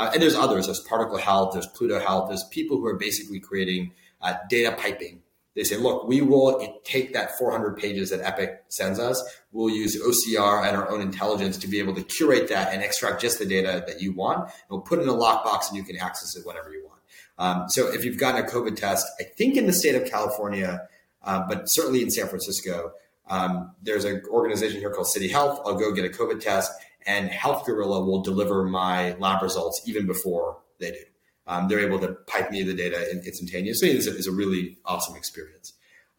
Uh, 0.00 0.10
and 0.12 0.22
there's 0.22 0.34
others. 0.34 0.66
There's 0.66 0.80
Particle 0.80 1.18
Health. 1.18 1.52
There's 1.52 1.66
Pluto 1.66 2.00
Health. 2.00 2.28
There's 2.28 2.44
people 2.44 2.78
who 2.78 2.86
are 2.86 2.96
basically 2.96 3.40
creating 3.40 3.92
uh, 4.20 4.34
data 4.48 4.74
piping 4.78 5.22
they 5.56 5.64
say, 5.64 5.76
look, 5.76 6.06
we 6.06 6.20
will 6.20 6.80
take 6.84 7.12
that 7.12 7.36
400 7.36 7.76
pages 7.76 8.10
that 8.10 8.20
Epic 8.20 8.62
sends 8.68 9.00
us. 9.00 9.22
We'll 9.50 9.68
use 9.68 10.00
OCR 10.00 10.66
and 10.66 10.76
our 10.76 10.88
own 10.88 11.00
intelligence 11.00 11.58
to 11.58 11.68
be 11.68 11.80
able 11.80 11.94
to 11.96 12.02
curate 12.02 12.48
that 12.48 12.72
and 12.72 12.82
extract 12.82 13.20
just 13.20 13.38
the 13.40 13.46
data 13.46 13.84
that 13.86 14.00
you 14.00 14.12
want. 14.12 14.44
And 14.44 14.70
we'll 14.70 14.80
put 14.80 15.00
it 15.00 15.02
in 15.02 15.08
a 15.08 15.12
lockbox 15.12 15.68
and 15.68 15.76
you 15.76 15.82
can 15.82 15.96
access 15.96 16.36
it 16.36 16.46
whenever 16.46 16.70
you 16.72 16.86
want. 16.86 17.00
Um, 17.38 17.68
so 17.68 17.92
if 17.92 18.04
you've 18.04 18.18
gotten 18.18 18.44
a 18.44 18.46
COVID 18.46 18.76
test, 18.76 19.06
I 19.18 19.24
think 19.24 19.56
in 19.56 19.66
the 19.66 19.72
state 19.72 19.96
of 19.96 20.08
California, 20.08 20.86
uh, 21.24 21.42
but 21.48 21.68
certainly 21.68 22.02
in 22.02 22.10
San 22.10 22.28
Francisco, 22.28 22.92
um, 23.28 23.72
there's 23.82 24.04
an 24.04 24.22
organization 24.30 24.78
here 24.78 24.90
called 24.90 25.08
City 25.08 25.28
Health. 25.28 25.60
I'll 25.64 25.78
go 25.78 25.92
get 25.92 26.04
a 26.04 26.08
COVID 26.08 26.40
test, 26.40 26.70
and 27.06 27.28
Health 27.28 27.66
Gorilla 27.66 28.04
will 28.04 28.22
deliver 28.22 28.64
my 28.64 29.14
lab 29.14 29.42
results 29.42 29.82
even 29.86 30.06
before 30.06 30.58
they 30.78 30.90
do 30.92 31.04
um, 31.50 31.66
they're 31.66 31.80
able 31.80 31.98
to 31.98 32.12
pipe 32.26 32.50
me 32.52 32.62
the 32.62 32.74
data 32.74 33.10
instantaneously. 33.26 33.90
It's 33.90 34.06
a, 34.06 34.16
it's 34.16 34.28
a 34.28 34.32
really 34.32 34.78
awesome 34.84 35.16
experience. 35.16 35.72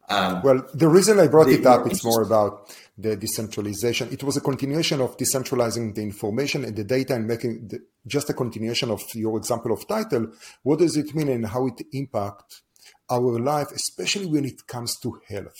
Um, 0.08 0.42
well, 0.42 0.66
the 0.74 0.88
reason 0.88 1.18
I 1.18 1.26
brought 1.28 1.48
it 1.48 1.64
up, 1.64 1.86
it's 1.86 2.04
more 2.04 2.22
about 2.22 2.76
the 2.98 3.16
decentralization. 3.16 4.12
It 4.12 4.22
was 4.22 4.36
a 4.36 4.42
continuation 4.42 5.00
of 5.00 5.16
decentralizing 5.16 5.94
the 5.94 6.02
information 6.02 6.64
and 6.64 6.76
the 6.76 6.84
data 6.84 7.14
and 7.14 7.26
making 7.26 7.68
the, 7.68 7.80
just 8.06 8.28
a 8.28 8.34
continuation 8.34 8.90
of 8.90 9.02
your 9.14 9.38
example 9.38 9.72
of 9.72 9.88
title. 9.88 10.32
What 10.64 10.80
does 10.80 10.98
it 10.98 11.14
mean 11.14 11.28
and 11.28 11.46
how 11.46 11.66
it 11.66 11.80
impact 11.92 12.60
our 13.08 13.38
life, 13.38 13.68
especially 13.72 14.26
when 14.26 14.44
it 14.44 14.66
comes 14.66 14.98
to 15.00 15.18
health, 15.28 15.56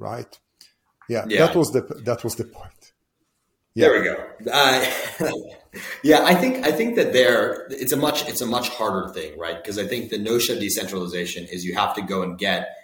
right? 0.00 0.36
Yeah, 1.08 1.26
yeah. 1.28 1.46
that 1.46 1.54
was 1.54 1.70
the 1.70 1.82
that 2.04 2.24
was 2.24 2.34
the 2.36 2.44
point. 2.44 2.81
Yeah. 3.74 3.88
There 3.88 4.00
we 4.00 4.04
go. 4.04 4.50
Uh, 4.52 5.30
yeah, 6.02 6.24
I 6.24 6.34
think 6.34 6.66
I 6.66 6.72
think 6.72 6.96
that 6.96 7.12
there 7.12 7.66
it's 7.70 7.92
a 7.92 7.96
much 7.96 8.28
it's 8.28 8.40
a 8.40 8.46
much 8.46 8.68
harder 8.68 9.08
thing, 9.12 9.38
right? 9.38 9.56
Because 9.56 9.78
I 9.78 9.86
think 9.86 10.10
the 10.10 10.18
notion 10.18 10.56
of 10.56 10.60
decentralization 10.60 11.46
is 11.46 11.64
you 11.64 11.74
have 11.74 11.94
to 11.94 12.02
go 12.02 12.22
and 12.22 12.38
get 12.38 12.76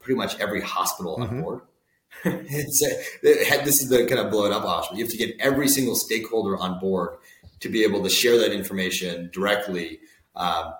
pretty 0.00 0.16
much 0.16 0.38
every 0.40 0.60
hospital 0.60 1.18
mm-hmm. 1.18 1.36
on 1.36 1.42
board. 1.42 1.60
it's 2.24 2.82
a, 2.82 3.64
this 3.64 3.82
is 3.82 3.88
the 3.88 4.06
kind 4.06 4.20
of 4.20 4.30
blow 4.30 4.46
it 4.46 4.52
up 4.52 4.64
option. 4.64 4.96
You 4.96 5.04
have 5.04 5.12
to 5.12 5.18
get 5.18 5.36
every 5.38 5.68
single 5.68 5.94
stakeholder 5.94 6.56
on 6.56 6.80
board 6.80 7.18
to 7.60 7.68
be 7.68 7.84
able 7.84 8.02
to 8.02 8.10
share 8.10 8.38
that 8.38 8.52
information 8.52 9.30
directly. 9.32 10.00
Um, 10.34 10.74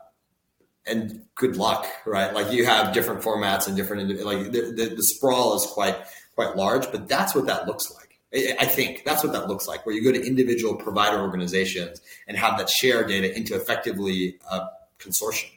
and 0.86 1.24
good 1.34 1.56
luck, 1.56 1.86
right? 2.04 2.32
Like 2.32 2.52
you 2.52 2.64
have 2.64 2.94
different 2.94 3.22
formats 3.22 3.66
and 3.66 3.76
different 3.76 4.08
like 4.24 4.52
the, 4.52 4.72
the, 4.74 4.94
the 4.96 5.02
sprawl 5.02 5.56
is 5.56 5.66
quite 5.66 5.96
quite 6.34 6.56
large, 6.56 6.90
but 6.92 7.08
that's 7.08 7.34
what 7.34 7.46
that 7.46 7.66
looks 7.66 7.92
like. 7.94 8.05
I 8.36 8.66
think 8.66 9.04
that's 9.04 9.24
what 9.24 9.32
that 9.32 9.48
looks 9.48 9.66
like, 9.66 9.86
where 9.86 9.94
you 9.94 10.02
go 10.02 10.12
to 10.12 10.26
individual 10.26 10.74
provider 10.74 11.20
organizations 11.20 12.00
and 12.28 12.36
have 12.36 12.58
that 12.58 12.68
share 12.68 13.06
data 13.06 13.34
into 13.36 13.54
effectively 13.54 14.38
a 14.50 14.60
consortium. 14.98 15.50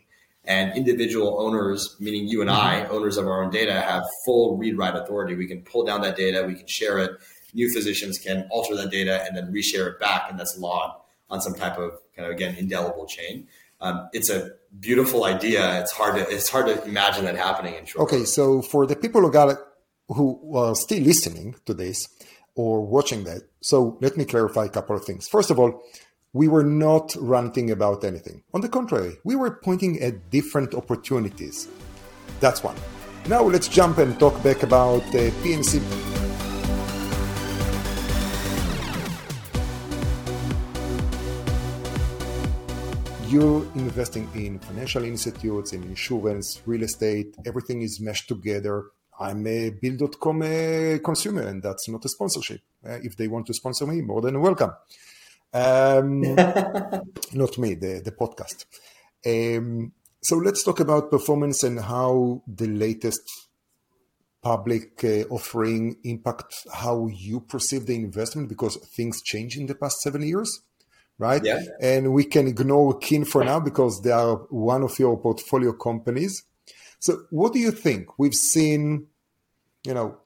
And 0.45 0.75
individual 0.75 1.39
owners, 1.41 1.95
meaning 1.99 2.27
you 2.27 2.41
and 2.41 2.49
I, 2.49 2.81
mm-hmm. 2.81 2.93
owners 2.93 3.17
of 3.17 3.27
our 3.27 3.43
own 3.43 3.51
data, 3.51 3.73
have 3.73 4.03
full 4.25 4.57
read 4.57 4.77
write 4.77 4.95
authority. 4.95 5.36
We 5.36 5.47
can 5.47 5.61
pull 5.61 5.84
down 5.86 6.01
that 6.01 6.15
data, 6.15 6.45
we 6.47 6.55
can 6.55 6.67
share 6.67 6.97
it. 6.99 7.11
New 7.53 7.71
physicians 7.71 8.17
can 8.17 8.47
alter 8.49 8.75
that 8.75 8.89
data 8.89 9.23
and 9.25 9.36
then 9.36 9.51
reshare 9.51 9.91
it 9.91 9.99
back, 9.99 10.27
and 10.30 10.39
that's 10.39 10.57
logged 10.57 11.01
on 11.30 11.41
some 11.41 11.53
type 11.53 11.77
of 11.77 11.99
kind 12.15 12.27
of 12.27 12.32
again 12.32 12.55
indelible 12.55 13.05
chain. 13.05 13.47
Um, 13.82 14.09
it's 14.13 14.30
a 14.30 14.51
beautiful 14.80 15.25
idea. 15.25 15.82
It's 15.82 15.91
hard 15.91 16.15
to 16.15 16.27
it's 16.30 16.49
hard 16.49 16.67
to 16.67 16.84
imagine 16.84 17.25
that 17.25 17.36
happening 17.36 17.75
in 17.75 17.86
short. 17.86 18.11
Okay, 18.11 18.25
so 18.25 18.61
for 18.61 18.86
the 18.86 18.95
people 18.95 19.21
who 19.21 19.32
got 19.32 19.49
it, 19.49 19.57
who 20.07 20.55
are 20.55 20.75
still 20.75 21.01
listening 21.01 21.55
to 21.65 21.73
this, 21.73 22.07
or 22.56 22.86
watching 22.86 23.24
that. 23.26 23.43
So 23.62 23.97
let 24.02 24.18
me 24.18 24.26
clarify 24.26 24.66
a 24.66 24.70
couple 24.70 24.95
of 24.95 25.06
things. 25.06 25.28
First 25.28 25.52
of 25.52 25.60
all, 25.60 25.82
we 26.34 26.47
were 26.47 26.64
not 26.64 27.16
ranting 27.20 27.72
about 27.72 28.04
anything. 28.04 28.43
On 28.54 28.62
the 28.62 28.70
contrary, 28.70 29.18
we 29.24 29.36
were 29.36 29.52
pointing 29.64 30.00
at 30.02 30.30
different 30.30 30.76
opportunities. 30.76 31.68
That's 32.39 32.64
one. 32.64 32.76
Now 33.28 33.43
let's 33.43 33.68
jump 33.68 33.97
and 33.97 34.20
talk 34.20 34.41
back 34.43 34.64
about 34.64 35.02
uh, 35.08 35.12
the 35.12 35.34
P&C. 35.43 35.82
You're 43.28 43.64
investing 43.76 44.28
in 44.34 44.60
financial 44.60 45.04
institutes, 45.04 45.74
in 45.74 45.84
insurance, 45.84 46.62
real 46.66 46.84
estate, 46.84 47.36
everything 47.45 47.82
is 47.84 48.00
meshed 48.00 48.28
together 48.28 48.86
I'm 49.20 49.45
a 49.47 49.72
Bill.com 49.72 50.41
uh, 50.41 50.97
consumer, 51.03 51.41
and 51.41 51.61
that's 51.61 51.89
not 51.89 52.05
a 52.05 52.09
sponsorship. 52.09 52.61
Uh, 52.86 52.99
if 53.03 53.17
they 53.17 53.28
want 53.28 53.47
to 53.47 53.53
sponsor 53.53 53.86
me, 53.86 54.01
more 54.01 54.22
than 54.22 54.39
welcome. 54.39 54.72
Um, 55.53 56.22
not 57.34 57.57
me, 57.57 57.74
the, 57.74 58.01
the 58.03 58.13
podcast. 58.17 58.65
Um, 59.26 59.91
so 60.22 60.38
let's 60.38 60.63
talk 60.63 60.80
about 60.80 61.11
performance 61.11 61.63
and 61.63 61.80
how 61.80 62.43
the 62.47 62.67
latest 62.67 63.30
public 64.41 65.03
uh, 65.03 65.24
offering 65.30 65.97
impact 66.03 66.53
how 66.74 67.07
you 67.07 67.41
perceive 67.41 67.86
the 67.86 67.95
investment 67.95 68.47
because 68.47 68.78
things 68.95 69.22
change 69.22 69.57
in 69.57 69.65
the 69.65 69.76
past 69.76 69.99
seven 69.99 70.22
years 70.22 70.61
right 71.17 71.43
yeah. 71.43 71.59
and 71.82 72.13
we 72.13 72.24
can 72.24 72.47
ignore 72.47 72.97
Kin 72.99 73.26
for 73.26 73.43
now 73.43 73.59
because 73.59 74.01
they 74.01 74.11
are 74.11 74.38
one 74.49 74.84
of 74.84 74.97
your 74.97 75.20
portfolio 75.20 75.74
companies 75.74 76.45
so 77.00 77.24
what 77.30 77.54
do 77.54 77.60
you 77.60 77.72
think 77.72 78.08
we've 78.18 78.34
seen 78.34 79.08
you 79.86 79.93
know 79.93 80.18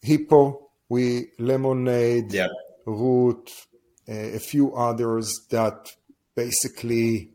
hippo 0.00 0.70
we 0.88 1.28
lemonade 1.38 2.32
yeah. 2.32 2.48
root 2.86 3.50
uh, 4.08 4.12
a 4.12 4.38
few 4.38 4.74
others 4.74 5.46
that 5.50 5.90
basically 6.34 7.30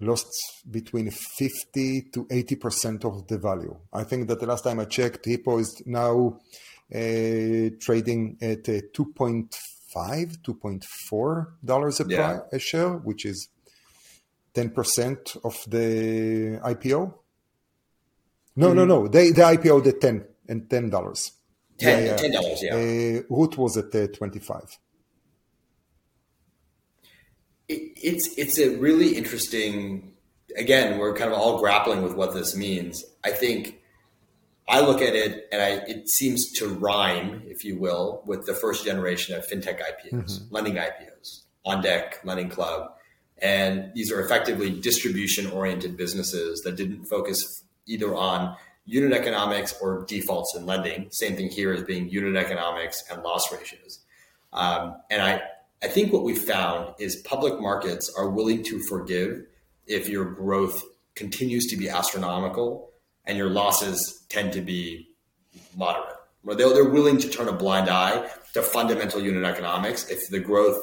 lost 0.00 0.32
between 0.70 1.10
50 1.10 2.02
to 2.12 2.26
80 2.30 2.56
percent 2.56 3.04
of 3.04 3.26
the 3.26 3.38
value. 3.38 3.76
I 3.92 4.04
think 4.04 4.28
that 4.28 4.40
the 4.40 4.46
last 4.46 4.64
time 4.64 4.80
I 4.80 4.84
checked, 4.84 5.26
Hippo 5.26 5.58
is 5.58 5.82
now 5.86 6.38
uh, 6.94 7.70
trading 7.80 8.38
at 8.40 8.68
a 8.68 8.82
2.5, 8.94 9.50
2.4 9.94 11.46
dollars 11.64 12.00
a, 12.00 12.04
yeah. 12.08 12.40
a 12.52 12.58
share, 12.58 12.94
which 12.94 13.26
is 13.26 13.48
10 14.58 14.70
percent 14.70 15.36
of 15.44 15.56
the 15.68 16.58
IPO. 16.72 17.14
No, 18.56 18.68
mm-hmm. 18.68 18.76
no, 18.76 18.84
no. 18.84 19.08
They 19.08 19.30
the 19.30 19.42
IPO 19.42 19.86
at 19.86 20.00
10 20.00 20.24
and 20.48 20.70
10 20.70 20.90
dollars. 20.90 21.32
Ten 21.78 22.32
dollars, 22.32 22.60
yeah. 22.62 22.76
yeah. 22.76 23.20
Uh, 23.20 23.22
Root 23.30 23.56
was 23.56 23.76
at 23.76 23.94
uh, 23.94 24.08
25 24.08 24.78
it's 27.68 28.36
it's 28.38 28.58
a 28.58 28.76
really 28.76 29.16
interesting. 29.16 30.14
Again, 30.56 30.98
we're 30.98 31.14
kind 31.14 31.30
of 31.30 31.38
all 31.38 31.60
grappling 31.60 32.02
with 32.02 32.14
what 32.14 32.32
this 32.32 32.56
means. 32.56 33.04
I 33.22 33.30
think 33.30 33.80
I 34.68 34.80
look 34.80 35.02
at 35.02 35.14
it 35.14 35.46
and 35.52 35.60
I, 35.60 35.68
it 35.86 36.08
seems 36.08 36.50
to 36.52 36.68
rhyme, 36.68 37.42
if 37.46 37.64
you 37.64 37.78
will, 37.78 38.22
with 38.26 38.46
the 38.46 38.54
first 38.54 38.84
generation 38.84 39.36
of 39.36 39.46
fintech 39.46 39.80
IPOs, 39.80 40.12
mm-hmm. 40.12 40.54
lending 40.54 40.74
IPOs, 40.74 41.42
OnDeck, 41.66 42.24
Lending 42.24 42.48
Club. 42.48 42.92
And 43.40 43.92
these 43.94 44.10
are 44.10 44.20
effectively 44.20 44.70
distribution 44.70 45.50
oriented 45.50 45.96
businesses 45.96 46.60
that 46.62 46.76
didn't 46.76 47.04
focus 47.04 47.64
either 47.86 48.14
on 48.14 48.56
unit 48.84 49.12
economics 49.12 49.74
or 49.80 50.04
defaults 50.06 50.54
in 50.56 50.66
lending. 50.66 51.08
Same 51.10 51.36
thing 51.36 51.50
here 51.50 51.72
as 51.72 51.84
being 51.84 52.08
unit 52.08 52.36
economics 52.42 53.02
and 53.10 53.22
loss 53.22 53.52
ratios. 53.52 54.00
Um, 54.52 54.96
and 55.10 55.22
I, 55.22 55.42
I 55.82 55.88
think 55.88 56.12
what 56.12 56.24
we 56.24 56.34
found 56.34 56.94
is 56.98 57.16
public 57.16 57.60
markets 57.60 58.12
are 58.16 58.28
willing 58.28 58.62
to 58.64 58.80
forgive 58.80 59.44
if 59.86 60.08
your 60.08 60.24
growth 60.24 60.82
continues 61.14 61.66
to 61.66 61.76
be 61.76 61.88
astronomical 61.88 62.90
and 63.26 63.36
your 63.36 63.50
losses 63.50 64.24
tend 64.28 64.52
to 64.54 64.60
be 64.60 65.10
moderate. 65.76 66.14
They're, 66.44 66.72
they're 66.72 66.84
willing 66.88 67.18
to 67.18 67.28
turn 67.28 67.48
a 67.48 67.52
blind 67.52 67.90
eye 67.90 68.28
to 68.54 68.62
fundamental 68.62 69.20
unit 69.20 69.44
economics 69.44 70.08
if 70.08 70.28
the 70.30 70.40
growth 70.40 70.80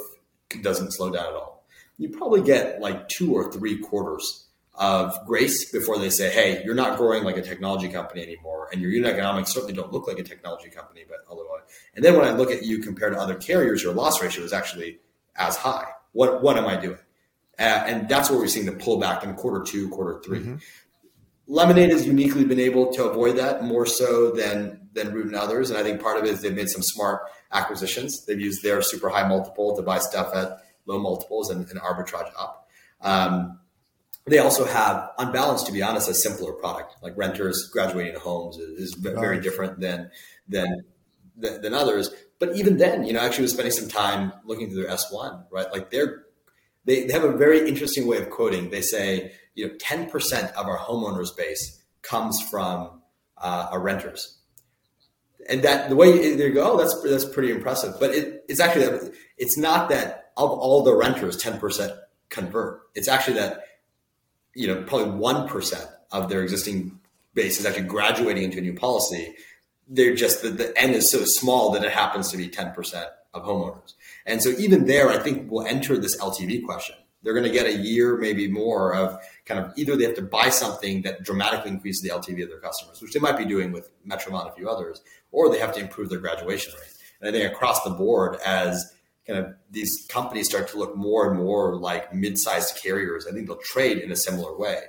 doesn't 0.61 0.91
slow 0.91 1.11
down 1.11 1.25
at 1.25 1.33
all. 1.33 1.54
You 1.97 2.09
probably 2.09 2.41
get 2.41 2.81
like 2.81 3.07
two 3.07 3.33
or 3.33 3.51
three 3.51 3.77
quarters 3.79 4.47
of 4.73 5.25
grace 5.25 5.71
before 5.71 5.97
they 5.97 6.09
say, 6.09 6.29
hey, 6.29 6.61
you're 6.65 6.75
not 6.75 6.97
growing 6.97 7.23
like 7.23 7.37
a 7.37 7.41
technology 7.41 7.87
company 7.87 8.21
anymore. 8.21 8.67
And 8.71 8.81
your 8.81 8.91
unit 8.91 9.13
economics 9.13 9.53
certainly 9.53 9.73
don't 9.73 9.93
look 9.93 10.07
like 10.07 10.19
a 10.19 10.23
technology 10.23 10.69
company, 10.69 11.05
but 11.07 11.19
a 11.29 11.35
little. 11.35 11.51
And 11.95 12.03
then 12.03 12.15
when 12.15 12.25
I 12.25 12.31
look 12.31 12.51
at 12.51 12.63
you 12.63 12.79
compared 12.79 13.13
to 13.13 13.19
other 13.19 13.35
carriers, 13.35 13.81
your 13.81 13.93
loss 13.93 14.21
ratio 14.21 14.43
is 14.43 14.53
actually 14.53 14.99
as 15.35 15.55
high. 15.55 15.87
What, 16.11 16.41
what 16.41 16.57
am 16.57 16.67
I 16.67 16.75
doing? 16.75 16.99
Uh, 17.57 17.83
and 17.87 18.09
that's 18.09 18.29
where 18.29 18.37
we're 18.37 18.47
seeing 18.47 18.65
the 18.65 18.73
pullback 18.73 19.23
in 19.23 19.33
quarter 19.35 19.63
two, 19.63 19.89
quarter 19.89 20.21
3 20.21 20.39
mm-hmm. 20.39 20.55
Lemonade 21.47 21.91
has 21.91 22.07
uniquely 22.07 22.43
been 22.43 22.59
able 22.59 22.91
to 22.93 23.05
avoid 23.05 23.37
that 23.37 23.63
more 23.63 23.85
so 23.85 24.31
than 24.31 24.89
than 24.93 25.13
Root 25.13 25.27
and 25.27 25.35
others. 25.35 25.69
And 25.69 25.77
I 25.77 25.83
think 25.83 26.01
part 26.01 26.17
of 26.17 26.23
it 26.23 26.31
is 26.31 26.41
they've 26.41 26.55
made 26.55 26.69
some 26.69 26.81
smart 26.81 27.21
acquisitions. 27.51 28.25
They've 28.25 28.39
used 28.39 28.63
their 28.63 28.81
super 28.81 29.09
high 29.09 29.27
multiple 29.27 29.75
to 29.75 29.83
buy 29.83 29.99
stuff 29.99 30.33
at 30.33 30.64
low 30.85 30.99
multiples 30.99 31.49
and, 31.49 31.67
and 31.69 31.79
arbitrage 31.79 32.31
up. 32.37 32.67
Um, 33.01 33.59
they 34.27 34.39
also 34.39 34.65
have, 34.65 35.11
on 35.19 35.31
balance, 35.31 35.63
to 35.63 35.71
be 35.71 35.83
honest, 35.83 36.09
a 36.09 36.13
simpler 36.13 36.53
product. 36.53 36.95
Like 37.03 37.15
renters 37.15 37.69
graduating 37.71 38.13
to 38.13 38.19
homes 38.19 38.57
is, 38.57 38.79
is 38.79 38.93
very 38.95 39.39
different 39.39 39.79
than, 39.79 40.09
than 40.47 40.83
than 41.37 41.73
others. 41.73 42.09
But 42.39 42.55
even 42.55 42.77
then, 42.77 43.05
you 43.05 43.13
know, 43.13 43.19
actually 43.19 43.43
was 43.43 43.53
spending 43.53 43.71
some 43.71 43.89
time 43.89 44.33
looking 44.45 44.69
through 44.69 44.83
their 44.83 44.91
S 44.91 45.11
one, 45.11 45.45
right? 45.51 45.71
Like 45.71 45.89
they're 45.91 46.23
they, 46.85 47.05
they 47.05 47.13
have 47.13 47.23
a 47.23 47.35
very 47.35 47.67
interesting 47.67 48.07
way 48.07 48.17
of 48.17 48.29
quoting. 48.29 48.69
They 48.69 48.81
say, 48.81 49.33
you 49.53 49.67
know, 49.67 49.73
ten 49.79 50.09
percent 50.09 50.53
of 50.55 50.67
our 50.67 50.77
homeowners 50.77 51.35
base 51.35 51.83
comes 52.01 52.41
from 52.41 53.01
uh, 53.37 53.67
our 53.71 53.79
renters, 53.79 54.37
and 55.49 55.63
that 55.63 55.89
the 55.89 55.95
way 55.95 56.35
they 56.35 56.51
go, 56.51 56.73
oh, 56.73 56.77
that's 56.77 57.01
that's 57.03 57.25
pretty 57.25 57.51
impressive. 57.51 57.95
But 57.99 58.15
it, 58.15 58.45
it's 58.47 58.59
actually 58.59 59.11
it's 59.37 59.57
not 59.57 59.89
that 59.89 60.24
of 60.37 60.51
all 60.51 60.83
the 60.83 60.95
renters, 60.95 61.37
ten 61.37 61.59
percent 61.59 61.93
convert. 62.29 62.81
It's 62.95 63.07
actually 63.07 63.35
that 63.35 63.65
you 64.55 64.67
know, 64.67 64.81
probably 64.83 65.11
1% 65.11 65.89
of 66.11 66.29
their 66.29 66.41
existing 66.41 66.99
base 67.33 67.59
is 67.59 67.65
actually 67.65 67.87
graduating 67.87 68.43
into 68.43 68.57
a 68.57 68.61
new 68.61 68.73
policy. 68.73 69.35
They're 69.87 70.15
just 70.15 70.41
the, 70.41 70.49
the 70.49 70.73
N 70.79 70.91
is 70.91 71.11
so 71.11 71.25
small 71.25 71.71
that 71.71 71.83
it 71.83 71.91
happens 71.91 72.31
to 72.31 72.37
be 72.37 72.47
10% 72.47 73.05
of 73.33 73.43
homeowners. 73.43 73.93
And 74.25 74.41
so 74.41 74.49
even 74.51 74.85
there, 74.85 75.09
I 75.09 75.19
think 75.19 75.51
we'll 75.51 75.67
enter 75.67 75.97
this 75.97 76.17
LTV 76.19 76.65
question. 76.65 76.95
They're 77.21 77.33
going 77.33 77.45
to 77.45 77.51
get 77.51 77.65
a 77.65 77.73
year, 77.73 78.17
maybe 78.17 78.47
more 78.47 78.93
of 78.95 79.19
kind 79.45 79.59
of 79.59 79.73
either 79.75 79.95
they 79.95 80.05
have 80.05 80.15
to 80.15 80.21
buy 80.21 80.49
something 80.49 81.01
that 81.01 81.23
dramatically 81.23 81.71
increases 81.71 82.01
the 82.01 82.09
LTV 82.09 82.43
of 82.43 82.49
their 82.49 82.59
customers, 82.59 83.01
which 83.01 83.13
they 83.13 83.19
might 83.19 83.37
be 83.37 83.45
doing 83.45 83.71
with 83.71 83.91
Metromile 84.07 84.41
and 84.41 84.49
a 84.49 84.53
few 84.53 84.69
others, 84.69 85.01
or 85.31 85.49
they 85.49 85.59
have 85.59 85.73
to 85.73 85.81
improve 85.81 86.09
their 86.09 86.19
graduation 86.19 86.73
rate. 86.75 86.93
And 87.19 87.27
I 87.29 87.31
think 87.37 87.51
across 87.51 87.83
the 87.83 87.89
board, 87.89 88.37
as 88.45 88.93
kind 89.27 89.39
of 89.39 89.53
these 89.71 90.05
companies 90.09 90.47
start 90.47 90.67
to 90.69 90.77
look 90.77 90.95
more 90.95 91.29
and 91.29 91.39
more 91.39 91.75
like 91.75 92.13
mid-sized 92.13 92.77
carriers, 92.81 93.25
I 93.27 93.31
think 93.31 93.47
they'll 93.47 93.57
trade 93.57 93.97
in 93.97 94.11
a 94.11 94.15
similar 94.15 94.55
way. 94.57 94.81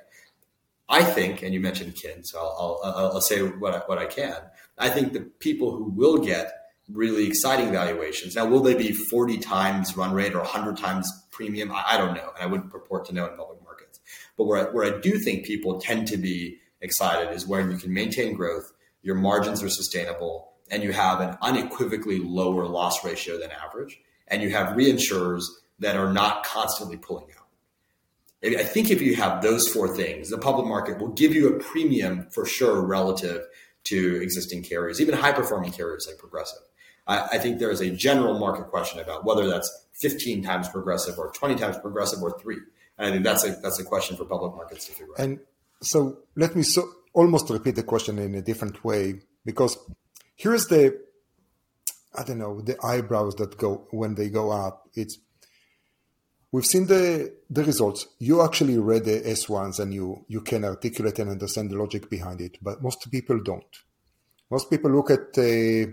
I 0.88 1.02
think, 1.02 1.42
and 1.42 1.52
you 1.52 1.60
mentioned 1.60 1.96
Kin, 1.96 2.24
so 2.24 2.38
I'll, 2.38 2.80
I'll, 2.84 3.12
I'll 3.14 3.20
say 3.20 3.40
what 3.42 3.74
I, 3.74 3.78
what 3.86 3.98
I 3.98 4.06
can. 4.06 4.36
I 4.78 4.88
think 4.88 5.12
the 5.12 5.20
people 5.20 5.74
who 5.76 5.84
will 5.84 6.18
get 6.18 6.52
really 6.88 7.26
exciting 7.26 7.72
valuations. 7.72 8.36
Now, 8.36 8.46
will 8.46 8.60
they 8.60 8.74
be 8.74 8.92
40 8.92 9.38
times 9.38 9.96
run 9.96 10.12
rate 10.12 10.34
or 10.34 10.40
100 10.40 10.76
times 10.76 11.10
premium? 11.32 11.72
I, 11.72 11.82
I 11.92 11.96
don't 11.96 12.14
know. 12.14 12.30
And 12.34 12.42
I 12.42 12.46
wouldn't 12.46 12.70
purport 12.70 13.06
to 13.06 13.14
know 13.14 13.26
in 13.26 13.36
public 13.36 13.62
markets. 13.64 14.00
But 14.36 14.44
where 14.44 14.68
I, 14.68 14.72
where 14.72 14.84
I 14.84 15.00
do 15.00 15.18
think 15.18 15.44
people 15.44 15.80
tend 15.80 16.06
to 16.08 16.16
be 16.16 16.58
excited 16.80 17.34
is 17.34 17.46
where 17.46 17.68
you 17.68 17.76
can 17.78 17.92
maintain 17.92 18.34
growth, 18.34 18.72
your 19.02 19.16
margins 19.16 19.62
are 19.62 19.68
sustainable, 19.68 20.52
and 20.70 20.82
you 20.82 20.92
have 20.92 21.20
an 21.20 21.36
unequivocally 21.42 22.18
lower 22.18 22.66
loss 22.66 23.04
ratio 23.04 23.38
than 23.38 23.50
average 23.50 23.98
and 24.28 24.42
you 24.42 24.50
have 24.50 24.76
reinsurers 24.76 25.44
that 25.78 25.96
are 25.96 26.12
not 26.12 26.44
constantly 26.44 26.96
pulling 26.96 27.26
out. 27.36 27.46
I 28.44 28.62
think 28.62 28.90
if 28.90 29.00
you 29.00 29.16
have 29.16 29.42
those 29.42 29.68
four 29.68 29.88
things, 29.96 30.28
the 30.28 30.38
public 30.38 30.66
market 30.66 30.98
will 31.00 31.08
give 31.08 31.34
you 31.34 31.48
a 31.48 31.58
premium 31.58 32.28
for 32.30 32.46
sure 32.46 32.80
relative 32.82 33.42
to 33.84 34.20
existing 34.22 34.62
carriers, 34.62 35.00
even 35.00 35.14
high 35.14 35.32
performing 35.32 35.72
carriers 35.72 36.06
like 36.08 36.18
Progressive. 36.18 36.60
I, 37.06 37.28
I, 37.32 37.38
think 37.38 37.58
there 37.58 37.70
is 37.70 37.80
a 37.80 37.90
general 37.90 38.38
market 38.38 38.68
question 38.68 39.00
about 39.00 39.24
whether 39.24 39.46
that's 39.46 39.86
15 39.94 40.42
times 40.42 40.68
progressive 40.68 41.18
or 41.18 41.30
20 41.30 41.54
times 41.54 41.78
progressive 41.78 42.22
or 42.22 42.38
three. 42.40 42.58
And 42.98 43.08
I 43.08 43.10
think 43.12 43.24
that's 43.24 43.44
a 43.44 43.50
that's 43.62 43.78
a 43.78 43.84
question 43.84 44.16
for 44.16 44.24
public 44.24 44.54
markets 44.54 44.86
to 44.86 44.92
figure 44.92 45.14
out. 45.16 45.24
And 45.24 45.40
so 45.82 46.18
let 46.34 46.56
me 46.56 46.62
so 46.62 46.88
almost 47.12 47.48
repeat 47.50 47.76
the 47.76 47.82
question 47.82 48.18
in 48.18 48.34
a 48.34 48.42
different 48.42 48.84
way 48.84 49.20
because 49.44 49.78
here's 50.34 50.66
the 50.66 51.00
I 52.18 52.24
don't 52.24 52.38
know 52.38 52.60
the 52.60 52.76
eyebrows 52.84 53.34
that 53.36 53.56
go 53.56 53.86
when 53.90 54.14
they 54.14 54.28
go 54.28 54.50
up. 54.50 54.88
It's 54.94 55.18
we've 56.52 56.66
seen 56.66 56.86
the 56.86 57.34
the 57.50 57.64
results. 57.64 58.06
You 58.18 58.42
actually 58.42 58.78
read 58.78 59.04
the 59.04 59.28
S 59.28 59.48
ones 59.48 59.78
and 59.78 59.92
you 59.92 60.24
you 60.28 60.40
can 60.40 60.64
articulate 60.64 61.18
and 61.18 61.30
understand 61.30 61.70
the 61.70 61.76
logic 61.76 62.08
behind 62.10 62.40
it, 62.40 62.58
but 62.62 62.82
most 62.82 63.10
people 63.10 63.40
don't. 63.42 63.76
Most 64.50 64.70
people 64.70 64.90
look 64.90 65.10
at 65.10 65.36
uh, 65.38 65.90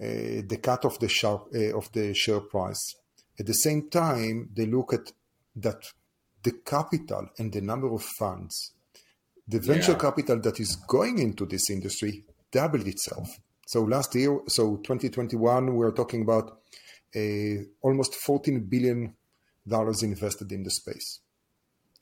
uh, 0.00 0.42
the 0.46 0.58
cut 0.62 0.84
of 0.84 0.98
the 0.98 1.08
sharp, 1.08 1.48
uh, 1.54 1.76
of 1.76 1.90
the 1.92 2.14
share 2.14 2.40
price. 2.40 2.96
At 3.38 3.46
the 3.46 3.54
same 3.54 3.88
time, 3.88 4.50
they 4.54 4.66
look 4.66 4.92
at 4.92 5.12
that 5.56 5.82
the 6.42 6.52
capital 6.64 7.28
and 7.38 7.52
the 7.52 7.62
number 7.62 7.92
of 7.92 8.02
funds, 8.02 8.72
the 9.48 9.58
venture 9.58 9.92
yeah. 9.92 9.98
capital 9.98 10.40
that 10.40 10.60
is 10.60 10.76
going 10.76 11.18
into 11.18 11.46
this 11.46 11.70
industry 11.70 12.24
doubled 12.52 12.86
itself. 12.86 13.28
So 13.66 13.82
last 13.82 14.14
year, 14.14 14.40
so 14.46 14.76
2021, 14.76 15.74
we're 15.74 15.92
talking 15.92 16.22
about 16.22 16.58
a 17.14 17.64
almost 17.80 18.14
14 18.14 18.66
billion 18.68 19.14
dollars 19.66 20.02
invested 20.02 20.52
in 20.52 20.62
the 20.62 20.70
space, 20.70 21.20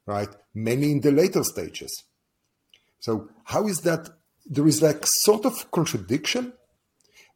right? 0.07 0.29
Many 0.55 0.91
in 0.93 1.01
the 1.01 1.13
later 1.13 1.43
stages. 1.45 2.05
So 2.99 3.29
how 3.45 3.67
is 3.69 3.79
that? 3.81 4.09
There 4.47 4.67
is 4.67 4.83
like 4.83 5.07
sort 5.07 5.47
of 5.47 5.71
contradiction. 5.71 6.53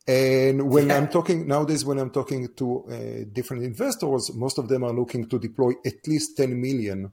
And 0.09 0.71
when 0.71 0.89
yeah. 0.89 0.97
I'm 0.97 1.09
talking 1.09 1.47
nowadays, 1.47 1.85
when 1.85 1.99
I'm 1.99 2.11
talking 2.11 2.49
to 2.57 2.85
uh, 2.85 3.25
different 3.33 3.65
investors, 3.65 4.31
most 4.35 4.59
of 4.59 4.69
them 4.69 4.85
are 4.85 4.93
looking 4.93 5.29
to 5.29 5.39
deploy 5.39 5.73
at 5.85 6.07
least 6.07 6.37
10 6.37 6.61
million 6.61 7.13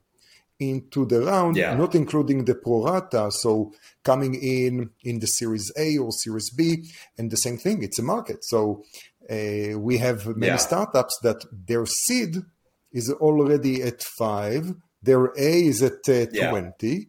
into 0.59 1.05
the 1.05 1.21
round, 1.21 1.55
yeah. 1.55 1.75
not 1.75 1.95
including 1.95 2.45
the 2.45 2.55
pro 2.55 2.83
rata. 2.83 3.31
So 3.31 3.73
coming 4.03 4.35
in 4.35 4.91
in 5.03 5.19
the 5.19 5.27
Series 5.27 5.71
A 5.77 5.97
or 5.97 6.11
Series 6.11 6.49
B, 6.49 6.89
and 7.17 7.31
the 7.31 7.37
same 7.37 7.57
thing, 7.57 7.83
it's 7.83 7.99
a 7.99 8.03
market. 8.03 8.43
So 8.43 8.83
uh, 9.29 9.79
we 9.79 9.97
have 9.97 10.25
many 10.27 10.47
yeah. 10.47 10.57
startups 10.57 11.17
that 11.23 11.45
their 11.51 11.85
seed 11.85 12.37
is 12.91 13.11
already 13.11 13.81
at 13.81 14.01
five, 14.17 14.73
their 15.01 15.25
A 15.37 15.65
is 15.65 15.81
at 15.81 16.07
uh, 16.07 16.27
yeah. 16.31 16.49
20. 16.49 17.07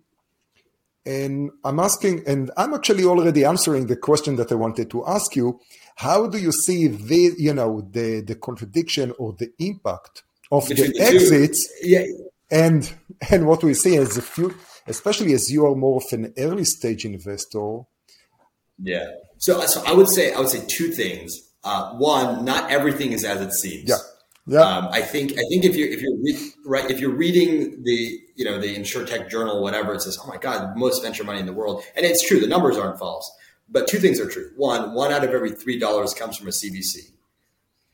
And 1.06 1.50
I'm 1.62 1.78
asking, 1.80 2.22
and 2.26 2.50
I'm 2.56 2.72
actually 2.72 3.04
already 3.04 3.44
answering 3.44 3.88
the 3.88 3.96
question 3.96 4.36
that 4.36 4.50
I 4.50 4.54
wanted 4.54 4.90
to 4.90 5.06
ask 5.06 5.36
you. 5.36 5.60
How 5.96 6.26
do 6.26 6.38
you 6.38 6.50
see 6.50 6.88
the, 6.88 7.34
you 7.36 7.52
know, 7.52 7.86
the, 7.90 8.22
the 8.22 8.34
contradiction 8.36 9.12
or 9.18 9.34
the 9.38 9.52
impact 9.58 10.24
of 10.50 10.66
the 10.68 10.96
exits 10.98 11.68
yeah. 11.82 12.04
And, 12.50 12.92
and 13.30 13.46
what 13.46 13.62
we 13.62 13.74
see 13.74 13.96
as 13.96 14.16
a 14.16 14.22
few, 14.22 14.54
especially 14.86 15.32
as 15.32 15.50
you 15.50 15.66
are 15.66 15.74
more 15.74 15.98
of 15.98 16.18
an 16.18 16.32
early 16.38 16.64
stage 16.64 17.04
investor? 17.04 17.80
Yeah. 18.78 19.06
So, 19.38 19.60
so 19.66 19.82
I 19.86 19.92
would 19.92 20.08
say, 20.08 20.32
I 20.32 20.40
would 20.40 20.48
say 20.48 20.64
two 20.66 20.88
things. 20.88 21.38
Uh, 21.62 21.94
one, 21.94 22.44
not 22.44 22.70
everything 22.70 23.12
is 23.12 23.24
as 23.24 23.40
it 23.40 23.52
seems. 23.52 23.88
Yeah. 23.88 23.96
Yeah. 24.46 24.60
Um, 24.60 24.88
I 24.90 25.00
think 25.00 25.32
I 25.32 25.42
think 25.48 25.64
if 25.64 25.74
you 25.74 25.86
if 25.86 26.02
you're 26.02 26.18
re- 26.22 26.52
right 26.66 26.90
if 26.90 27.00
you're 27.00 27.14
reading 27.14 27.82
the 27.82 28.18
you 28.36 28.44
know 28.44 28.60
the 28.60 28.76
InsurTech 28.76 29.30
Journal 29.30 29.62
whatever 29.62 29.94
it 29.94 30.02
says 30.02 30.18
oh 30.22 30.26
my 30.28 30.36
god 30.36 30.76
most 30.76 31.02
venture 31.02 31.24
money 31.24 31.40
in 31.40 31.46
the 31.46 31.52
world 31.52 31.82
and 31.96 32.04
it's 32.04 32.26
true 32.26 32.40
the 32.40 32.46
numbers 32.46 32.76
aren't 32.76 32.98
false 32.98 33.30
but 33.70 33.88
two 33.88 33.96
things 33.96 34.20
are 34.20 34.28
true 34.28 34.50
one 34.56 34.92
one 34.92 35.12
out 35.12 35.24
of 35.24 35.30
every 35.30 35.52
three 35.52 35.78
dollars 35.78 36.12
comes 36.12 36.36
from 36.36 36.48
a 36.48 36.50
CVC 36.50 37.13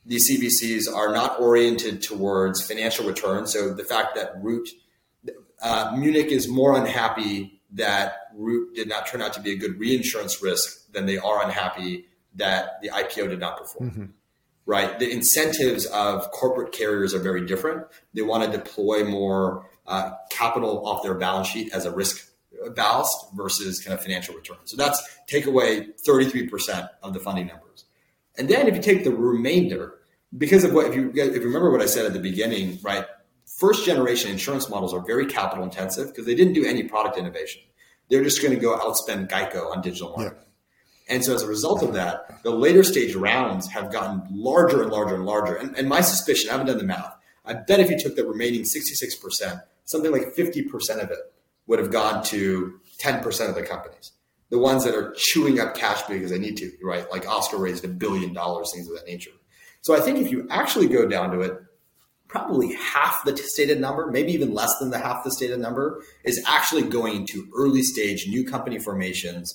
these 0.06 0.30
CVCs 0.30 0.92
are 0.92 1.12
not 1.12 1.40
oriented 1.40 2.02
towards 2.02 2.66
financial 2.66 3.06
return 3.06 3.46
so 3.46 3.74
the 3.74 3.84
fact 3.84 4.14
that 4.14 4.32
Root 4.42 4.68
uh, 5.62 5.94
Munich 5.96 6.26
is 6.26 6.48
more 6.48 6.76
unhappy 6.76 7.60
that 7.72 8.14
Root 8.34 8.74
did 8.74 8.88
not 8.88 9.06
turn 9.06 9.22
out 9.22 9.32
to 9.34 9.40
be 9.40 9.52
a 9.52 9.56
good 9.56 9.78
reinsurance 9.78 10.42
risk 10.42 10.90
than 10.92 11.06
they 11.06 11.18
are 11.18 11.44
unhappy 11.44 12.06
that 12.34 12.80
the 12.82 12.88
IPO 12.88 13.28
did 13.28 13.40
not 13.40 13.58
perform. 13.58 13.90
Mm-hmm 13.90 14.04
right? 14.66 15.00
The 15.00 15.10
incentives 15.10 15.86
of 15.86 16.30
corporate 16.30 16.70
carriers 16.70 17.12
are 17.12 17.18
very 17.18 17.44
different. 17.44 17.88
They 18.14 18.22
want 18.22 18.44
to 18.44 18.56
deploy 18.56 19.02
more 19.02 19.66
uh, 19.84 20.12
capital 20.30 20.86
off 20.86 21.02
their 21.02 21.14
balance 21.14 21.48
sheet 21.48 21.72
as 21.72 21.86
a 21.86 21.90
risk 21.90 22.30
ballast 22.76 23.16
versus 23.34 23.82
kind 23.82 23.94
of 23.94 24.02
financial 24.02 24.34
return. 24.34 24.58
So 24.64 24.76
that's 24.76 25.02
take 25.26 25.46
away 25.46 25.88
33% 26.06 26.88
of 27.02 27.14
the 27.14 27.18
funding 27.18 27.48
numbers. 27.48 27.69
And 28.38 28.48
then 28.48 28.68
if 28.68 28.74
you 28.74 28.82
take 28.82 29.04
the 29.04 29.10
remainder, 29.10 29.94
because 30.36 30.64
of 30.64 30.72
what, 30.72 30.86
if 30.86 30.94
you, 30.94 31.10
if 31.14 31.34
you 31.34 31.42
remember 31.42 31.70
what 31.70 31.82
I 31.82 31.86
said 31.86 32.06
at 32.06 32.12
the 32.12 32.20
beginning, 32.20 32.78
right? 32.82 33.04
First 33.46 33.84
generation 33.84 34.30
insurance 34.30 34.68
models 34.68 34.94
are 34.94 35.04
very 35.04 35.26
capital 35.26 35.64
intensive 35.64 36.08
because 36.08 36.24
they 36.24 36.34
didn't 36.34 36.54
do 36.54 36.64
any 36.64 36.84
product 36.84 37.18
innovation. 37.18 37.62
They're 38.08 38.24
just 38.24 38.40
going 38.40 38.54
to 38.54 38.60
go 38.60 38.78
outspend 38.78 39.28
Geico 39.28 39.70
on 39.70 39.82
digital 39.82 40.14
marketing. 40.16 40.38
Yeah. 40.38 41.14
And 41.14 41.24
so 41.24 41.34
as 41.34 41.42
a 41.42 41.48
result 41.48 41.82
of 41.82 41.92
that, 41.94 42.42
the 42.44 42.50
later 42.50 42.84
stage 42.84 43.14
rounds 43.16 43.68
have 43.68 43.92
gotten 43.92 44.22
larger 44.30 44.82
and 44.82 44.92
larger 44.92 45.16
and 45.16 45.26
larger. 45.26 45.56
And, 45.56 45.76
and 45.76 45.88
my 45.88 46.00
suspicion, 46.00 46.48
I 46.48 46.52
haven't 46.52 46.68
done 46.68 46.78
the 46.78 46.84
math, 46.84 47.16
I 47.44 47.54
bet 47.54 47.80
if 47.80 47.90
you 47.90 47.98
took 47.98 48.14
the 48.14 48.24
remaining 48.24 48.62
66%, 48.62 49.62
something 49.84 50.12
like 50.12 50.34
50% 50.36 51.02
of 51.02 51.10
it 51.10 51.18
would 51.66 51.80
have 51.80 51.90
gone 51.90 52.22
to 52.24 52.78
10% 52.98 53.48
of 53.48 53.54
the 53.54 53.62
companies. 53.62 54.12
The 54.50 54.58
ones 54.58 54.84
that 54.84 54.94
are 54.94 55.14
chewing 55.16 55.60
up 55.60 55.76
cash 55.76 56.02
because 56.02 56.30
they 56.30 56.38
need 56.38 56.56
to, 56.58 56.72
right? 56.82 57.10
Like 57.10 57.28
Oscar 57.28 57.56
raised 57.56 57.84
a 57.84 57.88
billion 57.88 58.32
dollars, 58.32 58.70
things 58.74 58.88
of 58.88 58.96
that 58.96 59.06
nature. 59.06 59.30
So 59.80 59.96
I 59.96 60.00
think 60.00 60.18
if 60.18 60.30
you 60.30 60.46
actually 60.50 60.88
go 60.88 61.06
down 61.06 61.30
to 61.32 61.40
it, 61.40 61.58
probably 62.26 62.74
half 62.74 63.24
the 63.24 63.36
stated 63.36 63.80
number, 63.80 64.10
maybe 64.10 64.32
even 64.32 64.52
less 64.52 64.78
than 64.78 64.90
the 64.90 64.98
half 64.98 65.24
the 65.24 65.30
stated 65.30 65.58
number, 65.58 66.02
is 66.24 66.42
actually 66.46 66.82
going 66.82 67.26
to 67.28 67.48
early 67.56 67.82
stage 67.82 68.26
new 68.28 68.44
company 68.44 68.78
formations 68.78 69.54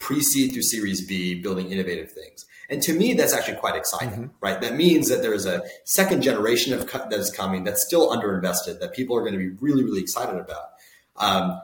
pre-seed 0.00 0.52
through 0.52 0.62
series 0.62 1.06
b 1.06 1.40
building 1.40 1.70
innovative 1.70 2.10
things 2.10 2.46
and 2.68 2.82
to 2.82 2.92
me 2.92 3.12
that's 3.14 3.32
actually 3.32 3.56
quite 3.56 3.76
exciting 3.76 4.24
mm-hmm. 4.24 4.34
right 4.40 4.60
that 4.60 4.74
means 4.74 5.08
that 5.08 5.22
there's 5.22 5.46
a 5.46 5.62
second 5.84 6.22
generation 6.22 6.72
of 6.72 6.90
that 6.90 7.12
is 7.12 7.30
coming 7.30 7.62
that's 7.62 7.84
still 7.86 8.10
underinvested 8.10 8.80
that 8.80 8.92
people 8.92 9.16
are 9.16 9.20
going 9.20 9.34
to 9.34 9.38
be 9.38 9.50
really 9.60 9.84
really 9.84 10.00
excited 10.00 10.36
about 10.36 10.70
um, 11.16 11.60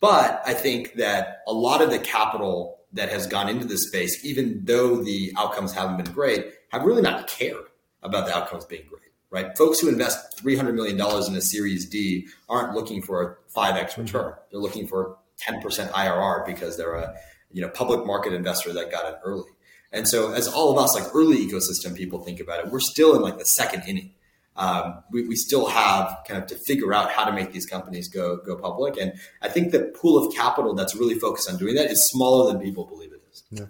but 0.00 0.42
i 0.46 0.52
think 0.52 0.94
that 0.94 1.42
a 1.46 1.52
lot 1.52 1.80
of 1.82 1.90
the 1.90 1.98
capital 1.98 2.78
that 2.92 3.10
has 3.10 3.26
gone 3.26 3.48
into 3.48 3.66
this 3.66 3.86
space 3.86 4.24
even 4.24 4.60
though 4.64 4.96
the 4.96 5.32
outcomes 5.36 5.72
haven't 5.72 6.02
been 6.02 6.12
great 6.12 6.46
have 6.70 6.82
really 6.84 7.02
not 7.02 7.26
cared 7.28 7.64
about 8.02 8.26
the 8.26 8.36
outcomes 8.36 8.64
being 8.64 8.84
great 8.88 9.02
right 9.30 9.56
folks 9.58 9.80
who 9.80 9.88
invest 9.88 10.42
$300 10.42 10.74
million 10.74 10.96
in 10.96 11.36
a 11.36 11.40
series 11.40 11.88
d 11.88 12.26
aren't 12.48 12.74
looking 12.74 13.02
for 13.02 13.22
a 13.22 13.58
5x 13.58 13.96
return 13.96 14.32
mm-hmm. 14.32 14.40
they're 14.50 14.60
looking 14.60 14.86
for 14.86 15.16
10% 15.46 15.62
irr 15.90 16.44
because 16.46 16.76
they're 16.76 16.94
a 16.94 17.14
you 17.52 17.62
know 17.62 17.68
public 17.68 18.06
market 18.06 18.32
investor 18.32 18.72
that 18.72 18.90
got 18.90 19.06
in 19.06 19.14
early. 19.24 19.50
And 19.90 20.06
so, 20.06 20.32
as 20.32 20.48
all 20.48 20.70
of 20.70 20.82
us, 20.82 20.94
like 20.94 21.14
early 21.14 21.46
ecosystem 21.46 21.96
people 21.96 22.18
think 22.18 22.40
about 22.40 22.64
it, 22.64 22.70
we're 22.70 22.80
still 22.80 23.16
in 23.16 23.22
like 23.22 23.38
the 23.38 23.46
second 23.46 23.84
inning. 23.86 24.12
Um, 24.58 25.04
we, 25.12 25.26
we 25.26 25.36
still 25.36 25.68
have 25.68 26.18
kind 26.26 26.42
of 26.42 26.48
to 26.48 26.56
figure 26.56 26.92
out 26.92 27.12
how 27.12 27.24
to 27.24 27.32
make 27.32 27.52
these 27.52 27.64
companies 27.64 28.08
go 28.08 28.36
go 28.38 28.56
public. 28.56 28.96
And 29.00 29.12
I 29.40 29.48
think 29.48 29.70
the 29.72 29.84
pool 30.00 30.18
of 30.18 30.34
capital 30.34 30.74
that's 30.74 30.94
really 30.96 31.18
focused 31.18 31.48
on 31.48 31.56
doing 31.56 31.76
that 31.76 31.90
is 31.90 32.04
smaller 32.04 32.52
than 32.52 32.60
people 32.60 32.84
believe 32.84 33.12
it 33.12 33.22
is. 33.32 33.44
Yeah. 33.50 33.66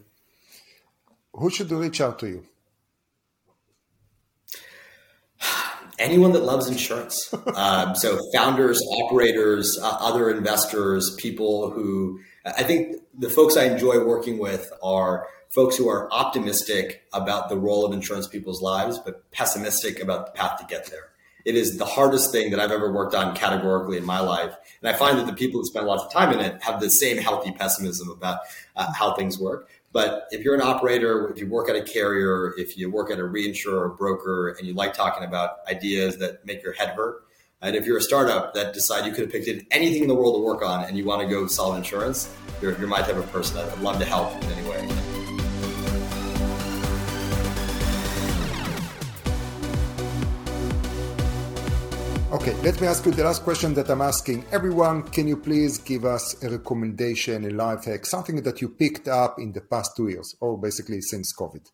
Who 1.34 1.50
should 1.50 1.70
reach 1.70 2.00
out 2.00 2.18
to 2.20 2.28
you? 2.28 2.46
Anyone 5.98 6.32
that 6.32 6.42
loves 6.42 6.68
insurance. 6.68 7.32
um, 7.54 7.94
so 7.94 8.18
founders, 8.32 8.82
operators, 9.02 9.78
uh, 9.80 9.96
other 10.00 10.30
investors, 10.30 11.14
people 11.16 11.70
who 11.70 12.20
I 12.44 12.62
think 12.62 12.96
the 13.16 13.28
folks 13.28 13.56
I 13.56 13.64
enjoy 13.64 14.04
working 14.04 14.38
with 14.38 14.72
are 14.82 15.26
folks 15.50 15.76
who 15.76 15.88
are 15.88 16.12
optimistic 16.12 17.04
about 17.12 17.48
the 17.48 17.56
role 17.56 17.84
of 17.84 17.92
insurance 17.92 18.26
in 18.26 18.32
people's 18.32 18.62
lives, 18.62 18.98
but 18.98 19.30
pessimistic 19.30 20.00
about 20.00 20.26
the 20.26 20.32
path 20.32 20.58
to 20.60 20.66
get 20.66 20.86
there. 20.86 21.10
It 21.44 21.54
is 21.54 21.78
the 21.78 21.86
hardest 21.86 22.30
thing 22.30 22.50
that 22.50 22.60
I've 22.60 22.70
ever 22.70 22.92
worked 22.92 23.14
on 23.14 23.34
categorically 23.34 23.96
in 23.96 24.04
my 24.04 24.20
life. 24.20 24.54
And 24.82 24.88
I 24.88 24.92
find 24.92 25.18
that 25.18 25.26
the 25.26 25.32
people 25.32 25.60
who 25.60 25.66
spend 25.66 25.86
lots 25.86 26.04
of 26.04 26.12
time 26.12 26.32
in 26.32 26.40
it 26.40 26.62
have 26.62 26.80
the 26.80 26.90
same 26.90 27.16
healthy 27.16 27.52
pessimism 27.52 28.10
about 28.10 28.40
uh, 28.76 28.92
how 28.92 29.14
things 29.14 29.38
work. 29.38 29.70
But 29.92 30.26
if 30.30 30.44
you're 30.44 30.54
an 30.54 30.60
operator, 30.60 31.30
if 31.30 31.38
you 31.38 31.46
work 31.46 31.70
at 31.70 31.76
a 31.76 31.82
carrier, 31.82 32.52
if 32.58 32.76
you 32.76 32.90
work 32.90 33.10
at 33.10 33.18
a 33.18 33.22
reinsurer 33.22 33.80
or 33.80 33.88
broker, 33.88 34.50
and 34.50 34.66
you 34.66 34.74
like 34.74 34.92
talking 34.92 35.26
about 35.26 35.66
ideas 35.68 36.18
that 36.18 36.44
make 36.44 36.62
your 36.62 36.74
head 36.74 36.90
hurt, 36.90 37.24
and 37.62 37.74
if 37.74 37.86
you're 37.86 37.96
a 37.96 38.02
startup 38.02 38.54
that 38.54 38.74
decide 38.74 39.06
you 39.06 39.12
could 39.12 39.22
have 39.22 39.32
picked 39.32 39.48
anything 39.72 40.02
in 40.02 40.08
the 40.08 40.14
world 40.14 40.36
to 40.36 40.44
work 40.44 40.62
on 40.62 40.84
and 40.84 40.96
you 40.96 41.04
want 41.04 41.22
to 41.22 41.28
go 41.28 41.46
solve 41.46 41.76
insurance, 41.76 42.32
you're, 42.60 42.78
you're 42.78 42.88
my 42.88 43.00
type 43.00 43.16
of 43.16 43.30
person. 43.32 43.58
I'd 43.58 43.80
love 43.80 43.98
to 43.98 44.04
help 44.04 44.32
in 44.36 44.50
any 44.50 44.68
way. 44.68 45.07
Okay, 52.30 52.52
let 52.62 52.78
me 52.78 52.86
ask 52.86 53.06
you 53.06 53.12
the 53.12 53.24
last 53.24 53.42
question 53.42 53.72
that 53.72 53.88
I'm 53.88 54.02
asking 54.02 54.44
everyone. 54.52 55.02
Can 55.02 55.26
you 55.26 55.38
please 55.38 55.78
give 55.78 56.04
us 56.04 56.36
a 56.42 56.50
recommendation, 56.50 57.46
a 57.46 57.48
life 57.48 57.86
hack, 57.86 58.04
something 58.04 58.42
that 58.42 58.60
you 58.60 58.68
picked 58.68 59.08
up 59.08 59.38
in 59.38 59.52
the 59.52 59.62
past 59.62 59.92
two 59.96 60.08
years, 60.08 60.36
or 60.38 60.58
basically 60.58 61.00
since 61.00 61.34
COVID? 61.34 61.64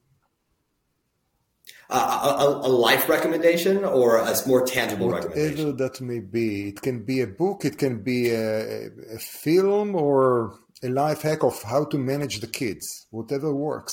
Uh, 1.91 2.37
a, 2.39 2.69
a, 2.69 2.71
life 2.71 3.09
recommendation 3.09 3.85
or 3.85 4.19
a 4.19 4.33
more 4.47 4.65
tangible 4.65 5.09
Whatever 5.09 5.29
recommendation? 5.29 5.77
that 5.77 6.01
may 6.01 6.21
be. 6.21 6.69
It 6.69 6.81
can 6.81 7.05
be 7.05 7.21
a 7.21 7.27
book, 7.27 7.65
it 7.65 7.77
can 7.77 8.05
be 8.05 8.31
a, 8.31 8.87
a 9.13 9.19
film, 9.19 9.97
or 9.97 10.61
a 10.85 10.89
life 10.89 11.23
hack 11.23 11.43
of 11.43 11.61
how 11.65 11.85
to 11.87 11.99
manage 11.99 12.39
the 12.39 12.47
kids. 12.47 13.09
Whatever 13.11 13.53
works. 13.53 13.93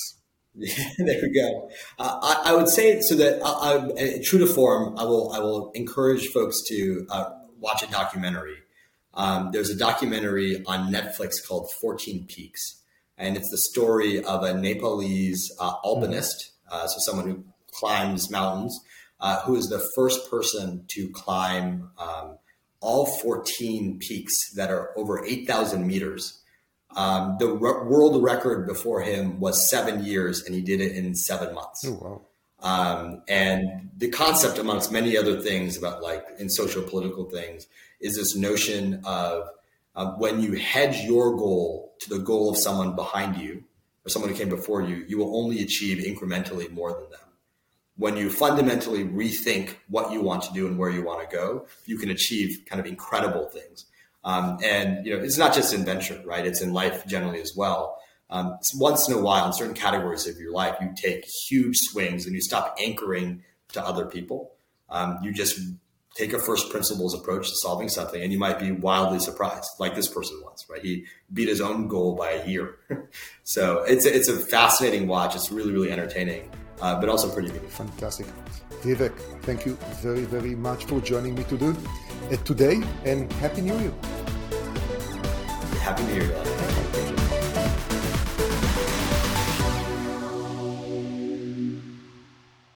there 0.97 1.19
we 1.21 1.33
go. 1.33 1.69
Uh, 1.97 2.19
I, 2.21 2.51
I, 2.51 2.55
would 2.55 2.67
say 2.67 2.99
so 2.99 3.15
that 3.15 3.41
I, 3.41 3.47
uh, 3.47 3.89
I, 3.97 4.21
true 4.23 4.39
to 4.39 4.45
form, 4.45 4.97
I 4.97 5.03
will 5.05 5.31
I 5.31 5.39
will 5.39 5.71
encourage 5.71 6.27
folks 6.27 6.61
to 6.67 7.07
uh, 7.09 7.29
watch 7.59 7.83
a 7.83 7.87
documentary. 7.87 8.57
Um, 9.13 9.51
there's 9.53 9.69
a 9.69 9.77
documentary 9.77 10.61
on 10.65 10.91
Netflix 10.91 11.35
called 11.47 11.69
14 11.81 12.25
Peaks, 12.27 12.81
and 13.17 13.37
it's 13.37 13.49
the 13.49 13.57
story 13.57 14.21
of 14.23 14.43
a 14.43 14.53
Nepalese 14.53 15.51
uh, 15.59 15.73
alpinist, 15.85 16.51
uh, 16.69 16.85
so 16.87 16.99
someone 16.99 17.29
who 17.29 17.45
climbs 17.71 18.29
mountains, 18.29 18.77
uh, 19.21 19.41
who 19.41 19.55
is 19.55 19.67
the 19.69 19.85
first 19.95 20.29
person 20.29 20.83
to 20.89 21.09
climb 21.11 21.91
um, 21.97 22.37
all 22.81 23.05
14 23.05 23.99
peaks 23.99 24.51
that 24.55 24.69
are 24.69 24.89
over 24.97 25.23
8,000 25.23 25.85
meters. 25.85 26.40
Um, 26.95 27.37
the 27.39 27.47
re- 27.47 27.83
world 27.85 28.21
record 28.23 28.67
before 28.67 29.01
him 29.01 29.39
was 29.39 29.69
seven 29.69 30.03
years, 30.03 30.43
and 30.43 30.53
he 30.53 30.61
did 30.61 30.81
it 30.81 30.95
in 30.95 31.15
seven 31.15 31.53
months. 31.53 31.85
Oh, 31.87 31.93
wow. 31.93 32.21
Um, 32.63 33.23
and 33.27 33.89
the 33.97 34.09
concept, 34.09 34.59
amongst 34.59 34.91
many 34.91 35.17
other 35.17 35.41
things 35.41 35.77
about 35.77 36.03
like 36.03 36.23
in 36.37 36.49
social 36.49 36.83
political 36.83 37.25
things, 37.25 37.67
is 37.99 38.15
this 38.15 38.35
notion 38.35 39.01
of 39.03 39.49
uh, 39.95 40.11
when 40.13 40.41
you 40.41 40.53
hedge 40.53 41.03
your 41.03 41.35
goal 41.35 41.95
to 42.01 42.09
the 42.09 42.19
goal 42.19 42.51
of 42.51 42.57
someone 42.57 42.95
behind 42.95 43.37
you 43.37 43.63
or 44.05 44.09
someone 44.09 44.29
who 44.31 44.37
came 44.37 44.49
before 44.49 44.81
you, 44.81 45.03
you 45.07 45.17
will 45.17 45.35
only 45.35 45.61
achieve 45.61 46.03
incrementally 46.03 46.69
more 46.71 46.91
than 46.93 47.09
them 47.09 47.19
when 48.01 48.17
you 48.17 48.31
fundamentally 48.31 49.03
rethink 49.03 49.75
what 49.87 50.11
you 50.11 50.21
want 50.21 50.41
to 50.41 50.53
do 50.53 50.65
and 50.65 50.75
where 50.75 50.89
you 50.89 51.03
want 51.03 51.29
to 51.29 51.35
go, 51.35 51.67
you 51.85 51.99
can 51.99 52.09
achieve 52.09 52.63
kind 52.65 52.79
of 52.79 52.87
incredible 52.87 53.45
things. 53.49 53.85
Um, 54.23 54.59
and 54.63 55.05
you 55.05 55.15
know, 55.15 55.23
it's 55.23 55.37
not 55.37 55.53
just 55.53 55.73
in 55.73 55.83
venture, 55.83 56.21
right? 56.25 56.45
It's 56.45 56.61
in 56.61 56.73
life 56.73 57.05
generally 57.07 57.41
as 57.41 57.53
well. 57.55 57.97
Um, 58.29 58.57
once 58.75 59.09
in 59.09 59.13
a 59.13 59.21
while, 59.21 59.45
in 59.47 59.53
certain 59.53 59.73
categories 59.73 60.27
of 60.27 60.37
your 60.37 60.53
life, 60.53 60.77
you 60.79 60.93
take 60.95 61.25
huge 61.49 61.77
swings 61.77 62.25
and 62.25 62.33
you 62.33 62.41
stop 62.41 62.77
anchoring 62.79 63.43
to 63.73 63.85
other 63.85 64.05
people. 64.05 64.53
Um, 64.89 65.19
you 65.21 65.33
just 65.33 65.59
take 66.15 66.33
a 66.33 66.39
first 66.39 66.69
principles 66.69 67.13
approach 67.13 67.49
to 67.49 67.55
solving 67.55 67.89
something, 67.89 68.21
and 68.21 68.31
you 68.31 68.39
might 68.39 68.59
be 68.59 68.71
wildly 68.71 69.19
surprised, 69.19 69.69
like 69.79 69.95
this 69.95 70.07
person 70.07 70.39
was. 70.43 70.65
Right? 70.69 70.81
He 70.81 71.05
beat 71.33 71.49
his 71.49 71.61
own 71.61 71.87
goal 71.87 72.15
by 72.15 72.31
a 72.31 72.47
year. 72.47 72.77
so 73.43 73.83
it's 73.83 74.05
it's 74.05 74.27
a 74.27 74.37
fascinating 74.37 75.07
watch. 75.07 75.35
It's 75.35 75.51
really 75.51 75.73
really 75.73 75.91
entertaining, 75.91 76.49
uh, 76.81 76.99
but 76.99 77.09
also 77.09 77.29
pretty 77.29 77.49
meaningful. 77.49 77.85
Fantastic. 77.85 78.27
Vivek, 78.81 79.13
thank 79.43 79.65
you 79.65 79.77
very, 80.01 80.23
very 80.23 80.55
much 80.55 80.85
for 80.85 80.99
joining 81.01 81.35
me 81.35 81.43
today, 81.43 81.73
uh, 82.31 82.35
today 82.37 82.81
and 83.05 83.31
Happy 83.33 83.61
New 83.61 83.77
Year. 83.77 83.93
Happy 85.81 86.03
New 86.03 86.15
Year. 86.15 86.50